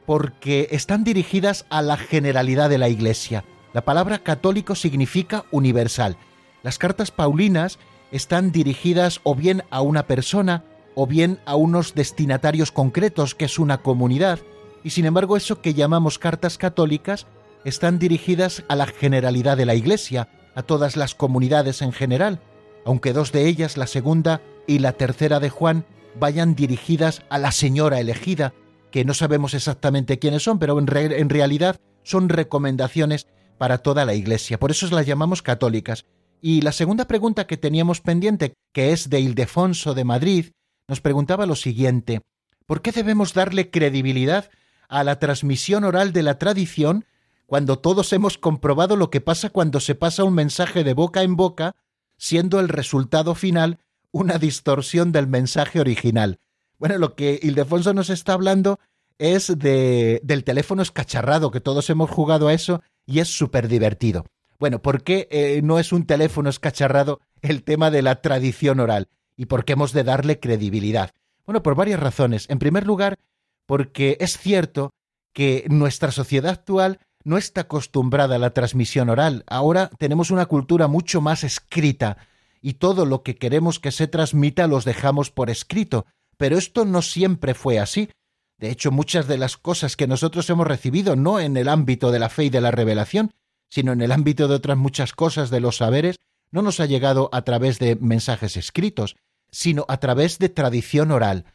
porque 0.06 0.68
están 0.72 1.04
dirigidas 1.04 1.66
a 1.70 1.82
la 1.82 1.98
generalidad 1.98 2.70
de 2.70 2.78
la 2.78 2.90
Iglesia. 2.90 3.44
La 3.74 3.84
palabra 3.84 4.20
católico 4.20 4.76
significa 4.76 5.46
universal. 5.52 6.18
Las 6.62 6.78
cartas 6.78 7.12
paulinas 7.12 7.80
están 8.12 8.52
dirigidas 8.52 9.20
o 9.24 9.36
bien 9.36 9.64
a 9.72 9.82
una 9.82 10.08
persona 10.08 10.64
o 10.96 11.08
bien 11.08 11.40
a 11.46 11.56
unos 11.56 11.96
destinatarios 11.96 12.72
concretos, 12.72 13.34
que 13.34 13.46
es 13.46 13.58
una 13.58 13.80
comunidad, 13.80 14.40
y 14.84 14.92
sin 14.92 15.06
embargo 15.06 15.38
eso 15.38 15.62
que 15.62 15.74
llamamos 15.74 16.20
cartas 16.20 16.58
católicas 16.58 17.26
están 17.66 17.98
dirigidas 17.98 18.64
a 18.68 18.76
la 18.76 18.86
generalidad 18.86 19.58
de 19.58 19.66
la 19.66 19.76
Iglesia, 19.76 20.30
a 20.56 20.64
todas 20.64 20.98
las 20.98 21.16
comunidades 21.16 21.82
en 21.82 21.92
general, 21.92 22.42
aunque 22.86 23.14
dos 23.14 23.32
de 23.32 23.48
ellas, 23.48 23.78
la 23.78 23.88
segunda 23.88 24.42
y 24.68 24.80
la 24.80 24.94
tercera 24.94 25.40
de 25.40 25.50
Juan, 25.50 25.86
vayan 26.20 26.56
dirigidas 26.56 27.24
a 27.30 27.38
la 27.38 27.52
señora 27.52 28.00
elegida, 28.00 28.54
que 28.92 29.06
no 29.06 29.14
sabemos 29.14 29.54
exactamente 29.54 30.20
quiénes 30.20 30.44
son, 30.44 30.60
pero 30.60 30.78
en, 30.78 30.88
realidad 31.30 31.78
son 32.04 32.30
recomendaciones 32.30 33.28
para 33.58 33.80
toda 33.80 34.06
la 34.06 34.14
Iglesia. 34.14 34.60
Por 34.60 34.72
eso 34.72 34.88
las 34.94 35.08
llamamos 35.08 35.42
católicas. 35.42 36.06
Y 36.42 36.62
la 36.62 36.74
segunda 36.74 37.08
pregunta 37.08 37.48
que 37.48 37.58
teníamos 37.58 38.02
pendiente, 38.02 38.54
que 38.74 38.92
es 38.92 39.10
de 39.10 39.22
Ildefonso 39.22 39.94
de 39.94 40.04
Madrid, 40.04 40.52
nos 40.88 41.02
preguntaba 41.02 41.46
lo 41.46 41.56
siguiente, 41.56 42.22
¿por 42.66 42.82
qué 42.82 42.92
debemos 42.92 43.34
darle 43.34 43.70
credibilidad 43.70 44.50
a 44.90 45.04
la 45.04 45.18
transmisión 45.18 45.86
oral 45.86 46.12
de 46.12 46.24
la 46.24 46.38
tradición 46.38 47.06
cuando 47.46 47.80
todos 47.80 48.14
hemos 48.14 48.38
comprobado 48.38 48.96
lo 48.96 49.10
que 49.10 49.22
pasa 49.22 49.50
cuando 49.50 49.80
se 49.80 49.96
pasa 49.96 50.24
un 50.24 50.34
mensaje 50.34 50.84
de 50.84 50.94
boca 50.94 51.24
en 51.24 51.36
boca, 51.36 51.76
siendo 52.18 52.60
el 52.60 52.70
resultado 52.70 53.36
final 53.36 53.80
una 54.12 54.38
distorsión 54.38 55.12
del 55.12 55.28
mensaje 55.28 55.80
original. 55.80 56.40
Bueno, 56.78 56.98
lo 56.98 57.16
que 57.16 57.40
Ildefonso 57.42 57.94
nos 57.94 58.10
está 58.10 58.34
hablando 58.34 58.80
es 59.18 59.58
de, 59.58 60.20
del 60.24 60.44
teléfono 60.44 60.82
escacharrado, 60.82 61.52
que 61.52 61.62
todos 61.62 61.90
hemos 61.90 62.10
jugado 62.10 62.48
a 62.48 62.54
eso 62.54 62.82
y 63.06 63.20
es 63.20 63.28
súper 63.28 63.68
divertido. 63.68 64.26
Bueno, 64.60 64.82
¿por 64.82 65.04
qué 65.04 65.28
eh, 65.32 65.62
no 65.64 65.80
es 65.80 65.92
un 65.92 66.06
teléfono 66.06 66.50
escacharrado 66.50 67.20
el 67.42 67.64
tema 67.64 67.92
de 67.92 68.02
la 68.02 68.22
tradición 68.22 68.80
oral? 68.80 69.10
¿Y 69.36 69.48
por 69.48 69.66
qué 69.66 69.74
hemos 69.74 69.94
de 69.94 70.04
darle 70.04 70.40
credibilidad? 70.40 71.12
Bueno, 71.46 71.64
por 71.64 71.76
varias 71.76 72.00
razones. 72.00 72.50
En 72.50 72.60
primer 72.60 72.86
lugar, 72.86 73.18
porque 73.66 74.18
es 74.20 74.38
cierto 74.38 74.94
que 75.34 75.66
nuestra 75.70 76.12
sociedad 76.12 76.52
actual 76.52 77.00
no 77.24 77.38
está 77.38 77.62
acostumbrada 77.62 78.36
a 78.36 78.40
la 78.40 78.54
transmisión 78.54 79.10
oral. 79.10 79.44
Ahora 79.48 79.90
tenemos 79.98 80.32
una 80.32 80.46
cultura 80.46 80.88
mucho 80.88 81.22
más 81.22 81.44
escrita 81.44 82.18
y 82.62 82.74
todo 82.74 83.06
lo 83.06 83.24
que 83.24 83.36
queremos 83.36 83.80
que 83.80 83.92
se 83.92 84.08
transmita 84.08 84.68
los 84.68 84.86
dejamos 84.86 85.32
por 85.32 85.50
escrito. 85.50 86.06
Pero 86.38 86.58
esto 86.58 86.86
no 86.86 87.02
siempre 87.02 87.54
fue 87.54 87.80
así. 87.80 88.10
De 88.58 88.70
hecho, 88.70 88.92
muchas 88.92 89.28
de 89.28 89.38
las 89.38 89.58
cosas 89.58 89.96
que 89.96 90.08
nosotros 90.08 90.50
hemos 90.50 90.68
recibido 90.68 91.16
no 91.16 91.40
en 91.40 91.58
el 91.58 91.68
ámbito 91.68 92.12
de 92.12 92.20
la 92.20 92.30
fe 92.30 92.46
y 92.46 92.50
de 92.50 92.62
la 92.62 92.72
revelación, 92.72 93.32
sino 93.70 93.92
en 93.92 94.02
el 94.02 94.12
ámbito 94.12 94.48
de 94.48 94.56
otras 94.56 94.78
muchas 94.78 95.14
cosas 95.14 95.50
de 95.50 95.60
los 95.60 95.78
saberes, 95.78 96.18
no 96.52 96.62
nos 96.62 96.80
ha 96.80 96.86
llegado 96.86 97.30
a 97.34 97.42
través 97.42 97.80
de 97.80 97.96
mensajes 97.96 98.56
escritos, 98.56 99.16
sino 99.52 99.86
a 99.88 99.98
través 99.98 100.40
de 100.40 100.50
tradición 100.50 101.12
oral. 101.12 101.46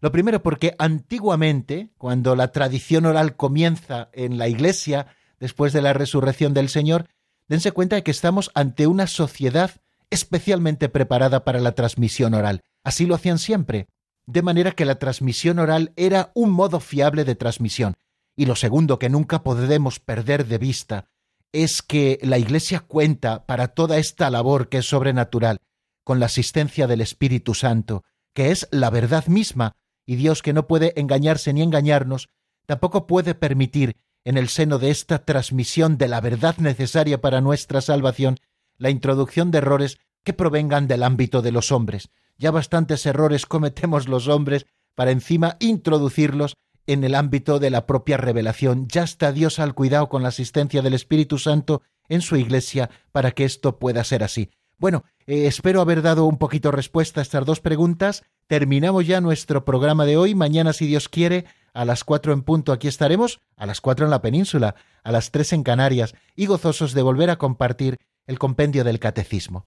Lo 0.00 0.12
primero 0.12 0.42
porque 0.42 0.74
antiguamente, 0.78 1.90
cuando 1.96 2.36
la 2.36 2.52
tradición 2.52 3.06
oral 3.06 3.36
comienza 3.36 4.10
en 4.12 4.38
la 4.38 4.48
Iglesia, 4.48 5.06
después 5.40 5.72
de 5.72 5.82
la 5.82 5.92
resurrección 5.92 6.54
del 6.54 6.68
Señor, 6.68 7.08
dense 7.48 7.72
cuenta 7.72 7.96
de 7.96 8.02
que 8.02 8.10
estamos 8.10 8.50
ante 8.54 8.86
una 8.86 9.06
sociedad 9.06 9.70
especialmente 10.10 10.88
preparada 10.88 11.44
para 11.44 11.60
la 11.60 11.72
transmisión 11.72 12.34
oral. 12.34 12.62
Así 12.84 13.06
lo 13.06 13.14
hacían 13.14 13.38
siempre. 13.38 13.88
De 14.26 14.42
manera 14.42 14.72
que 14.72 14.84
la 14.84 14.98
transmisión 14.98 15.58
oral 15.58 15.92
era 15.96 16.32
un 16.34 16.50
modo 16.50 16.80
fiable 16.80 17.24
de 17.24 17.34
transmisión. 17.34 17.94
Y 18.36 18.46
lo 18.46 18.56
segundo 18.56 18.98
que 18.98 19.08
nunca 19.08 19.42
podemos 19.42 20.00
perder 20.00 20.46
de 20.46 20.58
vista 20.58 21.08
es 21.52 21.82
que 21.82 22.18
la 22.22 22.38
Iglesia 22.38 22.80
cuenta 22.80 23.46
para 23.46 23.68
toda 23.68 23.98
esta 23.98 24.30
labor 24.30 24.68
que 24.68 24.78
es 24.78 24.88
sobrenatural 24.88 25.58
con 26.04 26.20
la 26.20 26.26
asistencia 26.26 26.86
del 26.86 27.00
Espíritu 27.00 27.54
Santo, 27.54 28.04
que 28.34 28.50
es 28.50 28.68
la 28.70 28.90
verdad 28.90 29.26
misma, 29.26 29.76
y 30.06 30.16
Dios 30.16 30.42
que 30.42 30.52
no 30.52 30.66
puede 30.66 30.92
engañarse 30.96 31.52
ni 31.52 31.62
engañarnos, 31.62 32.28
tampoco 32.66 33.06
puede 33.06 33.34
permitir 33.34 33.96
en 34.28 34.36
el 34.36 34.50
seno 34.50 34.78
de 34.78 34.90
esta 34.90 35.24
transmisión 35.24 35.96
de 35.96 36.06
la 36.06 36.20
verdad 36.20 36.58
necesaria 36.58 37.18
para 37.18 37.40
nuestra 37.40 37.80
salvación, 37.80 38.36
la 38.76 38.90
introducción 38.90 39.50
de 39.50 39.56
errores 39.56 40.00
que 40.22 40.34
provengan 40.34 40.86
del 40.86 41.02
ámbito 41.02 41.40
de 41.40 41.50
los 41.50 41.72
hombres. 41.72 42.10
Ya 42.36 42.50
bastantes 42.50 43.06
errores 43.06 43.46
cometemos 43.46 44.06
los 44.06 44.28
hombres 44.28 44.66
para 44.94 45.12
encima 45.12 45.56
introducirlos 45.60 46.58
en 46.86 47.04
el 47.04 47.14
ámbito 47.14 47.58
de 47.58 47.70
la 47.70 47.86
propia 47.86 48.18
revelación. 48.18 48.86
Ya 48.88 49.02
está 49.02 49.32
Dios 49.32 49.58
al 49.58 49.74
cuidado 49.74 50.10
con 50.10 50.22
la 50.22 50.28
asistencia 50.28 50.82
del 50.82 50.92
Espíritu 50.92 51.38
Santo 51.38 51.80
en 52.10 52.20
su 52.20 52.36
iglesia 52.36 52.90
para 53.12 53.30
que 53.30 53.46
esto 53.46 53.78
pueda 53.78 54.04
ser 54.04 54.22
así. 54.22 54.50
Bueno, 54.76 55.04
eh, 55.26 55.46
espero 55.46 55.80
haber 55.80 56.02
dado 56.02 56.26
un 56.26 56.36
poquito 56.36 56.70
respuesta 56.70 57.20
a 57.20 57.22
estas 57.22 57.46
dos 57.46 57.60
preguntas. 57.60 58.24
Terminamos 58.46 59.06
ya 59.06 59.22
nuestro 59.22 59.64
programa 59.64 60.04
de 60.04 60.18
hoy. 60.18 60.34
Mañana, 60.34 60.74
si 60.74 60.86
Dios 60.86 61.08
quiere, 61.08 61.46
a 61.72 61.84
las 61.84 62.04
cuatro 62.04 62.32
en 62.32 62.42
punto 62.42 62.72
aquí 62.72 62.88
estaremos, 62.88 63.40
a 63.56 63.66
las 63.66 63.80
cuatro 63.80 64.04
en 64.04 64.10
la 64.10 64.22
península, 64.22 64.74
a 65.02 65.12
las 65.12 65.30
tres 65.30 65.52
en 65.52 65.62
Canarias, 65.62 66.14
y 66.34 66.46
gozosos 66.46 66.92
de 66.94 67.02
volver 67.02 67.30
a 67.30 67.38
compartir 67.38 67.98
el 68.26 68.38
compendio 68.38 68.84
del 68.84 68.98
Catecismo. 68.98 69.66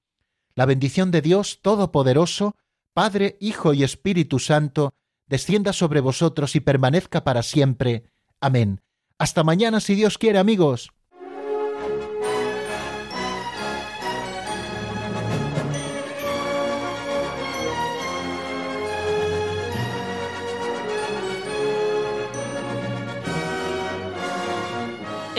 La 0.56 0.66
bendición 0.66 1.12
de 1.12 1.22
Dios 1.22 1.60
Todopoderoso, 1.62 2.56
Padre, 2.94 3.38
Hijo 3.40 3.74
y 3.74 3.84
Espíritu 3.84 4.40
Santo, 4.40 4.94
descienda 5.28 5.74
sobre 5.74 6.02
vosotros 6.02 6.56
y 6.56 6.60
permanezca 6.60 7.24
para 7.24 7.42
siempre. 7.42 8.04
Amén. 8.40 8.82
Hasta 9.18 9.44
mañana 9.44 9.80
si 9.80 9.96
Dios 9.96 10.18
quiere, 10.18 10.40
amigos. 10.40 10.92